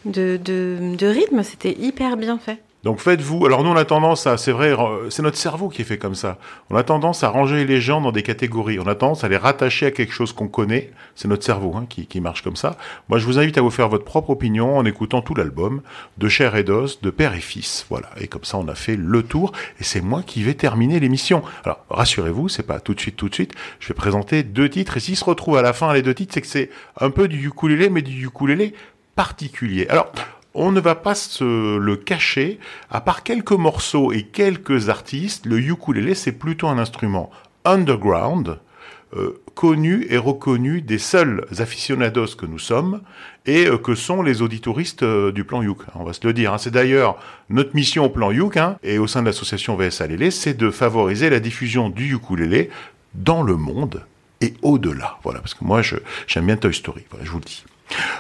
de, 0.06 1.08
rythme, 1.08 1.44
c'était 1.44 1.76
hyper 1.80 2.18
bien 2.18 2.38
fait. 2.38 2.60
Donc 2.84 3.00
faites-vous. 3.00 3.46
Alors 3.46 3.64
nous 3.64 3.70
on 3.70 3.78
a 3.78 3.86
tendance 3.86 4.28
à, 4.28 4.36
c'est 4.36 4.52
vrai, 4.52 4.76
c'est 5.10 5.24
notre 5.24 5.38
cerveau 5.38 5.70
qui 5.70 5.84
est 5.84 5.86
fait 5.86 5.98
comme 5.98 6.16
ça. 6.16 6.38
On 6.70 6.76
a 6.76 6.84
tendance 6.84 7.24
à 7.24 7.30
ranger 7.30 7.64
les 7.64 7.80
gens 7.80 8.02
dans 8.02 8.12
des 8.12 8.24
catégories. 8.24 8.78
On 8.78 8.88
a 8.88 8.96
tendance 8.96 9.24
à 9.24 9.30
les 9.30 9.38
rattacher 9.38 9.86
à 9.86 9.92
quelque 9.92 10.12
chose 10.12 10.34
qu'on 10.34 10.50
connaît. 10.50 10.92
C'est 11.16 11.30
notre 11.30 11.46
cerveau 11.46 11.74
hein, 11.78 11.86
qui, 11.88 12.08
qui 12.08 12.20
marche 12.20 12.42
comme 12.42 12.58
ça. 12.58 12.76
Moi 13.08 13.20
je 13.20 13.26
vous 13.26 13.40
invite 13.40 13.58
à 13.58 13.62
vous 13.62 13.70
faire 13.70 13.88
votre 13.88 14.04
propre 14.04 14.32
opinion 14.32 14.76
en 14.76 14.84
écoutant 14.84 15.22
tout 15.22 15.34
l'album 15.34 15.82
de 16.18 16.28
Chair 16.28 16.58
et 16.58 16.66
d'os, 16.66 17.00
de 17.02 17.10
Père 17.10 17.34
et 17.36 17.40
Fils. 17.40 17.86
Voilà. 17.90 18.10
Et 18.20 18.28
comme 18.28 18.44
ça 18.44 18.58
on 18.58 18.68
a 18.68 18.76
fait 18.76 18.98
le 18.98 19.24
tour. 19.24 19.54
Et 19.80 19.86
c'est 19.86 20.02
moi 20.02 20.22
qui 20.22 20.44
vais 20.44 20.54
terminer 20.54 21.00
l'émission. 21.00 21.42
Alors 21.64 21.86
rassurez-vous, 21.90 22.50
c'est 22.50 22.68
pas 22.68 22.82
tout 22.82 22.96
de 22.96 23.00
suite, 23.00 23.16
tout 23.16 23.30
de 23.30 23.34
suite. 23.34 23.54
Je 23.80 23.88
vais 23.88 23.94
présenter 23.94 24.44
deux 24.44 24.68
titres. 24.68 24.98
Et 24.98 25.00
s'ils 25.00 25.16
se 25.16 25.24
retrouvent 25.24 25.56
à 25.56 25.62
la 25.62 25.72
fin 25.72 25.94
les 25.94 26.02
deux 26.02 26.14
titres, 26.14 26.34
c'est 26.34 26.42
que 26.42 26.48
c'est 26.48 26.70
un 27.00 27.12
peu 27.12 27.30
du 27.30 27.48
ukulélé, 27.48 27.90
mais 27.90 28.02
du 28.02 28.26
ukulélé 28.26 28.74
particulier. 29.16 29.88
Alors, 29.90 30.12
on 30.54 30.72
ne 30.72 30.80
va 30.80 30.96
pas 30.96 31.16
se 31.16 31.78
le 31.78 31.96
cacher, 31.96 32.60
à 32.92 33.02
part 33.02 33.24
quelques 33.24 33.52
morceaux 33.54 34.12
et 34.12 34.24
quelques 34.24 34.90
artistes, 34.90 35.46
le 35.46 35.60
ukulélé 35.60 36.14
c'est 36.16 36.32
plutôt 36.32 36.68
un 36.68 36.78
instrument 36.78 37.32
underground, 37.66 38.60
euh, 39.16 39.40
connu 39.56 40.08
et 40.10 40.18
reconnu 40.18 40.82
des 40.82 40.98
seuls 40.98 41.46
aficionados 41.60 42.36
que 42.36 42.46
nous 42.48 42.60
sommes 42.60 43.02
et 43.46 43.68
euh, 43.68 43.78
que 43.78 43.94
sont 43.96 44.24
les 44.24 44.42
auditoristes 44.42 45.04
euh, 45.04 45.32
du 45.32 45.44
plan 45.44 45.62
Youk. 45.62 45.82
On 45.96 46.04
va 46.04 46.14
se 46.14 46.26
le 46.26 46.34
dire. 46.34 46.54
hein. 46.54 46.58
C'est 46.58 46.72
d'ailleurs 46.72 47.18
notre 47.50 47.76
mission 47.76 48.06
au 48.06 48.10
plan 48.10 48.32
Youk 48.32 48.58
hein, 48.58 48.78
et 48.84 48.98
au 48.98 49.06
sein 49.08 49.22
de 49.22 49.28
l'association 49.28 49.76
VSA 49.76 50.08
Lélé, 50.08 50.32
c'est 50.32 50.56
de 50.56 50.72
favoriser 50.72 51.30
la 51.30 51.40
diffusion 51.40 51.90
du 51.90 52.16
ukulélé 52.16 52.70
dans 53.14 53.44
le 53.44 53.56
monde 53.56 54.04
et 54.42 54.56
au-delà. 54.64 55.18
Voilà, 55.24 55.40
parce 55.40 55.54
que 55.54 55.64
moi 55.64 55.82
j'aime 56.28 56.46
bien 56.48 56.58
Toy 56.58 56.74
Story. 56.74 57.04
Voilà, 57.12 57.24
je 57.26 57.32
vous 57.32 57.40
le 57.40 57.46
dis. 57.46 57.64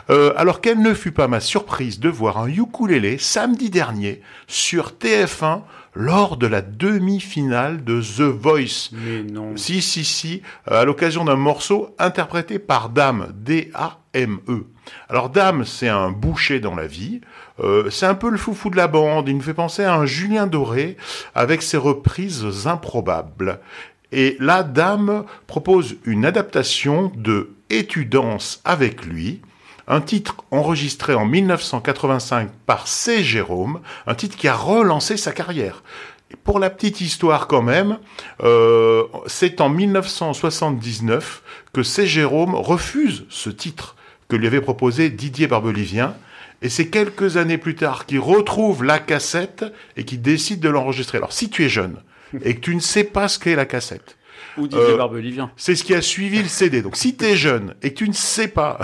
Euh, 0.09 0.33
alors 0.35 0.61
quelle 0.61 0.81
ne 0.81 0.93
fut 0.93 1.11
pas 1.11 1.27
ma 1.27 1.39
surprise 1.39 1.99
de 1.99 2.09
voir 2.09 2.37
un 2.37 2.47
ukulélé 2.47 3.17
samedi 3.17 3.69
dernier 3.69 4.21
sur 4.47 4.93
TF1 4.99 5.61
lors 5.95 6.37
de 6.37 6.47
la 6.47 6.61
demi-finale 6.61 7.83
de 7.83 8.01
The 8.01 8.21
Voice. 8.21 8.89
Mais 8.91 9.23
non. 9.23 9.55
Si, 9.55 9.81
si, 9.81 10.03
si, 10.03 10.41
euh, 10.71 10.81
à 10.81 10.85
l'occasion 10.85 11.25
d'un 11.25 11.35
morceau 11.35 11.95
interprété 11.99 12.59
par 12.59 12.89
Dame, 12.89 13.31
D-A-M-E. 13.35 14.65
Alors 15.07 15.29
Dame, 15.29 15.65
c'est 15.65 15.87
un 15.87 16.11
boucher 16.11 16.59
dans 16.59 16.75
la 16.75 16.87
vie, 16.87 17.21
euh, 17.61 17.89
c'est 17.89 18.05
un 18.05 18.15
peu 18.15 18.29
le 18.29 18.37
foufou 18.37 18.69
de 18.69 18.75
la 18.75 18.87
bande, 18.87 19.29
il 19.29 19.35
me 19.35 19.41
fait 19.41 19.53
penser 19.53 19.83
à 19.83 19.95
un 19.95 20.05
Julien 20.05 20.47
Doré 20.47 20.97
avec 21.35 21.61
ses 21.61 21.77
reprises 21.77 22.67
improbables. 22.67 23.59
Et 24.11 24.35
là, 24.39 24.63
Dame 24.63 25.25
propose 25.47 25.95
une 26.05 26.25
adaptation 26.25 27.11
de 27.15 27.51
Et 27.69 27.87
tu 27.87 28.05
danses 28.05 28.61
avec 28.65 29.05
lui, 29.05 29.41
un 29.87 30.01
titre 30.01 30.37
enregistré 30.51 31.13
en 31.13 31.25
1985 31.25 32.49
par 32.65 32.87
C. 32.87 33.23
Jérôme, 33.23 33.81
un 34.07 34.15
titre 34.15 34.37
qui 34.37 34.47
a 34.47 34.55
relancé 34.55 35.17
sa 35.17 35.31
carrière. 35.31 35.83
Et 36.31 36.35
pour 36.35 36.57
la 36.59 36.69
petite 36.69 37.01
histoire 37.01 37.47
quand 37.47 37.61
même, 37.61 37.99
euh, 38.43 39.03
c'est 39.27 39.61
en 39.61 39.69
1979 39.69 41.41
que 41.73 41.83
C. 41.83 42.05
Jérôme 42.07 42.55
refuse 42.55 43.25
ce 43.29 43.49
titre 43.49 43.95
que 44.29 44.35
lui 44.35 44.47
avait 44.47 44.61
proposé 44.61 45.09
Didier 45.09 45.47
Barbelivien. 45.47 46.15
Et 46.61 46.69
c'est 46.69 46.87
quelques 46.87 47.35
années 47.37 47.57
plus 47.57 47.75
tard 47.75 48.05
qu'il 48.05 48.19
retrouve 48.19 48.83
la 48.83 48.99
cassette 48.99 49.65
et 49.97 50.05
qu'il 50.05 50.21
décide 50.21 50.59
de 50.61 50.69
l'enregistrer. 50.69 51.17
Alors 51.17 51.33
si 51.33 51.49
tu 51.49 51.65
es 51.65 51.69
jeune 51.69 51.97
et 52.43 52.55
que 52.55 52.61
tu 52.61 52.73
ne 52.73 52.79
sais 52.79 53.03
pas 53.03 53.27
ce 53.27 53.37
qu'est 53.37 53.55
la 53.55 53.65
cassette, 53.65 54.17
Ou 54.57 54.67
Didier 54.67 54.91
Euh, 54.93 54.97
Barbelivien. 54.97 55.51
c'est 55.57 55.75
ce 55.75 55.83
qui 55.83 55.93
a 55.93 56.01
suivi 56.01 56.41
le 56.41 56.47
CD. 56.47 56.81
Donc 56.81 56.95
si 56.95 57.15
tu 57.17 57.25
es 57.25 57.35
jeune 57.35 57.75
et 57.83 57.89
que 57.93 57.97
tu 57.99 58.07
ne 58.07 58.13
sais 58.13 58.47
pas... 58.47 58.79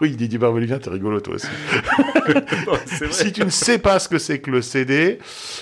oui, 0.00 0.10
Didier 0.16 0.38
Barbelivien, 0.38 0.78
t'es 0.78 0.90
rigolo 0.90 1.20
toi 1.20 1.34
aussi. 1.34 1.46
Si 3.10 3.32
tu 3.32 3.44
ne 3.44 3.50
sais 3.50 3.78
pas 3.78 3.98
ce 3.98 4.08
que 4.08 4.18
c'est 4.18 4.38
que 4.40 4.50
le 4.50 4.62
CD, 4.62 5.18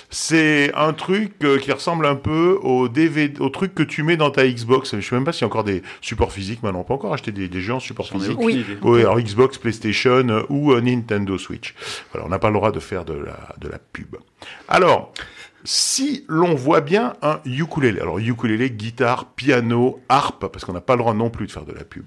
c'est 0.09 0.71
un 0.75 0.93
truc 0.93 1.33
euh, 1.43 1.57
qui 1.59 1.71
ressemble 1.71 2.05
un 2.05 2.15
peu 2.15 2.57
au 2.61 2.87
DVD, 2.87 3.39
au 3.39 3.49
truc 3.49 3.75
que 3.75 3.83
tu 3.83 4.03
mets 4.03 4.17
dans 4.17 4.31
ta 4.31 4.47
Xbox. 4.47 4.95
Je 4.95 5.01
sais 5.07 5.15
même 5.15 5.25
pas 5.25 5.33
s'il 5.33 5.41
y 5.41 5.43
a 5.43 5.47
encore 5.47 5.63
des 5.63 5.83
supports 6.01 6.31
physiques 6.31 6.63
maintenant. 6.63 6.79
On 6.81 6.83
peut 6.83 6.93
encore 6.93 7.13
acheter 7.13 7.31
des, 7.31 7.47
des 7.47 7.61
jeux 7.61 7.73
en 7.73 7.79
support 7.79 8.05
J'en 8.05 8.17
ai 8.17 8.21
physique. 8.21 8.37
aucune 8.39 8.57
Oui. 8.57 8.65
Oui, 8.81 8.99
alors 9.01 9.19
Xbox, 9.19 9.57
PlayStation 9.57 10.27
euh, 10.29 10.43
ou 10.49 10.71
euh, 10.71 10.81
Nintendo 10.81 11.37
Switch. 11.37 11.73
Voilà, 12.11 12.25
on 12.25 12.29
n'a 12.29 12.39
pas 12.39 12.49
le 12.49 12.55
droit 12.55 12.71
de 12.71 12.79
faire 12.79 13.05
de 13.05 13.13
la, 13.13 13.55
de 13.59 13.67
la 13.67 13.79
pub. 13.79 14.15
Alors, 14.67 15.13
si 15.63 16.25
l'on 16.27 16.55
voit 16.55 16.81
bien 16.81 17.13
un 17.21 17.39
ukulélé, 17.45 17.99
alors 17.99 18.19
ukulélé, 18.19 18.69
guitare, 18.69 19.25
piano, 19.25 19.99
harpe, 20.09 20.47
parce 20.47 20.65
qu'on 20.65 20.73
n'a 20.73 20.81
pas 20.81 20.93
le 20.93 20.99
droit 20.99 21.13
non 21.13 21.29
plus 21.29 21.47
de 21.47 21.51
faire 21.51 21.65
de 21.65 21.73
la 21.73 21.83
pub, 21.83 22.05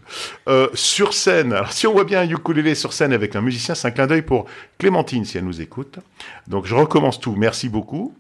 euh, 0.49 0.69
sur 0.75 1.15
scène, 1.15 1.53
alors 1.53 1.73
si 1.73 1.87
on 1.87 1.93
voit 1.93 2.05
bien 2.05 2.21
un 2.21 2.29
ukulélé 2.29 2.75
sur 2.75 2.93
scène 2.93 3.13
avec 3.13 3.37
un 3.37 3.41
musicien, 3.41 3.75
c'est 3.75 3.89
un 3.89 3.91
clin 3.91 4.07
d'œil 4.07 4.23
pour 4.23 4.47
Clémentine, 4.79 5.25
si 5.25 5.39
elle 5.39 5.45
nous 5.45 5.61
écoute. 5.61 5.99
Donc 6.47 6.67
je 6.67 6.75
recommence 6.75 7.21
tout, 7.21 7.35
merci 7.37 7.69
beaucoup. 7.69 8.15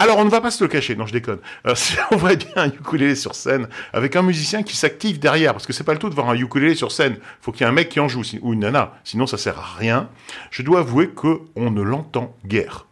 Alors, 0.00 0.18
on 0.18 0.24
ne 0.24 0.30
va 0.30 0.40
pas 0.40 0.52
se 0.52 0.62
le 0.62 0.68
cacher, 0.68 0.94
non, 0.94 1.06
je 1.06 1.12
déconne. 1.12 1.40
Alors, 1.64 1.76
si 1.76 1.96
on 2.12 2.16
voit 2.16 2.36
bien 2.36 2.52
un 2.54 2.68
ukulélé 2.68 3.16
sur 3.16 3.34
scène 3.34 3.66
avec 3.92 4.14
un 4.14 4.22
musicien 4.22 4.62
qui 4.62 4.76
s'active 4.76 5.18
derrière, 5.18 5.52
parce 5.52 5.66
que 5.66 5.72
c'est 5.72 5.82
pas 5.82 5.92
le 5.92 5.98
tout 5.98 6.08
de 6.08 6.14
voir 6.14 6.30
un 6.30 6.36
ukulélé 6.36 6.76
sur 6.76 6.92
scène. 6.92 7.16
Faut 7.40 7.50
qu'il 7.50 7.62
y 7.62 7.64
ait 7.64 7.68
un 7.68 7.72
mec 7.72 7.88
qui 7.88 7.98
en 7.98 8.06
joue, 8.06 8.22
ou 8.42 8.52
une 8.52 8.60
nana, 8.60 8.94
sinon 9.02 9.26
ça 9.26 9.38
sert 9.38 9.58
à 9.58 9.76
rien. 9.76 10.08
Je 10.52 10.62
dois 10.62 10.80
avouer 10.80 11.08
que 11.08 11.40
on 11.56 11.72
ne 11.72 11.82
l'entend 11.82 12.36
guère. 12.46 12.87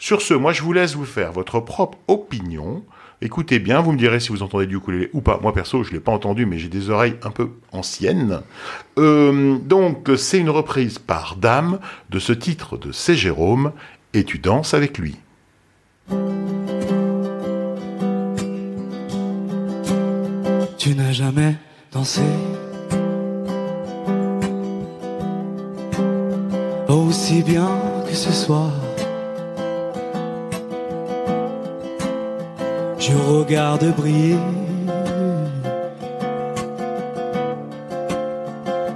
Sur 0.00 0.22
ce, 0.22 0.32
moi, 0.32 0.54
je 0.54 0.62
vous 0.62 0.72
laisse 0.72 0.94
vous 0.94 1.04
faire 1.04 1.30
votre 1.30 1.60
propre 1.60 1.98
opinion. 2.08 2.82
Écoutez 3.20 3.58
bien, 3.58 3.82
vous 3.82 3.92
me 3.92 3.98
direz 3.98 4.18
si 4.18 4.30
vous 4.30 4.42
entendez 4.42 4.66
du 4.66 4.76
ukulélé 4.76 5.10
ou 5.12 5.20
pas. 5.20 5.38
Moi, 5.42 5.52
perso, 5.52 5.84
je 5.84 5.92
l'ai 5.92 6.00
pas 6.00 6.10
entendu, 6.10 6.46
mais 6.46 6.58
j'ai 6.58 6.70
des 6.70 6.88
oreilles 6.88 7.16
un 7.22 7.30
peu 7.30 7.50
anciennes. 7.70 8.40
Euh, 8.98 9.58
donc, 9.58 10.08
c'est 10.16 10.38
une 10.38 10.48
reprise 10.48 10.98
par 10.98 11.36
Dame 11.36 11.80
de 12.08 12.18
ce 12.18 12.32
titre 12.32 12.78
de 12.78 12.92
C. 12.92 13.14
Jérôme, 13.14 13.72
et 14.14 14.24
tu 14.24 14.38
danses 14.38 14.72
avec 14.72 14.96
lui. 14.96 15.16
Tu 20.78 20.94
n'as 20.94 21.12
jamais 21.12 21.56
dansé 21.92 22.22
aussi 26.88 27.42
bien 27.42 27.68
que 28.08 28.14
ce 28.14 28.32
soir. 28.32 28.79
Je 33.10 33.16
regarde 33.16 33.84
briller 33.96 34.36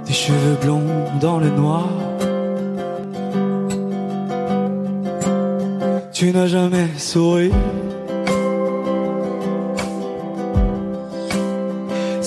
tes 0.05 0.13
cheveux 0.13 0.57
blonds 0.61 0.83
dans 1.19 1.39
le 1.39 1.49
noir. 1.49 1.89
Tu 6.13 6.31
n'as 6.31 6.47
jamais 6.47 6.87
souri. 6.97 7.51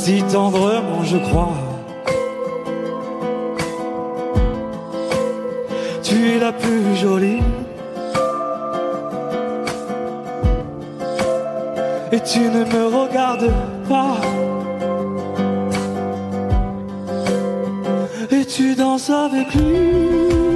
si 0.09 0.23
tendrement 0.33 1.05
je 1.05 1.19
crois. 1.19 1.59
Tu 6.03 6.17
es 6.31 6.39
la 6.39 6.53
plus 6.53 6.97
jolie. 6.97 7.43
Et 12.19 12.21
tu 12.23 12.41
ne 12.41 12.65
me 12.65 12.87
regardes 12.89 13.53
pas. 13.89 14.17
Et 18.33 18.45
tu 18.45 18.75
danses 18.75 19.09
avec 19.09 19.55
lui. 19.55 20.48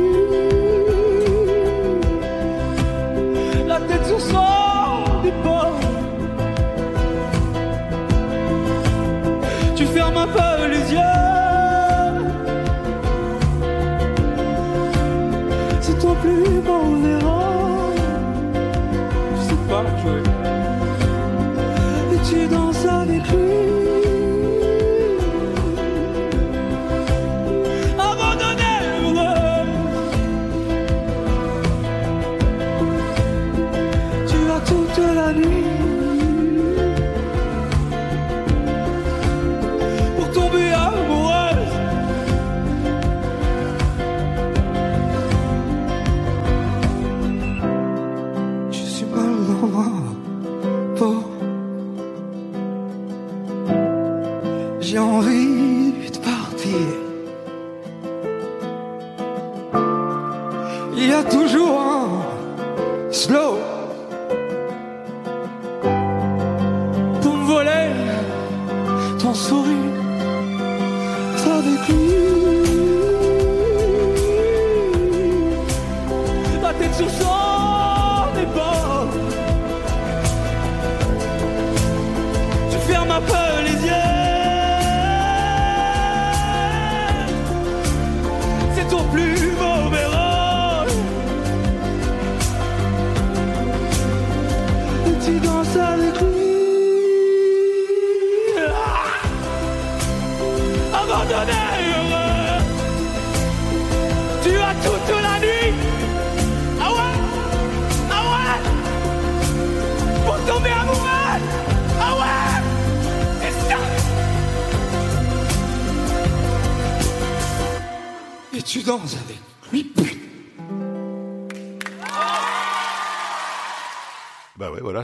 plus. 89.13 89.52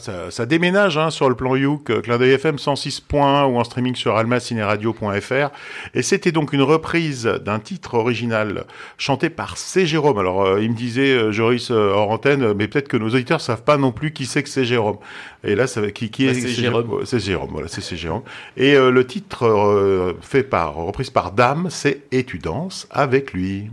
Ça, 0.08 0.30
ça 0.30 0.46
déménage 0.46 0.96
hein, 0.96 1.10
sur 1.10 1.28
le 1.28 1.34
plan 1.34 1.54
Youk, 1.54 1.90
euh, 1.90 2.00
Clin 2.00 2.16
d'œil 2.16 2.32
FM 2.32 2.56
106.1 2.56 3.44
ou 3.44 3.58
en 3.58 3.64
streaming 3.64 3.94
sur 3.94 4.16
almacineradio.fr. 4.16 5.50
Et 5.92 6.02
c'était 6.02 6.32
donc 6.32 6.54
une 6.54 6.62
reprise 6.62 7.24
d'un 7.44 7.58
titre 7.58 7.94
original 7.94 8.64
chanté 8.96 9.28
par 9.28 9.58
C. 9.58 9.84
Jérôme. 9.84 10.18
Alors, 10.18 10.46
euh, 10.46 10.62
il 10.62 10.70
me 10.70 10.76
disait, 10.76 11.12
euh, 11.12 11.30
Joris, 11.30 11.70
euh, 11.70 11.90
hors 11.92 12.10
antenne, 12.10 12.54
mais 12.54 12.68
peut-être 12.68 12.88
que 12.88 12.96
nos 12.96 13.08
auditeurs 13.08 13.42
savent 13.42 13.64
pas 13.64 13.76
non 13.76 13.92
plus 13.92 14.12
qui 14.12 14.24
c'est 14.24 14.42
que 14.42 14.48
c'est 14.48 14.64
Jérôme. 14.64 14.96
Et 15.44 15.54
là, 15.54 15.66
ça, 15.66 15.82
qui, 15.90 16.10
qui 16.10 16.24
Bah, 16.24 16.32
est 16.32 16.34
c'est 16.34 16.48
C. 16.48 16.62
Jérôme. 16.62 17.00
C'est 17.04 17.20
Jérôme, 17.20 17.50
voilà, 17.52 17.68
c'est 17.68 17.82
C. 17.82 17.96
Jérôme. 17.96 18.22
Et 18.56 18.74
euh, 18.74 18.90
le 18.90 19.06
titre 19.06 19.46
euh, 19.46 20.14
fait 20.22 20.42
par, 20.42 20.74
reprise 20.74 21.10
par 21.10 21.32
Dame, 21.32 21.68
c'est 21.70 22.02
Et 22.12 22.24
tu 22.24 22.38
danses 22.38 22.88
avec 22.90 23.34
lui. 23.34 23.68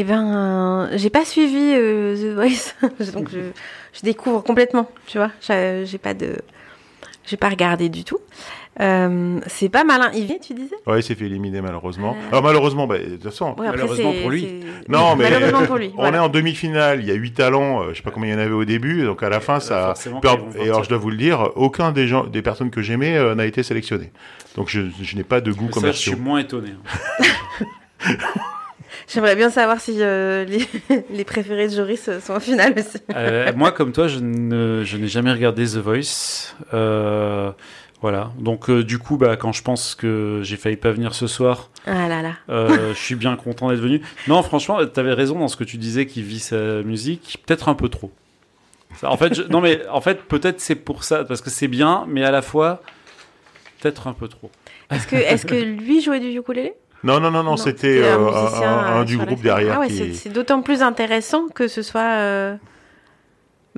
Eh 0.00 0.04
ben, 0.04 0.32
euh, 0.32 0.88
j'ai 0.94 1.10
pas 1.10 1.24
suivi 1.24 1.72
euh, 1.74 2.14
The 2.14 2.34
Voice, 2.36 3.12
donc 3.12 3.30
je, 3.32 3.50
je 3.92 4.00
découvre 4.02 4.42
complètement, 4.42 4.88
tu 5.06 5.18
vois. 5.18 5.30
J'ai 5.40 5.98
pas 5.98 6.14
de, 6.14 6.36
j'ai 7.26 7.36
pas 7.36 7.48
regardé 7.48 7.88
du 7.88 8.04
tout. 8.04 8.18
Euh, 8.80 9.40
c'est 9.48 9.68
pas 9.68 9.82
malin. 9.82 10.08
Il 10.14 10.26
vient, 10.26 10.36
tu 10.40 10.54
disais? 10.54 10.76
Ouais, 10.86 11.00
il 11.00 11.02
s'est 11.02 11.16
fait 11.16 11.24
éliminer 11.24 11.60
malheureusement. 11.60 12.14
Euh. 12.16 12.28
Alors 12.30 12.44
malheureusement, 12.44 12.86
bah, 12.86 12.96
de 12.98 13.16
toute 13.16 13.24
façon, 13.24 13.56
Ouais, 13.58 13.66
Malheureusement 13.70 14.12
pour 14.22 14.30
lui. 14.30 14.46
Non, 14.88 15.16
mais 15.16 15.28
malheureusement 15.28 15.66
pour 15.66 15.78
lui. 15.78 15.92
on 15.98 16.14
est 16.14 16.18
en 16.18 16.28
demi-finale. 16.28 17.00
Il 17.00 17.08
y 17.08 17.10
a 17.10 17.14
huit 17.14 17.32
talents. 17.32 17.82
euh, 17.82 17.88
je 17.90 17.96
sais 17.96 18.02
pas 18.02 18.12
combien 18.12 18.30
il 18.30 18.32
y 18.34 18.36
en 18.36 18.44
avait 18.44 18.52
au 18.54 18.64
début. 18.64 19.02
Donc 19.02 19.24
à 19.24 19.28
la 19.30 19.40
fin, 19.40 19.58
ça. 19.58 19.94
ils 20.06 20.12
vont 20.12 20.20
et 20.60 20.62
alors, 20.68 20.84
je 20.84 20.88
dois 20.90 20.98
vous 20.98 21.10
le 21.10 21.16
dire, 21.16 21.50
aucun 21.56 21.90
des 21.90 22.06
gens, 22.06 22.22
des 22.22 22.40
personnes 22.40 22.70
que 22.70 22.80
j'aimais 22.80 23.16
euh, 23.16 23.34
n'a 23.34 23.46
été 23.46 23.64
sélectionné. 23.64 24.12
Donc 24.54 24.68
je, 24.68 24.82
je 25.02 25.16
n'ai 25.16 25.24
pas 25.24 25.40
de 25.40 25.50
goût 25.50 25.64
Mais 25.66 25.72
ça, 25.72 25.74
je 25.76 25.80
commercial. 25.80 26.14
suis 26.14 26.22
moins 26.24 26.38
étonné. 26.38 26.70
hein. 26.70 27.24
J'aimerais 29.08 29.36
bien 29.36 29.50
savoir 29.50 29.80
si 29.80 29.96
euh, 30.00 30.44
les, 30.44 30.64
les 31.10 31.24
préférés 31.24 31.68
de 31.68 31.72
Joris 31.74 32.08
euh, 32.08 32.20
sont 32.20 32.34
en 32.34 32.40
finale 32.40 32.74
aussi. 32.78 32.98
Euh, 33.14 33.50
moi, 33.56 33.72
comme 33.72 33.92
toi, 33.92 34.06
je 34.08 34.18
ne- 34.20 34.82
je 34.84 34.96
n'ai 34.96 35.08
jamais 35.08 35.32
regardé 35.32 35.64
The 35.64 35.76
Voice. 35.76 36.54
Euh, 36.74 37.50
voilà. 38.02 38.30
Donc, 38.38 38.70
du 38.70 38.98
coup, 38.98 39.16
bah, 39.16 39.36
quand 39.36 39.52
je 39.52 39.62
pense 39.62 39.94
que 39.94 40.40
j'ai 40.44 40.56
failli 40.56 40.76
pas 40.76 40.92
venir 40.92 41.14
ce 41.14 41.26
soir, 41.26 41.70
Ah 41.86 42.06
là 42.08 42.22
là. 42.22 42.32
je 42.48 42.94
suis 42.94 43.14
bien 43.16 43.34
content 43.36 43.70
d'être 43.70 43.80
venu. 43.80 44.02
Non, 44.28 44.42
franchement, 44.42 44.78
tu 44.86 45.00
avais 45.00 45.14
raison 45.14 45.38
dans 45.38 45.48
ce 45.48 45.56
que 45.56 45.64
tu 45.64 45.78
disais 45.78 46.06
qu'il 46.06 46.22
vit 46.24 46.38
sa 46.38 46.82
musique, 46.82 47.42
peut-être 47.46 47.68
un 47.68 47.74
peu 47.74 47.88
trop. 47.88 48.12
Ça, 49.00 49.10
en 49.10 49.16
fait, 49.16 49.34
je- 49.34 49.42
non, 49.42 49.60
mais 49.60 49.80
en 49.88 50.00
fait, 50.00 50.22
peut-être 50.22 50.60
c'est 50.60 50.74
pour 50.74 51.02
ça, 51.04 51.24
parce 51.24 51.40
que 51.40 51.50
c'est 51.50 51.68
bien, 51.68 52.04
mais 52.08 52.24
à 52.24 52.30
la 52.30 52.42
fois, 52.42 52.82
peut-être 53.80 54.06
un 54.06 54.12
peu 54.12 54.28
trop. 54.28 54.50
Est-ce 54.90 55.06
que, 55.06 55.16
est-ce 55.16 55.44
que 55.46 55.54
lui 55.54 56.00
jouait 56.00 56.20
du 56.20 56.28
ukulélé? 56.38 56.74
Non, 57.04 57.20
non, 57.20 57.30
non, 57.30 57.42
non, 57.44 57.56
c'était 57.56 58.02
un 58.02 58.18
euh, 58.18 58.24
musicien, 58.42 58.70
un, 58.72 58.96
un 58.96 59.00
euh, 59.00 59.04
du 59.04 59.18
groupe 59.18 59.40
derrière. 59.40 59.74
Ah 59.76 59.80
ouais, 59.80 59.88
qui- 59.88 59.96
c'est- 59.96 60.12
c'est 60.14 60.28
d'autant 60.30 60.62
plus 60.62 60.82
intéressant 60.82 61.46
que 61.54 61.68
ce 61.68 61.82
soit. 61.82 62.56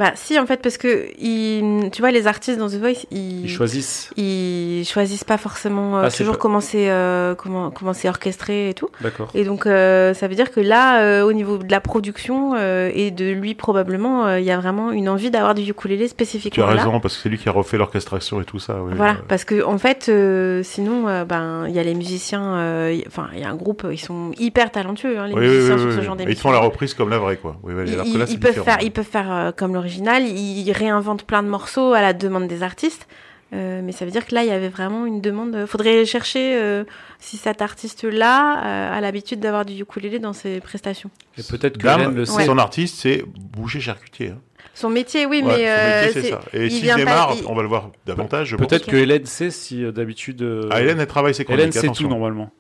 Bah 0.01 0.13
si, 0.17 0.39
en 0.39 0.47
fait, 0.47 0.61
parce 0.63 0.79
que 0.79 1.07
il... 1.21 1.91
tu 1.93 2.01
vois, 2.03 2.11
les 2.11 2.27
artistes 2.27 2.59
dans 2.59 2.69
The 2.69 2.75
Voice, 2.77 3.05
ils, 3.13 3.43
Ils 3.45 3.49
choisissent. 3.49 4.11
ils 4.17 4.85
choisissent 4.85 5.25
pas 5.25 5.37
forcément 5.37 5.99
euh, 5.99 6.03
Ah, 6.07 6.11
toujours 6.11 6.35
pas- 6.35 6.41
comment 6.41 6.61
c'est 6.61 6.91
euh, 6.91 7.35
comment 7.35 7.71
comment 7.71 7.93
c'est 7.93 8.09
orchestré 8.09 8.71
et 8.71 8.75
tout. 8.75 8.89
D'accord. 9.03 9.29
Et 9.35 9.45
donc 9.45 9.67
euh, 9.67 10.15
ça 10.15 10.27
veut 10.27 10.35
dire 10.35 10.51
que 10.51 10.61
là, 10.61 11.03
euh, 11.03 11.23
au 11.23 11.33
niveau 11.35 11.59
de 11.59 11.71
la 11.71 11.81
production 11.81 12.55
euh, 12.57 12.91
et 12.95 13.11
de 13.11 13.31
lui 13.31 13.55
probablement, 13.55 14.27
euh, 14.27 14.41
il 14.41 14.47
y 14.47 14.51
a 14.51 14.59
vraiment 14.59 14.91
une 14.91 15.09
envie 15.09 15.31
d'avoir 15.31 15.55
du 15.55 15.63
ukulélé 15.69 16.05
Tu 16.05 16.11
spécifiquement 16.11 16.65
as 16.67 16.75
là. 16.75 16.83
raison, 16.83 16.99
parce 16.99 17.17
que 17.17 17.23
c'est 17.23 17.29
lui 17.29 17.37
qui 17.37 17.51
a 17.51 17.53
refait 17.53 17.77
l'orchestration 17.77 18.41
et 18.41 18.45
tout 18.45 18.59
ça. 18.59 18.79
oui. 18.83 18.95
Voilà, 18.97 19.13
Euh, 19.13 19.25
parce 19.29 19.45
que 19.45 19.63
en 19.65 19.77
fait, 19.77 20.07
euh, 20.09 20.63
sinon, 20.63 21.09
euh, 21.09 21.27
ben, 21.27 21.67
il 21.69 21.75
y 21.75 21.79
a 21.79 21.83
les 21.83 21.95
musiciens, 21.95 22.55
euh, 22.57 22.99
enfin, 23.07 23.29
il 23.35 23.41
y 23.41 23.45
a 23.45 23.51
un 23.51 23.55
groupe, 23.55 23.87
ils 23.93 23.99
sont 24.01 24.31
hyper 24.39 24.71
talentueux, 24.71 25.19
hein, 25.19 25.27
les 25.27 25.35
oui, 25.35 25.41
musiciens 25.41 25.75
oui, 25.75 25.81
sur 25.81 25.89
oui, 25.89 25.95
ce 25.95 25.99
oui. 26.01 26.05
genre 26.07 26.17
d'émission. 26.17 26.39
ils 26.39 26.41
font 26.43 26.53
la 26.53 26.59
reprise 26.61 26.95
comme 26.95 27.11
la 27.11 27.19
vraie, 27.19 27.37
quoi. 27.37 27.57
Ils, 27.69 27.93
alors 27.93 28.07
que 28.07 28.17
là, 28.19 28.25
ils 28.27 28.29
c'est 28.29 28.39
peuvent 28.39 28.51
différent. 28.53 28.65
faire, 28.65 28.79
ils 28.83 28.91
peuvent 28.93 29.05
faire 29.05 29.31
euh, 29.31 29.53
comme 29.55 29.75
l'original, 29.75 29.90
ils 29.99 30.73
réinventent 30.73 31.25
plein 31.25 31.43
de 31.43 31.49
morceaux 31.49 31.93
à 31.93 32.01
la 32.01 32.13
demande 32.13 32.47
des 32.49 32.63
artistes. 32.63 33.07
Euh, 33.53 33.81
mais 33.83 33.91
ça 33.91 34.05
veut 34.05 34.13
dire 34.13 34.25
que 34.27 34.33
là, 34.33 34.45
il 34.45 34.49
y 34.49 34.53
avait 34.53 34.69
vraiment 34.69 35.07
une 35.07 35.21
demande. 35.21 35.67
Faudrait 35.67 36.05
chercher 36.05 36.57
euh, 36.57 36.85
si 37.19 37.37
cet 37.37 37.63
artiste-là 37.63 38.59
euh, 38.65 38.97
a 38.97 39.01
l'habitude 39.01 39.41
d'avoir 39.41 39.65
du 39.65 39.75
ukulélé 39.83 40.21
dans 40.21 40.33
ses 40.33 40.61
prestations. 40.61 41.11
Et 41.37 41.43
peut-être 41.43 41.77
que 41.77 41.83
Dame, 41.83 42.15
le 42.15 42.25
son 42.25 42.59
artiste, 42.59 42.99
c'est 43.01 43.25
boucher 43.57 43.81
charcutier. 43.81 44.29
hein. 44.29 44.39
Son 44.73 44.89
métier, 44.89 45.27
oui, 45.27 45.43
Ouais, 45.43 45.49
mais 45.49 45.55
son 45.57 45.61
euh, 45.67 46.07
métier, 46.07 46.23
c'est 46.23 46.31
ça. 46.31 46.41
Et 46.53 46.67
il 46.67 46.71
s'il 46.71 46.83
vient 46.83 46.95
pas- 46.95 46.99
démarre, 47.01 47.35
il- 47.39 47.47
on 47.49 47.55
va 47.57 47.63
le 47.63 47.69
voir 47.69 47.91
davantage. 48.07 48.57
Peut-être 48.57 48.87
que 48.87 48.97
Hélène 48.97 49.27
sait 49.27 49.51
si 49.51 49.83
d'habitude. 49.93 50.43
euh, 50.43 50.69
Ah, 50.71 50.81
Hélène, 50.81 51.01
elle 51.01 51.07
travaille 51.09 51.35
ses 51.35 51.45
chroniques, 51.45 51.61
Hélène 51.61 51.73
sait 51.73 51.81
attention. 51.81 52.05
tout 52.05 52.09
normalement. 52.11 52.51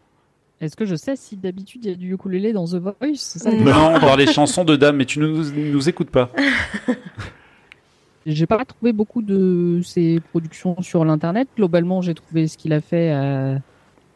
Est-ce 0.60 0.76
que 0.76 0.84
je 0.84 0.94
sais 0.94 1.16
si 1.16 1.36
d'habitude 1.36 1.84
il 1.84 1.90
y 1.90 1.94
a 1.94 1.96
du 1.96 2.12
ukulélé 2.12 2.52
dans 2.52 2.66
The 2.66 2.74
Voice 2.74 2.94
ça, 3.14 3.50
Non. 3.50 3.64
Non, 3.64 3.98
dans 3.98 4.16
les 4.16 4.26
chansons 4.26 4.64
de 4.64 4.76
Dame, 4.76 4.96
mais 4.96 5.06
tu 5.06 5.18
ne 5.18 5.26
nous, 5.26 5.50
nous 5.50 5.88
écoutes 5.88 6.10
pas. 6.10 6.30
J'ai 8.26 8.46
pas 8.46 8.62
trouvé 8.66 8.92
beaucoup 8.92 9.22
de 9.22 9.80
ses 9.82 10.20
productions 10.20 10.80
sur 10.82 11.04
l'internet. 11.06 11.48
Globalement, 11.56 12.02
j'ai 12.02 12.12
trouvé 12.12 12.48
ce 12.48 12.58
qu'il 12.58 12.74
a 12.74 12.82
fait 12.82 13.10
à, 13.10 13.58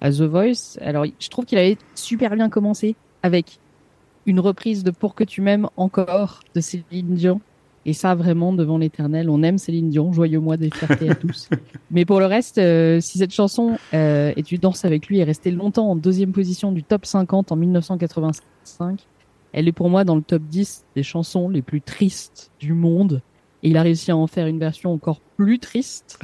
à 0.03 0.11
The 0.11 0.21
Voice. 0.21 0.79
Alors, 0.83 1.07
je 1.19 1.29
trouve 1.31 1.47
qu'il 1.47 1.57
avait 1.57 1.79
super 1.95 2.37
bien 2.37 2.51
commencé 2.51 2.97
avec 3.23 3.59
une 4.27 4.41
reprise 4.41 4.85
de 4.85 4.91
Pour 4.91 5.15
que 5.15 5.25
tu 5.25 5.41
m'aimes 5.41 5.69
encore 5.79 6.41
de 6.55 6.61
Céline 6.61 7.15
Dion. 7.15 7.41
Et 7.87 7.93
ça, 7.93 8.15
vraiment, 8.15 8.53
devant 8.53 8.79
l'éternel, 8.79 9.29
on 9.29 9.43
aime 9.43 9.59
Céline 9.59 9.91
Dion. 9.91 10.13
Joyeux 10.13 10.41
mois 10.41 10.57
des 10.57 10.71
fiertés 10.71 11.11
à 11.11 11.15
tous. 11.15 11.51
Mais 11.91 12.05
pour 12.05 12.19
le 12.19 12.27
reste, 12.27 12.59
euh, 12.59 13.01
si 13.01 13.19
cette 13.19 13.33
chanson 13.33 13.77
euh, 13.93 14.33
Et 14.37 14.43
tu 14.43 14.59
danses 14.59 14.85
avec 14.85 15.07
lui 15.07 15.19
est 15.19 15.25
restée 15.25 15.51
longtemps 15.51 15.91
en 15.91 15.97
deuxième 15.97 16.33
position 16.33 16.73
du 16.73 16.83
top 16.83 17.05
50 17.05 17.53
en 17.53 17.57
1985, 17.57 19.01
elle 19.53 19.69
est 19.69 19.73
pour 19.73 19.91
moi 19.91 20.05
dans 20.05 20.17
le 20.17 20.23
top 20.23 20.43
10 20.43 20.85
des 20.97 21.03
chansons 21.03 21.49
les 21.49 21.63
plus 21.63 21.81
tristes 21.81 22.51
du 22.59 22.73
monde. 22.73 23.21
Et 23.63 23.69
il 23.69 23.77
a 23.77 23.83
réussi 23.83 24.11
à 24.11 24.17
en 24.17 24.27
faire 24.27 24.47
une 24.47 24.59
version 24.59 24.93
encore 24.93 25.21
plus 25.37 25.59
triste. 25.59 26.19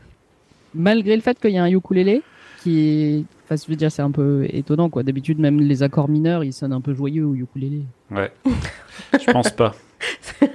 Malgré 0.74 1.14
le 1.14 1.22
fait 1.22 1.38
qu'il 1.38 1.52
y 1.52 1.58
a 1.58 1.62
un 1.62 1.70
ukulélé 1.70 2.22
qui 2.62 2.80
est, 2.80 3.24
enfin, 3.44 3.56
je 3.56 3.70
veux 3.70 3.76
dire, 3.76 3.92
c'est 3.92 4.02
un 4.02 4.10
peu 4.10 4.46
étonnant, 4.50 4.90
quoi. 4.90 5.02
D'habitude, 5.02 5.38
même 5.38 5.60
les 5.60 5.82
accords 5.82 6.08
mineurs, 6.08 6.42
ils 6.42 6.52
sonnent 6.52 6.72
un 6.72 6.80
peu 6.80 6.94
joyeux 6.94 7.24
au 7.24 7.34
ukulélé. 7.34 7.82
Ouais. 8.10 8.32
Je 9.12 9.30
pense 9.30 9.50
pas. 9.50 9.74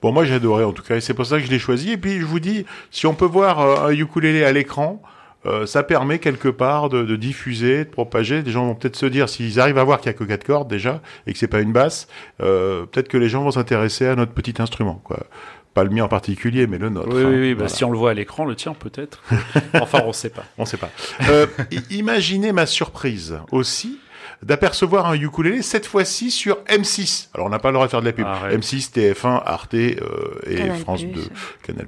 Bon, 0.00 0.12
moi 0.12 0.24
j'ai 0.24 0.34
adoré 0.34 0.62
en 0.62 0.72
tout 0.72 0.84
cas, 0.84 0.94
et 0.94 1.00
c'est 1.00 1.14
pour 1.14 1.26
ça 1.26 1.38
que 1.38 1.44
je 1.44 1.50
l'ai 1.50 1.58
choisi. 1.58 1.90
Et 1.90 1.96
puis 1.96 2.20
je 2.20 2.24
vous 2.24 2.38
dis, 2.38 2.64
si 2.92 3.06
on 3.06 3.14
peut 3.14 3.24
voir 3.24 3.60
euh, 3.60 3.88
un 3.88 3.90
ukulélé 3.90 4.44
à 4.44 4.52
l'écran, 4.52 5.02
euh, 5.46 5.66
ça 5.66 5.82
permet 5.82 6.18
quelque 6.18 6.48
part 6.48 6.88
de, 6.88 7.04
de 7.04 7.16
diffuser, 7.16 7.84
de 7.84 7.90
propager. 7.90 8.42
Les 8.42 8.50
gens 8.50 8.66
vont 8.66 8.74
peut-être 8.74 8.96
se 8.96 9.06
dire, 9.06 9.28
s'ils 9.28 9.58
arrivent 9.58 9.78
à 9.78 9.84
voir 9.84 10.00
qu'il 10.00 10.06
y 10.06 10.14
a 10.14 10.18
que 10.18 10.24
quatre 10.24 10.44
cordes 10.44 10.68
déjà 10.68 11.00
et 11.26 11.32
que 11.32 11.38
c'est 11.38 11.48
pas 11.48 11.60
une 11.60 11.72
basse, 11.72 12.06
euh, 12.40 12.86
peut-être 12.86 13.08
que 13.08 13.18
les 13.18 13.28
gens 13.28 13.42
vont 13.42 13.50
s'intéresser 13.50 14.06
à 14.06 14.14
notre 14.14 14.32
petit 14.32 14.54
instrument, 14.60 15.00
quoi. 15.04 15.26
Pas 15.74 15.84
le 15.84 15.90
mien 15.90 16.04
en 16.04 16.08
particulier, 16.08 16.66
mais 16.66 16.78
le 16.78 16.88
nôtre. 16.88 17.10
Oui, 17.12 17.22
hein. 17.22 17.28
oui, 17.28 17.38
oui. 17.40 17.54
bah, 17.54 17.68
si 17.68 17.84
on 17.84 17.90
le 17.90 17.98
voit 17.98 18.10
à 18.10 18.14
l'écran, 18.14 18.44
le 18.44 18.56
tien 18.56 18.74
peut-être. 18.74 19.22
enfin, 19.74 20.02
on 20.06 20.12
sait 20.12 20.30
pas. 20.30 20.44
On 20.58 20.64
sait 20.64 20.76
pas. 20.76 20.90
Euh, 21.28 21.46
imaginez 21.90 22.52
ma 22.52 22.66
surprise 22.66 23.38
aussi 23.52 23.98
d'apercevoir 24.42 25.06
un 25.06 25.14
ukulélé 25.14 25.62
cette 25.62 25.86
fois-ci 25.86 26.30
sur 26.30 26.58
M6. 26.68 27.28
Alors 27.34 27.46
on 27.46 27.50
n'a 27.50 27.58
pas 27.58 27.68
le 27.68 27.74
droit 27.74 27.86
de 27.86 27.90
faire 27.90 28.00
de 28.00 28.06
la 28.06 28.12
pub. 28.12 28.26
Arrête. 28.26 28.60
M6, 28.60 28.92
TF1, 28.92 29.42
Arte 29.44 29.74
euh, 29.74 29.98
et 30.46 30.56
Canal+. 30.56 30.78
France 30.78 31.04
2, 31.04 31.22
Canal+. 31.62 31.86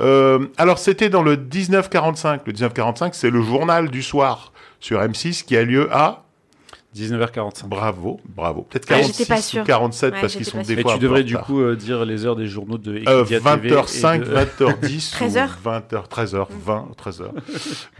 Euh, 0.00 0.46
alors 0.56 0.78
c'était 0.78 1.10
dans 1.10 1.22
le 1.22 1.36
1945. 1.36 2.42
Le 2.46 2.52
1945, 2.52 3.14
c'est 3.14 3.30
le 3.30 3.42
journal 3.42 3.90
du 3.90 4.02
soir 4.02 4.52
sur 4.80 5.00
M6 5.00 5.44
qui 5.44 5.56
a 5.56 5.64
lieu 5.64 5.88
à 5.92 6.24
19h45. 6.94 7.66
bravo, 7.68 8.20
bravo. 8.28 8.62
Peut-être 8.62 8.84
Ah, 8.90 8.94
46 9.00 9.12
j'étais 9.18 9.34
pas 9.34 9.62
ou 9.62 9.64
47 9.64 10.12
Ouais, 10.14 10.20
parce 10.20 10.34
qu'ils 10.36 10.44
sont 10.44 10.60
des 10.62 10.76
Mais 10.76 10.82
fois 10.82 10.92
tu 10.92 10.96
un 10.96 10.98
peu 11.00 11.02
devrais 11.04 11.24
du 11.24 11.36
coup 11.38 11.60
euh, 11.60 11.74
dire 11.74 12.04
les 12.04 12.26
heures 12.26 12.36
des 12.36 12.46
journaux 12.46 12.76
de 12.78 12.92
Euh, 13.08 13.22
Equidia 13.24 13.40
TV 13.40 13.68
et 13.68 13.72
20h05, 13.72 14.18
de- 14.24 14.34
20h10 14.34 15.10
13 15.12 15.34
ou 15.36 15.38
heures. 15.38 15.58
20h, 15.64 16.08
13h, 16.08 16.46
20, 16.50 16.88
13h. 17.02 17.30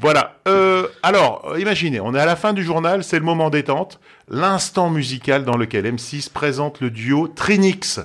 voilà. 0.01 0.37
Euh, 0.47 0.87
alors, 1.03 1.55
imaginez, 1.59 2.01
on 2.01 2.15
est 2.15 2.21
à 2.21 2.27
la 2.27 2.37
fin 2.37 2.53
du 2.53 2.63
journal, 2.63 3.03
c'est 3.03 3.19
le 3.19 3.25
moment 3.25 3.49
détente, 3.51 3.99
l'instant 4.29 4.91
musical 4.91 5.45
dans 5.45 5.57
lequel 5.57 5.87
M6 5.87 6.31
présente 6.31 6.81
le 6.81 6.91
duo 6.91 7.29
Trinix, 7.29 8.01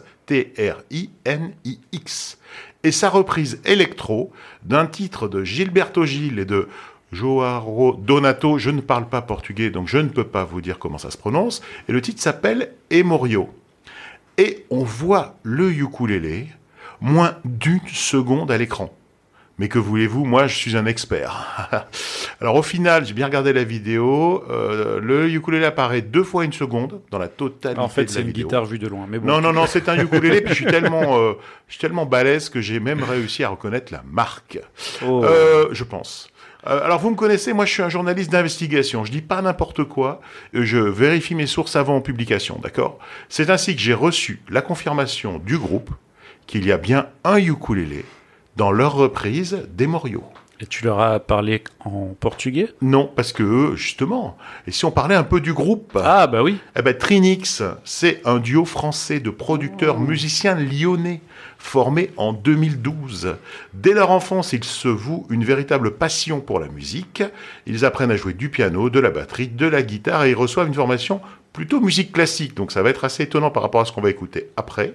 T-R-I-N-I-X, 1.17 2.37
et 2.83 2.91
sa 2.91 3.09
reprise 3.09 3.59
électro 3.65 4.31
d'un 4.63 4.85
titre 4.85 5.27
de 5.27 5.43
Gilberto 5.43 6.05
Gil 6.05 6.39
et 6.39 6.45
de 6.45 6.67
Joao 7.11 7.95
Donato. 7.97 8.57
Je 8.57 8.69
ne 8.69 8.81
parle 8.81 9.07
pas 9.07 9.21
portugais, 9.21 9.69
donc 9.69 9.87
je 9.87 9.97
ne 9.97 10.09
peux 10.09 10.25
pas 10.25 10.43
vous 10.43 10.61
dire 10.61 10.79
comment 10.79 10.97
ça 10.97 11.11
se 11.11 11.17
prononce. 11.17 11.61
Et 11.87 11.91
le 11.91 12.01
titre 12.01 12.21
s'appelle 12.21 12.73
Emorio. 12.89 13.49
Et 14.37 14.65
on 14.69 14.83
voit 14.83 15.35
le 15.43 15.71
ukulélé 15.71 16.47
moins 17.01 17.37
d'une 17.45 17.87
seconde 17.87 18.51
à 18.51 18.57
l'écran. 18.57 18.93
Mais 19.59 19.69
que 19.69 19.79
voulez-vous, 19.79 20.23
moi 20.23 20.45
je 20.45 20.55
suis 20.55 20.77
un 20.77 20.85
expert. 20.85 21.67
Alors 22.41 22.55
au 22.55 22.61
final, 22.61 23.05
j'ai 23.05 23.15
bien 23.15 23.25
regardé 23.25 23.53
la 23.53 23.63
vidéo, 23.63 24.43
euh, 24.51 24.99
le 24.99 25.27
ukulélé 25.31 25.65
apparaît 25.65 26.01
deux 26.03 26.23
fois 26.23 26.45
une 26.45 26.53
seconde 26.53 27.01
dans 27.09 27.17
la 27.17 27.27
totalité 27.27 27.81
En 27.81 27.89
fait, 27.89 28.07
c'est 28.07 28.21
une 28.21 28.27
vidéo. 28.27 28.47
guitare 28.47 28.65
vue 28.65 28.77
de 28.77 28.87
loin. 28.87 29.07
Mais 29.09 29.17
bon. 29.17 29.25
Non, 29.25 29.41
non, 29.41 29.53
non, 29.53 29.65
c'est 29.65 29.89
un 29.89 29.97
ukulélé, 29.97 30.41
puis 30.41 30.49
je 30.53 30.61
suis 30.61 30.65
tellement, 30.65 31.17
euh, 31.17 31.33
je 31.67 31.73
suis 31.73 31.81
tellement 31.81 32.05
balèze 32.05 32.49
que 32.49 32.61
j'ai 32.61 32.79
même 32.79 33.01
réussi 33.01 33.43
à 33.43 33.49
reconnaître 33.49 33.91
la 33.91 34.03
marque. 34.05 34.59
Oh. 35.03 35.23
Euh, 35.25 35.69
je 35.71 35.83
pense. 35.83 36.29
Euh, 36.67 36.83
alors 36.83 36.99
vous 36.99 37.09
me 37.09 37.15
connaissez, 37.15 37.53
moi 37.53 37.65
je 37.65 37.73
suis 37.73 37.83
un 37.83 37.89
journaliste 37.89 38.31
d'investigation. 38.31 39.05
Je 39.05 39.11
dis 39.11 39.21
pas 39.21 39.41
n'importe 39.41 39.83
quoi. 39.83 40.21
euh, 40.55 40.63
Je 40.63 40.77
vérifie 40.77 41.35
mes 41.35 41.47
sources 41.47 41.75
avant 41.75 42.01
publication, 42.01 42.59
d'accord? 42.61 42.99
C'est 43.29 43.49
ainsi 43.49 43.75
que 43.75 43.81
j'ai 43.81 43.93
reçu 43.93 44.41
la 44.49 44.61
confirmation 44.61 45.39
du 45.39 45.57
groupe 45.57 45.91
qu'il 46.45 46.65
y 46.65 46.71
a 46.71 46.77
bien 46.77 47.07
un 47.23 47.37
ukulélé 47.37 48.05
dans 48.55 48.71
leur 48.71 48.93
reprise 48.93 49.67
des 49.69 49.87
Morio. 49.87 50.23
Et 50.59 50.65
tu 50.65 50.83
leur 50.83 50.99
as 50.99 51.19
parlé 51.19 51.63
en 51.85 52.15
portugais? 52.19 52.69
Non, 52.81 53.11
parce 53.15 53.31
que 53.31 53.43
eux, 53.43 53.75
justement, 53.75 54.35
et 54.65 54.71
si 54.71 54.85
on 54.85 54.91
parlait 54.91 55.13
un 55.13 55.23
peu 55.23 55.39
du 55.39 55.53
groupe? 55.53 55.95
Ah, 56.03 56.25
bah 56.25 56.41
oui. 56.41 56.57
Eh 56.75 56.81
ben, 56.81 56.97
Trinix, 56.97 57.61
c'est 57.83 58.21
un 58.25 58.39
duo 58.39 58.65
français 58.65 59.19
de 59.19 59.29
producteurs 59.29 59.99
musiciens 59.99 60.55
lyonnais 60.55 61.21
formé 61.57 62.11
en 62.17 62.33
2012. 62.33 63.35
Dès 63.73 63.93
leur 63.93 64.11
enfance, 64.11 64.53
ils 64.53 64.63
se 64.63 64.87
vouent 64.87 65.25
une 65.29 65.43
véritable 65.43 65.91
passion 65.91 66.39
pour 66.39 66.59
la 66.59 66.67
musique. 66.67 67.23
Ils 67.65 67.85
apprennent 67.85 68.11
à 68.11 68.15
jouer 68.15 68.33
du 68.33 68.49
piano, 68.49 68.89
de 68.89 68.99
la 68.99 69.09
batterie, 69.09 69.47
de 69.47 69.65
la 69.65 69.81
guitare 69.81 70.25
et 70.25 70.31
ils 70.31 70.35
reçoivent 70.35 70.67
une 70.67 70.73
formation 70.73 71.21
plutôt 71.53 71.79
musique 71.79 72.11
classique. 72.11 72.55
Donc 72.55 72.71
ça 72.71 72.81
va 72.81 72.89
être 72.89 73.03
assez 73.03 73.23
étonnant 73.23 73.51
par 73.51 73.63
rapport 73.63 73.81
à 73.81 73.85
ce 73.85 73.91
qu'on 73.91 74.01
va 74.01 74.09
écouter 74.09 74.49
après. 74.57 74.93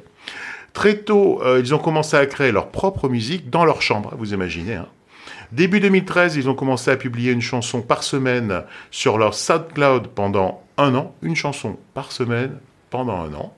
Très 0.72 0.96
tôt, 0.96 1.42
euh, 1.42 1.60
ils 1.60 1.74
ont 1.74 1.78
commencé 1.78 2.16
à 2.16 2.24
créer 2.26 2.52
leur 2.52 2.70
propre 2.70 3.08
musique 3.08 3.50
dans 3.50 3.64
leur 3.64 3.82
chambre, 3.82 4.14
vous 4.16 4.32
imaginez. 4.32 4.76
Hein. 4.76 4.88
Début 5.52 5.80
2013, 5.80 6.36
ils 6.36 6.48
ont 6.48 6.54
commencé 6.54 6.90
à 6.90 6.96
publier 6.96 7.32
une 7.32 7.42
chanson 7.42 7.82
par 7.82 8.02
semaine 8.02 8.62
sur 8.90 9.18
leur 9.18 9.34
SoundCloud 9.34 10.08
pendant 10.08 10.62
un 10.78 10.94
an. 10.94 11.14
Une 11.20 11.36
chanson 11.36 11.76
par 11.92 12.10
semaine 12.10 12.58
pendant 12.88 13.20
un 13.20 13.34
an. 13.34 13.52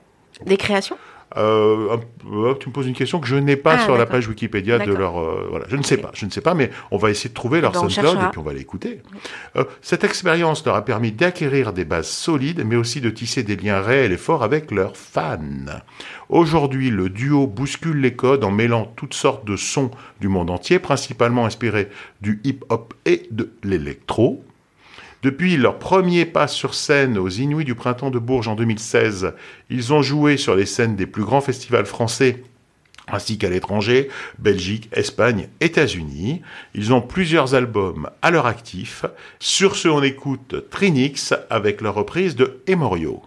Des 0.45 0.57
créations? 0.57 0.97
Euh, 1.37 1.97
tu 2.59 2.69
me 2.69 2.73
poses 2.73 2.87
une 2.87 2.93
question 2.93 3.19
que 3.19 3.27
je 3.27 3.35
n'ai 3.35 3.55
pas 3.57 3.75
Ah, 3.79 3.83
sur 3.83 3.97
la 3.97 4.05
page 4.05 4.27
Wikipédia 4.27 4.79
de 4.79 4.93
leur. 4.93 5.19
euh, 5.19 5.47
voilà, 5.49 5.65
je 5.67 5.75
ne 5.75 5.83
sais 5.83 5.97
pas, 5.97 6.11
je 6.13 6.25
ne 6.25 6.31
sais 6.31 6.41
pas, 6.41 6.53
mais 6.53 6.69
on 6.91 6.97
va 6.97 7.09
essayer 7.09 7.29
de 7.29 7.33
trouver 7.33 7.59
leur 7.61 7.71
Ben, 7.73 7.79
on 7.79 7.89
SoundCloud 7.89 8.05
cherchera. 8.05 8.27
et 8.27 8.31
puis 8.31 8.39
on 8.39 8.43
va 8.43 8.53
l'écouter. 8.53 9.01
Euh, 9.57 9.65
cette 9.81 10.03
expérience 10.03 10.65
leur 10.65 10.75
a 10.75 10.85
permis 10.85 11.11
d'acquérir 11.11 11.73
des 11.73 11.83
bases 11.85 12.07
solides, 12.07 12.63
mais 12.65 12.75
aussi 12.77 13.01
de 13.01 13.09
tisser 13.09 13.43
des 13.43 13.55
liens 13.57 13.81
réels 13.81 14.11
et 14.13 14.17
forts 14.17 14.43
avec 14.43 14.71
leurs 14.71 14.95
fans. 14.95 15.39
Aujourd'hui, 16.29 16.89
le 16.89 17.09
duo 17.09 17.47
bouscule 17.47 17.99
les 17.99 18.13
codes 18.15 18.43
en 18.43 18.51
mêlant 18.51 18.91
toutes 18.95 19.13
sortes 19.13 19.45
de 19.45 19.55
sons 19.57 19.91
du 20.21 20.27
monde 20.27 20.49
entier, 20.49 20.79
principalement 20.79 21.45
inspirés 21.45 21.89
du 22.21 22.39
hip-hop 22.43 22.93
et 23.05 23.27
de 23.31 23.51
l'électro. 23.63 24.43
Depuis 25.25 25.57
leur 25.57 25.79
premier 25.79 26.23
pas 26.23 26.47
sur 26.47 26.75
scène 26.75 27.17
aux 27.17 27.29
Inuits 27.29 27.65
du 27.65 27.73
Printemps 27.73 28.11
de 28.11 28.19
Bourges 28.19 28.47
en 28.47 28.53
2016, 28.53 29.33
ils 29.71 29.91
ont 29.91 30.03
joué 30.03 30.37
sur 30.37 30.55
les 30.55 30.67
scènes 30.67 30.95
des 30.95 31.07
plus 31.07 31.23
grands 31.23 31.41
festivals 31.41 31.87
français 31.87 32.43
ainsi 33.07 33.39
qu'à 33.39 33.49
l'étranger, 33.49 34.09
Belgique, 34.37 34.87
Espagne, 34.91 35.47
États-Unis. 35.61 36.43
Ils 36.75 36.93
ont 36.93 37.01
plusieurs 37.01 37.55
albums 37.55 38.07
à 38.21 38.29
leur 38.29 38.45
actif. 38.45 39.05
Sur 39.39 39.75
ce, 39.75 39.87
on 39.87 40.03
écoute 40.03 40.69
Trinix 40.69 41.33
avec 41.49 41.81
leur 41.81 41.95
reprise 41.95 42.35
de 42.35 42.61
Emorio. 42.67 43.23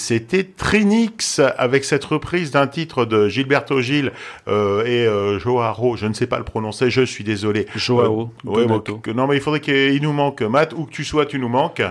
C'était 0.00 0.44
Trinix 0.44 1.40
avec 1.58 1.84
cette 1.84 2.04
reprise 2.04 2.50
d'un 2.50 2.66
titre 2.66 3.04
de 3.04 3.28
Gilberto 3.28 3.80
Gil 3.80 4.12
euh, 4.48 4.84
et 4.84 5.06
euh, 5.06 5.38
Joao, 5.38 5.96
je 5.96 6.06
ne 6.06 6.14
sais 6.14 6.26
pas 6.26 6.38
le 6.38 6.44
prononcer, 6.44 6.90
je 6.90 7.02
suis 7.02 7.22
désolé. 7.24 7.66
Joao, 7.76 8.30
Euh, 8.46 8.50
ouais, 8.50 8.66
Donato. 8.66 8.94
bon, 8.94 9.00
que- 9.00 9.10
non 9.10 9.26
mais 9.26 9.36
il 9.36 9.40
faudrait 9.42 9.60
qu'il 9.60 10.00
nous 10.02 10.12
manque 10.12 10.42
Matt, 10.42 10.72
où 10.72 10.84
que 10.86 10.90
tu 10.90 11.04
sois, 11.04 11.26
tu 11.26 11.38
nous 11.38 11.48
manques. 11.48 11.82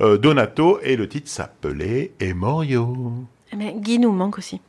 Euh, 0.00 0.16
Donato 0.18 0.80
et 0.82 0.96
le 0.96 1.08
titre 1.08 1.28
s'appelait 1.28 2.12
Emorio. 2.20 3.12
Eh 3.52 3.56
ben, 3.56 3.80
Guy 3.80 3.98
nous 3.98 4.12
manque 4.12 4.38
aussi. 4.38 4.60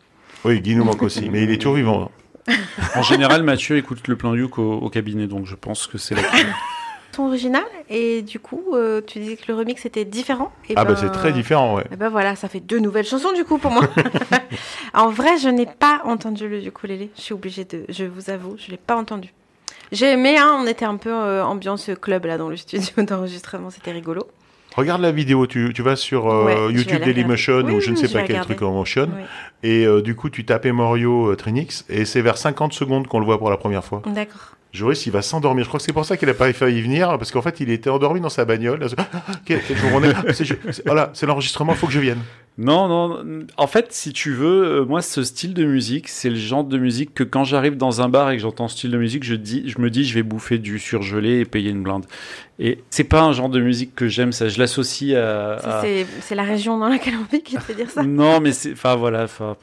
Oui, 0.46 0.62
Guy 0.62 0.76
nous 0.76 0.84
manque 0.86 1.02
aussi, 1.04 1.30
mais 1.30 1.44
il 1.44 1.52
est 1.52 1.58
toujours 1.58 1.76
vivant. 1.76 2.12
En 2.96 3.04
général, 3.04 3.44
Mathieu 3.44 3.78
écoute 3.78 4.08
le 4.08 4.16
plan 4.16 4.34
Youk 4.36 4.58
au, 4.58 4.74
au 4.74 4.90
cabinet, 4.90 5.28
donc 5.28 5.46
je 5.46 5.56
pense 5.56 5.86
que 5.88 5.98
c'est 5.98 6.16
la 6.16 6.22
Son 7.16 7.24
original, 7.24 7.64
et 7.90 8.22
du 8.22 8.40
coup, 8.40 8.64
euh, 8.74 9.02
tu 9.06 9.20
disais 9.20 9.36
que 9.36 9.44
le 9.48 9.56
remix 9.56 9.86
était 9.86 10.06
différent. 10.06 10.52
Et 10.70 10.74
ah 10.76 10.86
bah 10.86 10.94
ben- 10.94 11.00
c'est 11.02 11.12
très 11.12 11.32
différent, 11.32 11.76
ouais. 11.76 11.84
Et 11.92 11.96
ben 11.96 12.10
voilà, 12.10 12.36
ça 12.36 12.48
fait 12.48 12.60
deux 12.60 12.80
nouvelles 12.80 13.06
chansons 13.06 13.34
du 13.34 13.44
coup 13.44 13.58
pour 13.58 13.72
moi. 13.72 13.84
en 14.94 15.10
vrai, 15.10 15.38
je 15.38 15.50
n'ai 15.50 15.66
pas 15.66 16.02
entendu 16.06 16.48
le 16.48 16.64
ukulélé. 16.66 17.10
Je 17.16 17.22
suis 17.22 17.34
obligée 17.34 17.66
de, 17.66 17.86
je 17.90 18.06
vous 18.06 18.30
avoue, 18.30 18.56
je 18.58 18.70
l'ai 18.72 18.78
pas 18.78 18.96
entendu. 18.96 19.34
J'ai 19.92 20.12
aimé, 20.12 20.38
hein, 20.38 20.56
on 20.62 20.68
était 20.68 20.86
un 20.86 20.98
peu 20.98 21.12
euh, 21.12 21.44
ambiance 21.44 21.90
club 22.00 22.26
là 22.26 22.38
dans 22.38 22.50
le 22.50 22.58
studio 22.58 22.90
d'enregistrement, 23.04 23.70
c'était 23.72 23.92
rigolo. 23.92 24.28
Regarde 24.76 25.02
la 25.02 25.12
vidéo, 25.12 25.48
tu, 25.48 25.74
tu 25.74 25.82
vas 25.82 25.96
sur 25.96 26.30
euh, 26.32 26.46
Ouais, 26.46 26.74
YouTube 26.74 27.04
Dailymotion 27.04 27.64
ou 27.64 27.80
je 27.80 27.90
ne 27.90 27.96
sais 27.96 28.08
je 28.08 28.14
pas 28.14 28.20
quel 28.20 28.36
regarder. 28.36 28.54
truc 28.56 28.62
en 28.62 28.72
motion. 28.72 29.10
Oui. 29.18 29.24
Et 29.64 29.86
euh, 29.86 30.02
du 30.04 30.16
coup, 30.16 30.30
tu 30.30 30.46
tapes 30.46 30.68
Emorio 30.68 31.32
euh, 31.32 31.36
Trinix 31.36 31.86
et 31.90 32.06
c'est 32.06 32.22
vers 32.22 32.38
50 32.38 32.72
secondes 32.72 33.08
qu'on 33.08 33.20
le 33.20 33.26
voit 33.26 33.40
pour 33.40 33.50
la 33.50 33.58
première 33.58 33.84
fois. 33.84 34.04
D'accord. 34.06 34.56
Joris, 34.72 35.06
il 35.08 35.12
va 35.12 35.22
s'endormir. 35.24 35.64
Je 35.64 35.68
crois 35.70 35.80
que 35.80 35.86
c'est 35.86 35.94
pour 35.94 36.06
ça 36.06 36.16
qu'il 36.16 36.30
a 36.30 36.34
pas 36.36 36.52
failli 36.54 36.82
venir 36.82 37.08
parce 37.18 37.32
qu'en 37.32 37.42
fait, 37.42 37.60
il 37.60 37.72
était 37.72 37.90
endormi 37.90 38.22
dans 38.22 38.30
sa 38.30 38.46
bagnole. 38.46 38.86
Ah, 38.98 39.06
ah, 39.14 39.32
quel, 39.46 39.62
quel 39.68 39.76
jour 39.78 39.90
on 39.96 40.04
est 40.04 40.14
Ah, 40.28 40.32
c'est- 40.34 40.84
Voilà, 40.86 41.12
l'enregistrement, 41.24 41.74
faut 41.74 41.88
que 41.88 41.94
je 41.94 42.00
vienne. 42.00 42.20
Non, 42.60 42.88
non. 42.88 43.46
En 43.58 43.68
fait, 43.68 43.88
si 43.94 44.12
tu 44.14 44.32
veux, 44.34 44.82
euh, 44.82 44.86
moi, 44.86 45.02
ce 45.02 45.24
style 45.24 45.54
de 45.54 45.64
musique, 45.66 46.08
c'est 46.10 46.30
le 46.30 46.36
genre 46.36 46.64
de 46.66 46.78
musique 46.78 47.14
que 47.14 47.24
quand 47.24 47.46
j'arrive 47.46 47.78
dans 47.78 48.02
un 48.02 48.10
bar 48.10 48.30
et 48.32 48.36
que 48.36 48.42
j'entends 48.44 48.68
ce 48.68 48.78
style 48.78 48.92
de 48.92 48.98
musique, 48.98 49.24
je, 49.24 49.34
dis, 49.36 49.64
je 49.70 49.80
me 49.80 49.90
dis, 49.90 50.04
je 50.04 50.14
vais 50.14 50.24
bouffer 50.24 50.58
du 50.60 50.78
surgelé 50.78 51.40
et 51.40 51.46
payer 51.46 51.70
une 51.72 51.82
blinde. 51.82 52.06
Et 52.60 52.80
c'est 52.90 53.06
pas 53.06 53.22
un 53.22 53.32
genre 53.32 53.50
de 53.50 53.62
musique 53.62 53.96
que 53.96 54.08
j'aime, 54.10 54.34
ça. 54.34 54.50
Je 54.50 54.60
l'associe 54.60 55.16
à. 55.18 55.80
C'est- 55.82 56.06
C'est 56.22 56.36
la 56.36 56.44
région 56.44 56.78
dans 56.78 56.90
laquelle 56.90 57.16
on 57.16 57.26
vit 57.34 57.42
qui 57.42 57.56
te 57.56 57.62
fait 57.62 57.74
dire 57.76 57.90
ça. 57.90 58.04
Non, 58.04 58.40
mais 58.42 58.52
c'est. 58.52 58.74
Enfin, 58.74 58.96
voilà. 58.98 59.24
Enfin, 59.24 59.56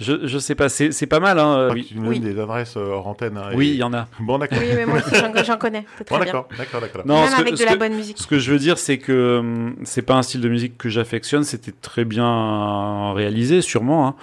je, 0.00 0.26
je 0.26 0.38
sais 0.38 0.54
pas. 0.54 0.68
C'est 0.68 0.92
c'est 0.92 1.06
pas 1.06 1.20
mal, 1.20 1.38
hein. 1.38 1.68
Ah, 1.70 1.72
oui. 1.72 1.84
Tu 1.88 1.96
nous 1.98 2.12
donnes 2.12 2.22
des 2.22 2.38
adresses 2.40 2.76
euh, 2.76 2.90
hors 2.90 3.06
antenne. 3.06 3.36
hein, 3.38 3.50
Oui, 3.54 3.68
il 3.70 3.76
y 3.76 3.82
en 3.82 3.92
a. 3.94 4.06
Bon, 4.20 4.38
d'accord. 4.38 4.58
Oui, 4.60 4.66
mais 4.74 4.86
moi 4.86 4.98
aussi, 4.98 5.14
j'en 5.14 5.32
j'en 5.44 5.56
connais. 5.56 5.84
C'est 5.98 6.04
très 6.04 6.16
Bon, 6.16 6.22
bien. 6.24 6.32
d'accord, 6.32 6.48
d'accord, 6.58 6.80
d'accord. 6.80 7.02
Non, 7.06 7.20
Même 7.22 7.30
ce 7.30 7.36
que- 7.36 7.40
avec 7.42 7.56
ce 7.56 7.62
de 7.62 7.66
la 7.66 7.74
que- 7.74 7.78
bonne 7.78 7.94
musique. 7.94 8.18
Ce 8.18 8.26
que 8.26 8.38
je 8.38 8.50
veux 8.52 8.58
dire, 8.58 8.76
c'est 8.78 8.98
que 8.98 9.38
hum, 9.38 9.76
c'est 9.84 10.02
pas 10.02 10.14
un 10.14 10.22
style 10.22 10.40
de 10.40 10.48
musique 10.48 10.76
que 10.78 10.88
j'affectionne. 10.88 11.44
C'était 11.44 11.72
très 11.72 12.04
bien 12.04 13.12
réalisé, 13.12 13.62
sûrement. 13.62 14.08
hein. 14.08 14.14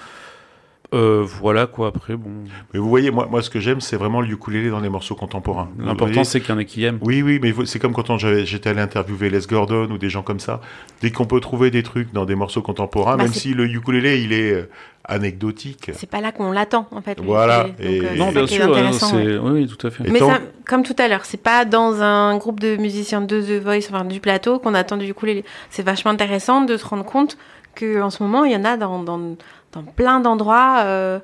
Euh, 0.94 1.24
voilà 1.26 1.68
quoi. 1.68 1.88
Après, 1.88 2.16
bon. 2.18 2.30
Mais 2.74 2.80
vous 2.80 2.90
voyez, 2.90 3.12
moi, 3.12 3.26
moi 3.32 3.42
ce 3.42 3.50
que 3.50 3.60
j'aime, 3.62 3.80
c'est 3.80 3.96
vraiment 3.96 4.20
le 4.20 4.28
ukulélé 4.28 4.70
dans 4.70 4.82
les 4.82 4.90
morceaux 4.90 5.16
contemporains. 5.16 5.70
L'important, 5.80 6.24
c'est 6.26 6.42
qu'il 6.42 6.50
y 6.50 6.54
en 6.54 6.60
ait 6.60 6.66
qui 6.66 6.84
aiment. 6.84 7.00
Oui, 7.02 7.22
oui, 7.22 7.40
mais 7.42 7.54
c'est 7.66 7.80
comme 7.80 7.94
quand 7.94 8.18
j'étais 8.18 8.70
allé 8.70 8.82
interviewer 8.82 9.30
Les 9.30 9.40
Gordon 9.48 9.90
ou 9.90 9.98
des 9.98 10.10
gens 10.10 10.22
comme 10.22 10.40
ça. 10.42 10.60
Dès 11.02 11.12
qu'on 11.12 11.26
peut 11.26 11.40
trouver 11.40 11.72
des 11.72 11.82
trucs 11.84 12.12
dans 12.12 12.26
des 12.26 12.36
morceaux 12.36 12.62
contemporains, 12.62 13.16
Bah, 13.16 13.24
même 13.24 13.34
si 13.34 13.54
le 13.54 13.66
ukulélé, 13.70 14.22
il 14.22 14.34
est 14.34 14.52
euh, 14.52 14.70
anecdotique. 15.06 15.92
C'est 15.94 16.10
pas 16.10 16.20
là 16.22 16.32
qu'on 16.34 16.52
l'attend, 16.52 16.88
en 16.92 17.02
fait. 17.02 17.20
Voilà. 17.22 17.64
Donc, 17.64 17.76
et- 17.80 18.02
euh, 18.02 18.16
Non, 18.18 18.32
bien 18.32 18.46
sûr, 18.48 18.66
intéressant, 18.70 19.08
c'est- 19.12 19.16
ouais. 19.16 19.38
oui, 19.38 19.52
oui, 19.62 19.68
tout 19.68 19.88
à 19.88 19.92
fait. 19.92 20.04
Et 20.08 20.12
Mais 20.12 20.20
tant- 20.20 20.30
ça, 20.30 20.40
comme 20.68 20.84
tout 20.84 20.96
à 20.98 21.08
l'heure, 21.08 21.24
c'est 21.26 21.42
pas 21.42 21.64
dans 21.66 22.02
un 22.02 22.38
groupe 22.38 22.60
de 22.60 22.76
musiciens 22.76 23.22
de 23.22 23.42
The 23.42 23.64
Voice, 23.64 23.88
enfin 23.90 24.04
du 24.06 24.20
plateau, 24.20 24.60
qu'on 24.60 24.74
attend 24.74 24.98
du 24.98 25.08
ukulélé. 25.10 25.46
C'est 25.70 25.84
vachement 25.84 26.12
intéressant 26.12 26.62
de 26.62 26.76
se 26.78 26.86
rendre 26.86 27.06
compte 27.06 27.38
que 27.76 28.02
en 28.02 28.10
ce 28.10 28.22
moment, 28.22 28.44
il 28.44 28.52
y 28.52 28.56
en 28.56 28.66
a 28.66 28.76
dans, 28.78 29.02
dans, 29.02 29.38
dans 29.74 29.84
plein 29.84 30.20
d'endroits. 30.20 30.82
euh, 30.86 31.20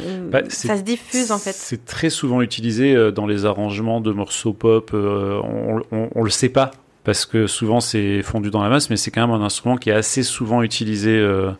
euh, 0.00 0.30
Bah, 0.30 0.42
ça 0.48 0.76
se 0.76 0.82
diffuse 0.82 1.32
en 1.32 1.38
fait. 1.38 1.52
C'est 1.52 1.84
très 1.84 2.10
souvent 2.10 2.40
utilisé 2.42 2.94
euh, 2.94 3.10
dans 3.10 3.26
les 3.26 3.44
arrangements 3.46 4.00
de 4.00 4.12
morceaux 4.12 4.52
pop. 4.52 4.90
euh, 4.94 5.40
on, 5.92 6.08
on 6.14 6.22
le 6.22 6.30
sait 6.30 6.48
pas 6.48 6.70
parce 7.04 7.26
que 7.26 7.46
souvent 7.46 7.80
c'est 7.80 8.22
fondu 8.22 8.50
dans 8.50 8.62
la 8.62 8.68
masse, 8.68 8.90
mais 8.90 8.96
c'est 8.96 9.10
quand 9.10 9.26
même 9.26 9.40
un 9.40 9.44
instrument 9.44 9.76
qui 9.76 9.90
est 9.90 9.94
assez 9.94 10.22
souvent 10.22 10.62
utilisé 10.62 11.10
euh, 11.16 11.50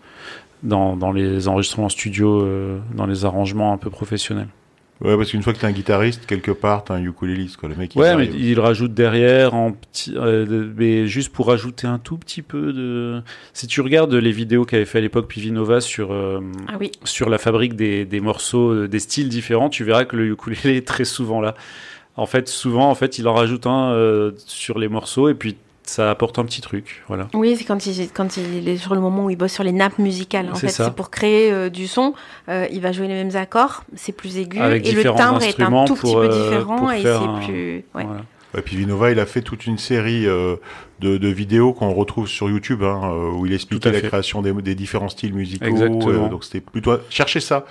dans, 0.62 0.96
dans 0.96 1.10
les 1.12 1.48
enregistrements 1.48 1.88
studio, 1.88 2.46
dans 2.94 3.06
les 3.06 3.24
arrangements 3.24 3.72
un 3.72 3.78
peu 3.78 3.90
professionnels. 3.90 4.48
Ouais, 5.00 5.16
parce 5.16 5.30
qu'une 5.30 5.42
fois 5.42 5.52
que 5.52 5.58
t'es 5.60 5.66
un 5.66 5.72
guitariste, 5.72 6.26
quelque 6.26 6.50
part, 6.50 6.82
t'es 6.84 6.92
un 6.92 7.02
ukuléliste, 7.04 7.56
quoi. 7.56 7.68
Le 7.68 7.76
mec, 7.76 7.94
il 7.94 8.00
Ouais, 8.00 8.16
mais 8.16 8.26
il 8.26 8.58
rajoute 8.58 8.94
derrière, 8.94 9.54
en 9.54 9.70
petit, 9.72 10.12
euh, 10.16 10.70
mais 10.76 11.06
juste 11.06 11.32
pour 11.32 11.46
rajouter 11.46 11.86
un 11.86 11.98
tout 11.98 12.18
petit 12.18 12.42
peu 12.42 12.72
de. 12.72 13.22
Si 13.52 13.68
tu 13.68 13.80
regardes 13.80 14.12
les 14.12 14.32
vidéos 14.32 14.64
qu'avait 14.64 14.84
fait 14.86 14.98
à 14.98 15.00
l'époque 15.00 15.28
Pivinova 15.28 15.80
sur 15.80 16.12
euh, 16.12 16.40
Ah 16.66 16.74
oui. 16.80 16.90
sur 17.04 17.28
la 17.30 17.38
fabrique 17.38 17.76
des, 17.76 18.04
des 18.04 18.20
morceaux, 18.20 18.70
euh, 18.72 18.88
des 18.88 18.98
styles 18.98 19.28
différents, 19.28 19.68
tu 19.68 19.84
verras 19.84 20.04
que 20.04 20.16
le 20.16 20.26
ukulélé 20.32 20.78
est 20.78 20.86
très 20.86 21.04
souvent 21.04 21.40
là. 21.40 21.54
En 22.16 22.26
fait, 22.26 22.48
souvent, 22.48 22.90
en 22.90 22.96
fait, 22.96 23.18
il 23.18 23.28
en 23.28 23.34
rajoute 23.34 23.66
un 23.68 23.92
euh, 23.92 24.32
sur 24.46 24.80
les 24.80 24.88
morceaux 24.88 25.28
et 25.28 25.34
puis 25.34 25.56
ça 25.88 26.10
apporte 26.10 26.38
un 26.38 26.44
petit 26.44 26.60
truc, 26.60 27.02
voilà. 27.08 27.28
Oui, 27.34 27.56
c'est 27.56 27.64
quand 27.64 27.86
il, 27.86 28.10
quand 28.10 28.36
il 28.36 28.68
est 28.68 28.76
sur 28.76 28.94
le 28.94 29.00
moment 29.00 29.24
où 29.24 29.30
il 29.30 29.36
bosse 29.36 29.52
sur 29.52 29.64
les 29.64 29.72
nappes 29.72 29.98
musicales. 29.98 30.48
En 30.50 30.54
C'est 30.54 30.68
fait, 30.68 30.84
c'est 30.84 30.94
pour 30.94 31.10
créer 31.10 31.50
euh, 31.50 31.70
du 31.70 31.86
son. 31.86 32.14
Euh, 32.48 32.66
il 32.70 32.80
va 32.80 32.92
jouer 32.92 33.08
les 33.08 33.14
mêmes 33.14 33.34
accords, 33.36 33.84
c'est 33.94 34.12
plus 34.12 34.36
aigu, 34.38 34.58
Avec 34.60 34.86
et 34.86 34.92
le 34.92 35.02
timbre 35.02 35.42
est 35.42 35.60
un 35.60 35.84
tout 35.84 35.94
petit 35.94 36.14
peu 36.14 36.20
euh, 36.24 36.28
différent 36.28 36.76
pour 36.76 36.92
et 36.92 37.02
faire 37.02 37.20
c'est 37.20 37.28
un- 37.28 37.38
plus. 37.46 37.74
Ouais. 37.94 38.04
voilà. 38.04 38.20
Et 38.56 38.62
puis 38.62 38.76
Vinova, 38.76 39.10
il 39.10 39.20
a 39.20 39.26
fait 39.26 39.42
toute 39.42 39.66
une 39.66 39.76
série 39.76 40.26
euh, 40.26 40.56
de, 41.00 41.18
de 41.18 41.28
vidéos 41.28 41.74
qu'on 41.74 41.92
retrouve 41.92 42.26
sur 42.26 42.48
YouTube, 42.48 42.82
hein, 42.82 43.00
euh, 43.04 43.30
où 43.32 43.44
il 43.44 43.52
à 43.52 43.56
la 43.92 44.00
fait. 44.00 44.08
création 44.08 44.40
des, 44.40 44.52
des 44.54 44.74
différents 44.74 45.10
styles 45.10 45.34
musicaux. 45.34 45.66
Exactement. 45.66 46.08
euh, 46.08 46.28
donc 46.30 46.44
c'était 46.44 46.60
plutôt 46.62 46.96
cherchez 47.10 47.40
ça. 47.40 47.66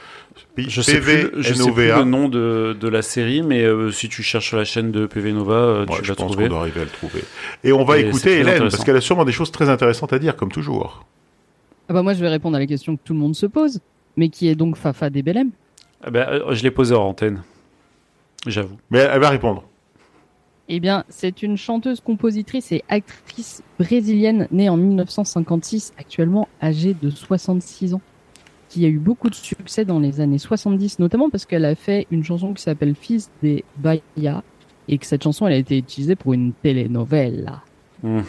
P- 0.56 0.66
Je 0.70 0.82
sais, 0.82 1.00
plus, 1.00 1.32
je 1.38 1.54
sais 1.56 1.72
plus 1.72 1.88
le 1.88 2.04
nom 2.04 2.30
de, 2.30 2.78
de 2.80 2.88
la 2.88 3.02
série, 3.02 3.42
mais 3.42 3.64
euh, 3.64 3.90
si 3.90 4.08
tu 4.08 4.22
cherches 4.22 4.50
sur 4.50 4.58
la 4.58 4.66
chaîne 4.66 4.92
de 4.92 5.08
PV 5.08 5.34
Nova, 5.34 5.54
euh, 5.56 5.86
Ouais, 5.88 5.98
tu 5.98 6.04
je 6.04 6.10
vas 6.10 6.16
pense 6.16 6.32
trouver. 6.32 6.46
qu'on 6.46 6.50
doit 6.52 6.60
arriver 6.62 6.82
à 6.82 6.84
le 6.84 6.90
trouver. 6.92 7.24
Et 7.64 7.72
on 7.72 7.84
va 7.84 7.98
Et 7.98 8.08
écouter 8.08 8.40
Hélène, 8.40 8.60
parce 8.70 8.84
qu'elle 8.84 8.96
a 8.98 9.02
sûrement 9.02 9.26
des 9.26 9.32
choses 9.32 9.52
très 9.52 9.70
intéressantes 9.70 10.14
à 10.14 10.20
dire, 10.20 10.36
comme 10.36 10.52
toujours. 10.52 11.06
Ah 11.90 11.94
bah 11.94 12.04
moi, 12.04 12.14
je 12.14 12.20
vais 12.20 12.30
répondre 12.30 12.56
à 12.56 12.60
la 12.60 12.68
question 12.68 12.96
que 12.98 13.02
tout 13.04 13.14
le 13.14 13.20
monde 13.20 13.36
se 13.36 13.48
pose, 13.48 13.80
mais 14.16 14.30
qui 14.30 14.48
est 14.48 14.56
donc 14.56 14.78
Fafa 14.78 15.10
des 15.10 15.24
Belém. 15.24 15.50
Ah 16.04 16.12
ben, 16.12 16.28
euh, 16.30 16.54
je 16.54 16.62
l'ai 16.62 16.70
posé 16.72 16.94
en 16.94 17.02
antenne, 17.04 17.42
j'avoue. 18.46 18.78
Mais 18.92 19.00
elle 19.00 19.20
va 19.20 19.30
répondre. 19.30 19.64
Eh 20.70 20.80
bien, 20.80 21.06
c'est 21.10 21.44
une 21.44 21.56
chanteuse, 21.56 22.02
compositrice 22.02 22.72
et 22.72 22.84
actrice 22.90 23.62
brésilienne 23.80 24.48
née 24.52 24.68
en 24.70 24.76
1956, 24.78 25.94
actuellement 25.98 26.48
âgée 26.62 26.94
de 27.02 27.10
66 27.10 27.94
ans, 27.94 28.02
qui 28.70 28.86
a 28.86 28.90
eu 28.90 28.98
beaucoup 28.98 29.30
de 29.30 29.36
succès 29.36 29.86
dans 29.86 30.00
les 30.00 30.20
années 30.20 30.38
70, 30.40 31.00
notamment 31.00 31.30
parce 31.30 31.46
qu'elle 31.46 31.64
a 31.64 31.76
fait 31.76 32.06
une 32.12 32.24
chanson 32.24 32.54
qui 32.54 32.62
s'appelle 32.62 32.96
Fils 32.96 33.30
des 33.42 33.64
Bahia, 33.78 34.44
et 34.90 34.98
que 34.98 35.06
cette 35.06 35.24
chanson 35.24 35.48
elle 35.48 35.54
a 35.54 35.58
été 35.58 35.78
utilisée 35.78 36.16
pour 36.16 36.34
une 36.34 36.52
telenovela. 36.54 37.62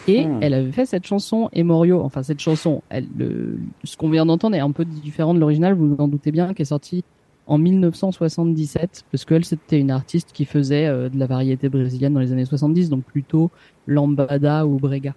Et 0.07 0.25
Mhm. 0.25 0.39
elle 0.41 0.53
avait 0.53 0.71
fait 0.71 0.85
cette 0.85 1.05
chanson 1.05 1.49
Emorio, 1.53 2.01
enfin 2.01 2.23
cette 2.23 2.39
chanson, 2.39 2.81
elle, 2.89 3.07
le, 3.17 3.59
ce 3.83 3.97
qu'on 3.97 4.09
vient 4.09 4.25
d'entendre 4.25 4.55
est 4.55 4.59
un 4.59 4.71
peu 4.71 4.85
différent 4.85 5.33
de 5.33 5.39
l'original, 5.39 5.73
vous 5.73 5.89
vous 5.95 6.01
en 6.01 6.07
doutez 6.07 6.31
bien, 6.31 6.53
qui 6.53 6.61
est 6.61 6.65
sorti 6.65 7.03
en 7.49 7.57
1977, 7.57 9.05
parce 9.11 9.25
qu'elle 9.25 9.43
c'était 9.43 9.79
une 9.79 9.89
artiste 9.89 10.29
qui 10.33 10.45
faisait 10.45 10.85
euh, 10.85 11.09
de 11.09 11.17
la 11.17 11.25
variété 11.25 11.67
brésilienne 11.67 12.13
dans 12.13 12.19
les 12.19 12.31
années 12.31 12.45
70, 12.45 12.89
donc 12.89 13.03
plutôt 13.03 13.49
lambada 13.87 14.65
ou 14.67 14.77
brega. 14.77 15.15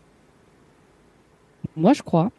Moi 1.77 1.93
je 1.93 2.03
crois 2.03 2.33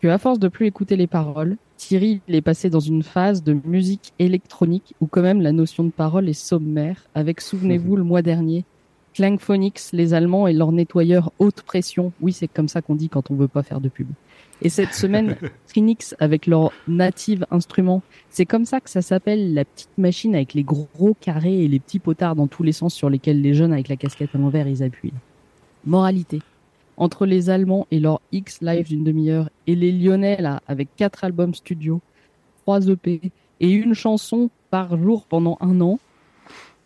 que 0.00 0.06
à 0.08 0.18
force 0.18 0.38
de 0.38 0.48
plus 0.48 0.66
écouter 0.66 0.96
les 0.96 1.08
paroles, 1.08 1.56
Thierry 1.76 2.20
il 2.28 2.34
est 2.36 2.42
passé 2.42 2.70
dans 2.70 2.80
une 2.80 3.02
phase 3.02 3.42
de 3.42 3.56
musique 3.64 4.12
électronique 4.20 4.94
où 5.00 5.06
quand 5.06 5.22
même 5.22 5.40
la 5.42 5.52
notion 5.52 5.82
de 5.82 5.90
parole 5.90 6.28
est 6.28 6.32
sommaire, 6.32 7.08
avec 7.16 7.40
souvenez-vous 7.40 7.96
le 7.96 8.04
mois 8.04 8.22
dernier 8.22 8.64
Klangphonics, 9.14 9.80
les 9.92 10.14
Allemands 10.14 10.46
et 10.46 10.52
leur 10.52 10.70
nettoyeur 10.70 11.32
haute 11.40 11.62
pression. 11.62 12.12
Oui, 12.20 12.32
c'est 12.32 12.46
comme 12.46 12.68
ça 12.68 12.80
qu'on 12.80 12.94
dit 12.94 13.08
quand 13.08 13.32
on 13.32 13.34
veut 13.34 13.48
pas 13.48 13.64
faire 13.64 13.80
de 13.80 13.88
pub. 13.88 14.06
Et 14.62 14.68
cette 14.68 14.92
semaine, 14.92 15.36
Trinix 15.68 16.14
avec 16.18 16.46
leur 16.46 16.72
native 16.86 17.46
instrument. 17.50 18.02
C'est 18.28 18.46
comme 18.46 18.64
ça 18.64 18.80
que 18.80 18.90
ça 18.90 19.02
s'appelle 19.02 19.54
la 19.54 19.64
petite 19.64 19.96
machine 19.96 20.34
avec 20.34 20.54
les 20.54 20.62
gros 20.62 21.14
carrés 21.20 21.64
et 21.64 21.68
les 21.68 21.80
petits 21.80 21.98
potards 21.98 22.36
dans 22.36 22.46
tous 22.46 22.62
les 22.62 22.72
sens 22.72 22.94
sur 22.94 23.08
lesquels 23.08 23.40
les 23.40 23.54
jeunes 23.54 23.72
avec 23.72 23.88
la 23.88 23.96
casquette 23.96 24.34
à 24.34 24.38
l'envers 24.38 24.68
ils 24.68 24.82
appuient. 24.82 25.12
Moralité. 25.84 26.40
Entre 26.96 27.24
les 27.24 27.48
Allemands 27.48 27.86
et 27.90 27.98
leur 27.98 28.20
X 28.30 28.60
live 28.60 28.88
d'une 28.88 29.04
demi-heure 29.04 29.48
et 29.66 29.74
les 29.74 29.90
Lyonnais 29.90 30.42
là 30.42 30.60
avec 30.68 30.94
quatre 30.96 31.24
albums 31.24 31.54
studio, 31.54 32.02
trois 32.62 32.86
EP 32.88 33.32
et 33.60 33.70
une 33.70 33.94
chanson 33.94 34.50
par 34.70 34.98
jour 34.98 35.24
pendant 35.26 35.56
un 35.60 35.80
an, 35.80 35.98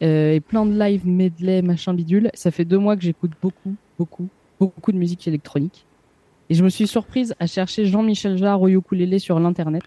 euh, 0.03 0.35
et 0.35 0.41
plein 0.41 0.66
de 0.66 0.79
live 0.79 1.07
medley 1.07 1.62
machin 1.62 1.95
bidule. 1.95 2.31
Ça 2.35 2.53
fait 2.53 2.64
deux 2.64 2.79
mois 2.79 2.97
que 2.97 3.03
j'écoute 3.03 3.33
beaucoup, 3.43 3.75
beaucoup, 3.99 4.29
beaucoup 4.61 4.93
de 4.93 4.99
musique 4.99 5.27
électronique. 5.27 5.85
Et 6.51 6.55
je 6.55 6.63
me 6.63 6.69
suis 6.69 6.87
surprise 6.87 7.35
à 7.41 7.47
chercher 7.47 7.87
Jean-Michel 7.87 8.37
Jarre 8.37 8.61
au 8.61 8.69
ukulélé 8.69 9.19
sur 9.19 9.39
l'internet. 9.41 9.83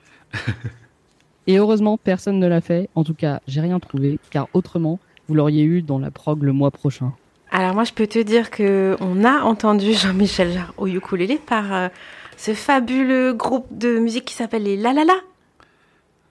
et 1.48 1.58
heureusement, 1.58 1.98
personne 1.98 2.40
ne 2.40 2.48
l'a 2.48 2.62
fait. 2.62 2.90
En 2.96 3.04
tout 3.04 3.14
cas, 3.14 3.42
j'ai 3.48 3.62
rien 3.62 3.80
trouvé, 3.80 4.20
car 4.30 4.48
autrement, 4.54 5.00
vous 5.28 5.36
l'auriez 5.36 5.64
eu 5.64 5.82
dans 5.82 6.00
la 6.00 6.12
prog 6.12 6.44
le 6.44 6.54
mois 6.54 6.72
prochain. 6.72 7.14
Alors 7.52 7.74
moi, 7.74 7.84
je 7.84 7.94
peux 7.94 8.08
te 8.08 8.20
dire 8.20 8.50
que 8.50 8.98
on 9.00 9.24
a 9.24 9.42
entendu 9.42 9.94
Jean-Michel 9.94 10.52
Jarre 10.52 10.74
au 10.78 10.88
ukulélé 10.88 11.38
par 11.38 11.74
euh, 11.74 11.88
ce 12.36 12.54
fabuleux 12.54 13.34
groupe 13.34 13.68
de 13.72 14.00
musique 14.00 14.26
qui 14.26 14.34
s'appelle 14.34 14.64
les 14.64 14.78
La 14.78 14.94
La 14.94 15.06
La. 15.06 15.16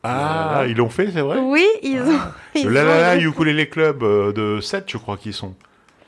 Ah, 0.03 0.65
ils 0.69 0.77
l'ont 0.77 0.89
fait, 0.89 1.11
c'est 1.11 1.21
vrai? 1.21 1.39
Oui, 1.41 1.67
ils 1.83 2.01
ont. 2.01 2.19
ils 2.55 2.67
Le 2.67 2.73
La 2.73 2.85
La 2.85 3.01
La 3.01 3.19
Ukulele 3.19 3.69
Club 3.69 4.03
euh, 4.03 4.33
de 4.33 4.61
7, 4.61 4.85
je 4.89 4.99
crois 4.99 5.17
qu'ils 5.17 5.35
sont. 5.35 5.55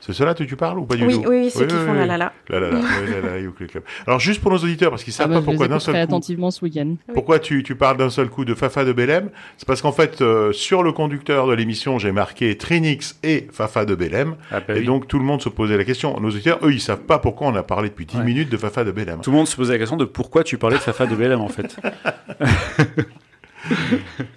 C'est 0.01 0.13
cela 0.13 0.33
que 0.33 0.45
tu 0.45 0.57
parles 0.57 0.79
ou 0.79 0.85
pas 0.87 0.95
du 0.97 1.05
Oui, 1.05 1.15
tout 1.15 1.29
oui, 1.29 1.37
oui, 1.43 1.51
ceux 1.51 1.67
qui 1.67 1.75
font 1.75 1.93
La 1.93 2.07
La 2.07 2.17
La. 2.17 2.33
La 2.49 2.61
La 2.61 2.71
La, 2.71 2.79
oui, 2.79 2.85
La 3.11 3.21
La 3.21 3.35
La 3.35 3.41
Ukulele 3.41 3.69
Club. 3.71 3.83
Alors 4.07 4.21
juste 4.21 4.41
pour 4.41 4.51
nos 4.53 4.59
auditeurs, 4.59 4.91
parce 4.91 5.05
qu'ils 5.05 5.13
Ah 5.17 5.23
savent 5.25 5.29
bah, 5.31 5.37
pas 5.41 5.43
pourquoi 5.43 5.69
d'un 5.69 5.79
seul 5.81 5.95
coup... 5.95 6.01
attentivement 6.01 6.51
ce 6.51 6.65
week-end. 6.65 6.95
Pourquoi 7.13 7.39
tu, 7.41 7.63
tu 7.63 7.75
parles 7.75 7.97
d'un 7.99 8.09
seul 8.09 8.29
coup 8.31 8.45
de 8.45 8.55
Fafa 8.55 8.85
de 8.85 8.93
Belém? 8.93 9.29
C'est 9.59 9.67
parce 9.67 9.83
qu'en 9.83 9.93
fait, 9.93 10.23
euh, 10.23 10.53
sur 10.53 10.83
le 10.83 10.93
conducteur 10.93 11.47
de 11.49 11.53
l'émission, 11.53 11.99
j'ai 11.99 12.13
marqué 12.13 12.57
Trinix 12.57 13.19
et 13.23 13.49
Fafa 13.53 13.85
de 13.85 13.95
Belém. 13.95 14.37
Ah 14.51 14.61
bah 14.61 14.75
et 14.77 14.81
oui. 14.81 14.85
donc, 14.87 15.09
tout 15.09 15.19
le 15.19 15.25
monde 15.25 15.43
se 15.43 15.49
posait 15.49 15.77
la 15.77 15.85
question. 15.85 16.19
Nos 16.21 16.29
auditeurs, 16.29 16.59
eux, 16.63 16.73
ils 16.73 16.81
savent 16.81 17.03
pas 17.03 17.19
pourquoi 17.19 17.49
on 17.49 17.55
a 17.57 17.63
parlé 17.63 17.89
depuis 17.91 18.07
10 18.07 18.19
Ouais. 18.19 18.25
minutes 18.25 18.49
de 18.51 18.57
Fafa 18.57 18.85
de 18.85 18.93
Belém. 18.93 19.21
Tout 19.21 19.31
le 19.31 19.37
monde 19.37 19.49
se 19.49 19.57
posait 19.57 19.73
la 19.75 19.79
question 19.79 19.97
de 19.97 20.05
pourquoi 20.05 20.45
tu 20.45 20.57
parlais 20.59 20.77
de 20.77 20.83
Fafa 20.83 21.07
de 21.07 21.15
Belém 21.17 21.41
en 21.41 21.49
fait. 21.49 21.77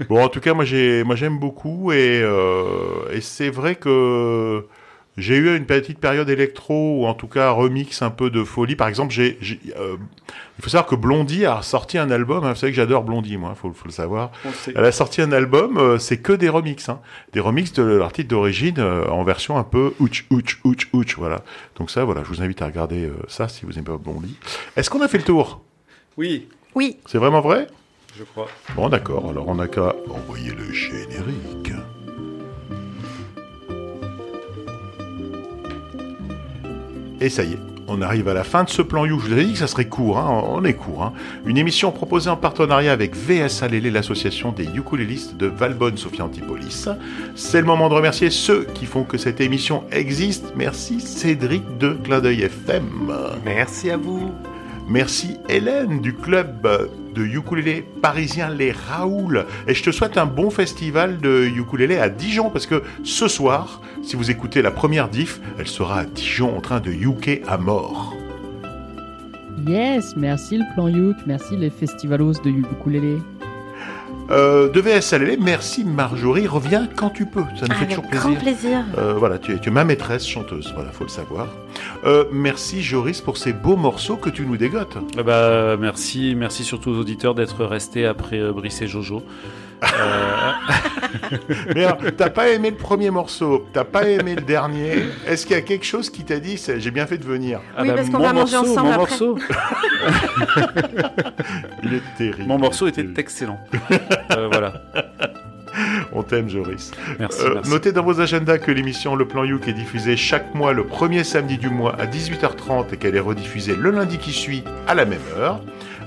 Bon, 0.09 0.21
en 0.23 0.29
tout 0.29 0.39
cas, 0.39 0.53
moi, 0.53 0.65
j'ai, 0.65 1.03
moi, 1.03 1.15
j'aime 1.15 1.37
beaucoup 1.39 1.91
et, 1.91 2.19
euh, 2.23 3.11
et 3.13 3.21
c'est 3.21 3.49
vrai 3.49 3.75
que 3.75 4.65
J'ai 5.17 5.35
eu 5.35 5.55
une 5.57 5.65
petite 5.65 5.99
période 5.99 6.29
électro 6.29 7.01
ou 7.01 7.05
en 7.05 7.13
tout 7.13 7.27
cas 7.27 7.49
remix 7.51 8.01
un 8.01 8.09
peu 8.11 8.29
de 8.29 8.45
folie. 8.45 8.77
Par 8.77 8.87
exemple, 8.87 9.11
j'ai, 9.13 9.37
j'ai, 9.41 9.59
euh, 9.77 9.97
il 10.57 10.63
faut 10.63 10.69
savoir 10.69 10.85
que 10.87 10.95
Blondie 10.95 11.45
a 11.45 11.61
sorti 11.61 11.97
un 11.97 12.09
album. 12.11 12.45
hein. 12.45 12.51
Vous 12.53 12.55
savez 12.59 12.71
que 12.71 12.77
j'adore 12.77 13.03
Blondie, 13.03 13.35
moi, 13.35 13.53
faut, 13.53 13.73
faut 13.73 13.85
le 13.87 13.91
savoir. 13.91 14.31
Elle 14.73 14.85
a 14.85 14.91
sorti 14.93 15.21
un 15.21 15.33
album, 15.33 15.77
euh, 15.77 15.97
c'est 15.97 16.17
que 16.19 16.31
des 16.31 16.47
remixes, 16.47 16.87
hein. 16.87 17.01
des 17.33 17.41
remixes 17.41 17.73
de 17.73 17.83
l'artiste 17.83 18.29
d'origine 18.29 18.79
euh, 18.79 19.05
en 19.09 19.23
version 19.25 19.57
un 19.57 19.63
peu 19.65 19.93
ouch 19.99 20.25
ouch 20.31 20.59
ouch 20.63 20.87
ouch, 20.93 21.15
voilà. 21.17 21.43
Donc 21.77 21.91
ça, 21.91 22.05
voilà, 22.05 22.23
je 22.23 22.29
vous 22.29 22.41
invite 22.41 22.61
à 22.61 22.67
regarder 22.67 23.03
euh, 23.05 23.13
ça 23.27 23.49
si 23.49 23.65
vous 23.65 23.73
aimez 23.73 23.83
pas 23.85 23.97
Blondie. 23.97 24.37
Est-ce 24.77 24.89
qu'on 24.89 25.01
a 25.01 25.09
fait 25.09 25.17
le 25.17 25.25
tour? 25.25 25.61
Oui, 26.17 26.47
Oui, 26.73 26.97
C'est 27.05 27.17
vraiment 27.17 27.41
vrai? 27.41 27.67
Je 28.17 28.23
crois. 28.23 28.47
Bon, 28.75 28.87
d'accord. 28.87 29.29
Alors 29.29 29.47
on 29.49 29.55
n'a 29.55 29.67
qu'à 29.67 29.93
envoyer 30.09 30.51
le 30.51 30.71
générique. 30.71 31.73
Et 37.23 37.29
ça 37.29 37.43
y 37.43 37.53
est, 37.53 37.59
on 37.87 38.01
arrive 38.01 38.27
à 38.29 38.33
la 38.33 38.43
fin 38.43 38.63
de 38.63 38.69
ce 38.69 38.81
plan 38.81 39.05
You. 39.05 39.19
Je 39.19 39.27
vous 39.27 39.33
avais 39.33 39.45
dit 39.45 39.53
que 39.53 39.59
ça 39.59 39.67
serait 39.67 39.85
court, 39.85 40.17
hein, 40.17 40.43
on 40.49 40.63
est 40.65 40.73
court. 40.73 41.03
hein. 41.03 41.13
Une 41.45 41.57
émission 41.57 41.91
proposée 41.91 42.31
en 42.31 42.35
partenariat 42.35 42.91
avec 42.91 43.15
VS 43.15 43.61
Alélé, 43.61 43.91
l'association 43.91 44.51
des 44.51 44.65
ukulélistes 44.65 45.37
de 45.37 45.45
Valbonne, 45.45 45.97
Sophia 45.97 46.25
Antipolis. 46.25 46.87
C'est 47.35 47.61
le 47.61 47.67
moment 47.67 47.89
de 47.89 47.93
remercier 47.93 48.31
ceux 48.31 48.63
qui 48.73 48.87
font 48.87 49.03
que 49.03 49.17
cette 49.19 49.39
émission 49.39 49.83
existe. 49.91 50.53
Merci 50.55 50.99
Cédric 50.99 51.77
de 51.77 51.89
Clin 52.03 52.21
d'œil 52.21 52.41
FM. 52.41 52.85
Merci 53.45 53.91
à 53.91 53.97
vous. 53.97 54.31
Merci 54.91 55.37
Hélène 55.47 56.01
du 56.01 56.13
club 56.13 56.67
de 57.15 57.23
ukulélé 57.23 57.81
parisien 58.01 58.49
Les 58.49 58.73
Raoul. 58.73 59.45
Et 59.65 59.73
je 59.73 59.83
te 59.83 59.89
souhaite 59.89 60.17
un 60.17 60.25
bon 60.25 60.49
festival 60.49 61.19
de 61.19 61.45
ukulélé 61.45 61.97
à 61.97 62.09
Dijon 62.09 62.49
parce 62.49 62.65
que 62.65 62.83
ce 63.05 63.29
soir, 63.29 63.81
si 64.03 64.17
vous 64.17 64.31
écoutez 64.31 64.61
la 64.61 64.69
première 64.69 65.07
diff, 65.07 65.39
elle 65.57 65.67
sera 65.67 65.99
à 65.99 66.05
Dijon 66.05 66.57
en 66.57 66.59
train 66.59 66.81
de 66.81 66.91
yuker 66.91 67.41
à 67.47 67.57
mort. 67.57 68.13
Yes, 69.65 70.17
merci 70.17 70.57
le 70.57 70.65
plan 70.73 70.89
Youk, 70.89 71.15
merci 71.25 71.55
les 71.55 71.69
festivalos 71.69 72.41
de 72.43 72.49
ukulélé. 72.49 73.15
Euh, 74.31 74.69
de 74.69 74.79
VS 74.79 75.13
Alélé, 75.13 75.37
merci 75.37 75.83
Marjorie. 75.83 76.47
Reviens 76.47 76.87
quand 76.95 77.09
tu 77.09 77.25
peux. 77.25 77.43
Ça 77.59 77.65
nous 77.67 77.75
fait 77.75 77.83
avec 77.83 77.89
toujours 77.89 78.09
grand 78.09 78.33
plaisir. 78.33 78.61
plaisir. 78.61 78.85
Euh, 78.97 79.13
voilà, 79.13 79.37
tu 79.37 79.53
es, 79.53 79.59
tu 79.59 79.67
es 79.67 79.71
ma 79.71 79.83
maîtresse 79.83 80.25
chanteuse, 80.25 80.71
voilà, 80.73 80.91
faut 80.91 81.03
le 81.03 81.09
savoir. 81.09 81.47
Euh, 82.05 82.23
merci 82.31 82.81
Joris 82.81 83.19
pour 83.19 83.37
ces 83.37 83.51
beaux 83.51 83.75
morceaux 83.75 84.15
que 84.15 84.29
tu 84.29 84.45
nous 84.45 84.55
dégotes. 84.55 84.97
Bah, 85.25 85.75
merci, 85.77 86.33
merci 86.37 86.63
surtout 86.63 86.91
aux 86.91 86.97
auditeurs 86.97 87.35
d'être 87.35 87.65
restés 87.65 88.05
après 88.05 88.39
euh, 88.39 88.53
Brice 88.53 88.81
et 88.81 88.87
Jojo. 88.87 89.21
Euh, 89.83 90.51
Mais 91.75 91.85
alors, 91.85 91.97
t'as 92.15 92.29
pas 92.29 92.49
aimé 92.49 92.69
le 92.69 92.75
premier 92.77 93.09
morceau, 93.09 93.67
t'as 93.73 93.83
pas 93.83 94.07
aimé 94.07 94.35
le 94.35 94.41
dernier. 94.41 95.05
Est-ce 95.27 95.45
qu'il 95.45 95.55
y 95.55 95.59
a 95.59 95.63
quelque 95.63 95.85
chose 95.85 96.09
qui 96.09 96.23
t'a 96.23 96.39
dit, 96.39 96.57
c'est- 96.57 96.79
j'ai 96.79 96.91
bien 96.91 97.05
fait 97.07 97.17
de 97.17 97.25
venir 97.25 97.59
ah 97.75 97.81
Oui, 97.81 97.89
parce 97.95 98.09
qu'on 98.09 98.19
mon 98.19 98.23
va 98.25 98.33
manger 98.33 98.55
morceau, 98.57 98.71
ensemble 98.71 98.87
mon 98.87 98.93
après. 98.93 99.09
morceau, 99.09 99.37
Il 101.83 101.93
est 101.95 102.01
terrible. 102.17 102.47
mon 102.47 102.57
morceau 102.57 102.87
était 102.87 103.01
terrible. 103.01 103.19
excellent. 103.19 103.59
Euh, 104.31 104.47
voilà. 104.51 104.73
On 106.13 106.23
t'aime, 106.23 106.49
Joris. 106.49 106.91
Merci, 107.19 107.41
Euh, 107.43 107.51
merci. 107.55 107.69
notez 107.69 107.91
dans 107.91 108.03
vos 108.03 108.21
agendas 108.21 108.57
que 108.59 108.71
l'émission 108.71 109.15
Le 109.15 109.27
Plan 109.27 109.43
Youk 109.43 109.67
est 109.67 109.73
diffusée 109.73 110.15
chaque 110.15 110.53
mois 110.55 110.71
le 110.73 110.85
premier 110.85 111.23
samedi 111.25 111.57
du 111.57 111.69
mois 111.69 111.95
à 111.99 112.05
18h30 112.05 112.93
et 112.93 112.97
qu'elle 112.97 113.15
est 113.15 113.19
rediffusée 113.21 113.75
le 113.75 113.91
lundi 113.91 114.17
qui 114.17 114.31
suit 114.31 114.63
à 114.87 114.95
la 114.95 115.03
même 115.05 115.19
heure. 115.37 115.59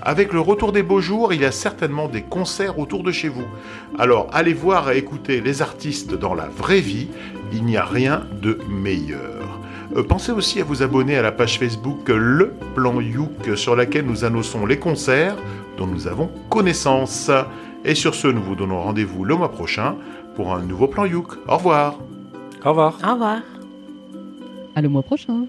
Avec 0.07 0.35
le 0.35 0.41
retour 0.41 0.73
des 0.73 0.83
beaux 0.83 1.01
jours, 1.01 1.33
il 1.33 1.41
y 1.41 1.47
a 1.47 1.53
certainement 1.53 2.09
des 2.09 2.21
concerts 2.21 2.79
autour 2.79 3.03
de 3.03 3.11
chez 3.11 3.29
vous. 3.29 3.47
Alors 3.99 4.29
allez 4.33 4.53
voir 4.53 4.91
et 4.91 4.99
écouter 4.99 5.41
les 5.41 5.63
artistes 5.63 6.15
dans 6.15 6.35
la 6.35 6.47
vraie 6.47 6.81
vie, 6.81 7.09
il 7.53 7.65
n'y 7.65 7.79
a 7.79 7.85
rien 7.85 8.27
de 8.43 8.59
meilleur. 8.69 9.61
Euh, 9.97 10.03
pensez 10.03 10.33
aussi 10.33 10.61
à 10.61 10.65
vous 10.65 10.83
abonner 10.83 11.17
à 11.17 11.23
la 11.23 11.33
page 11.33 11.59
Facebook 11.59 12.09
Le 12.09 12.53
Plan 12.75 13.01
Youk 13.01 13.57
sur 13.57 13.77
laquelle 13.77 14.05
nous 14.05 14.25
annonçons 14.25 14.67
les 14.67 14.79
concerts 14.79 15.37
dont 15.79 15.87
nous 15.87 16.07
avons 16.07 16.31
connaissance. 16.51 17.31
Et 17.87 17.95
sur 17.95 18.15
ce, 18.15 18.29
nous 18.29 18.43
vous 18.43 18.57
donnons 18.57 18.83
rendez-vous 18.83 19.25
le 19.25 19.37
mois 19.37 19.53
prochain 19.53 19.97
pour 20.37 20.55
un 20.55 20.63
nouveau 20.63 20.87
Plan 20.87 21.07
Youk. 21.07 21.33
Au 21.49 21.57
revoir 21.57 21.99
Au 22.65 22.71
revoir. 22.71 22.99
Au 23.03 23.13
revoir. 23.13 23.41
À 24.75 24.83
le 24.83 24.89
mois 24.91 25.03
prochain. 25.03 25.47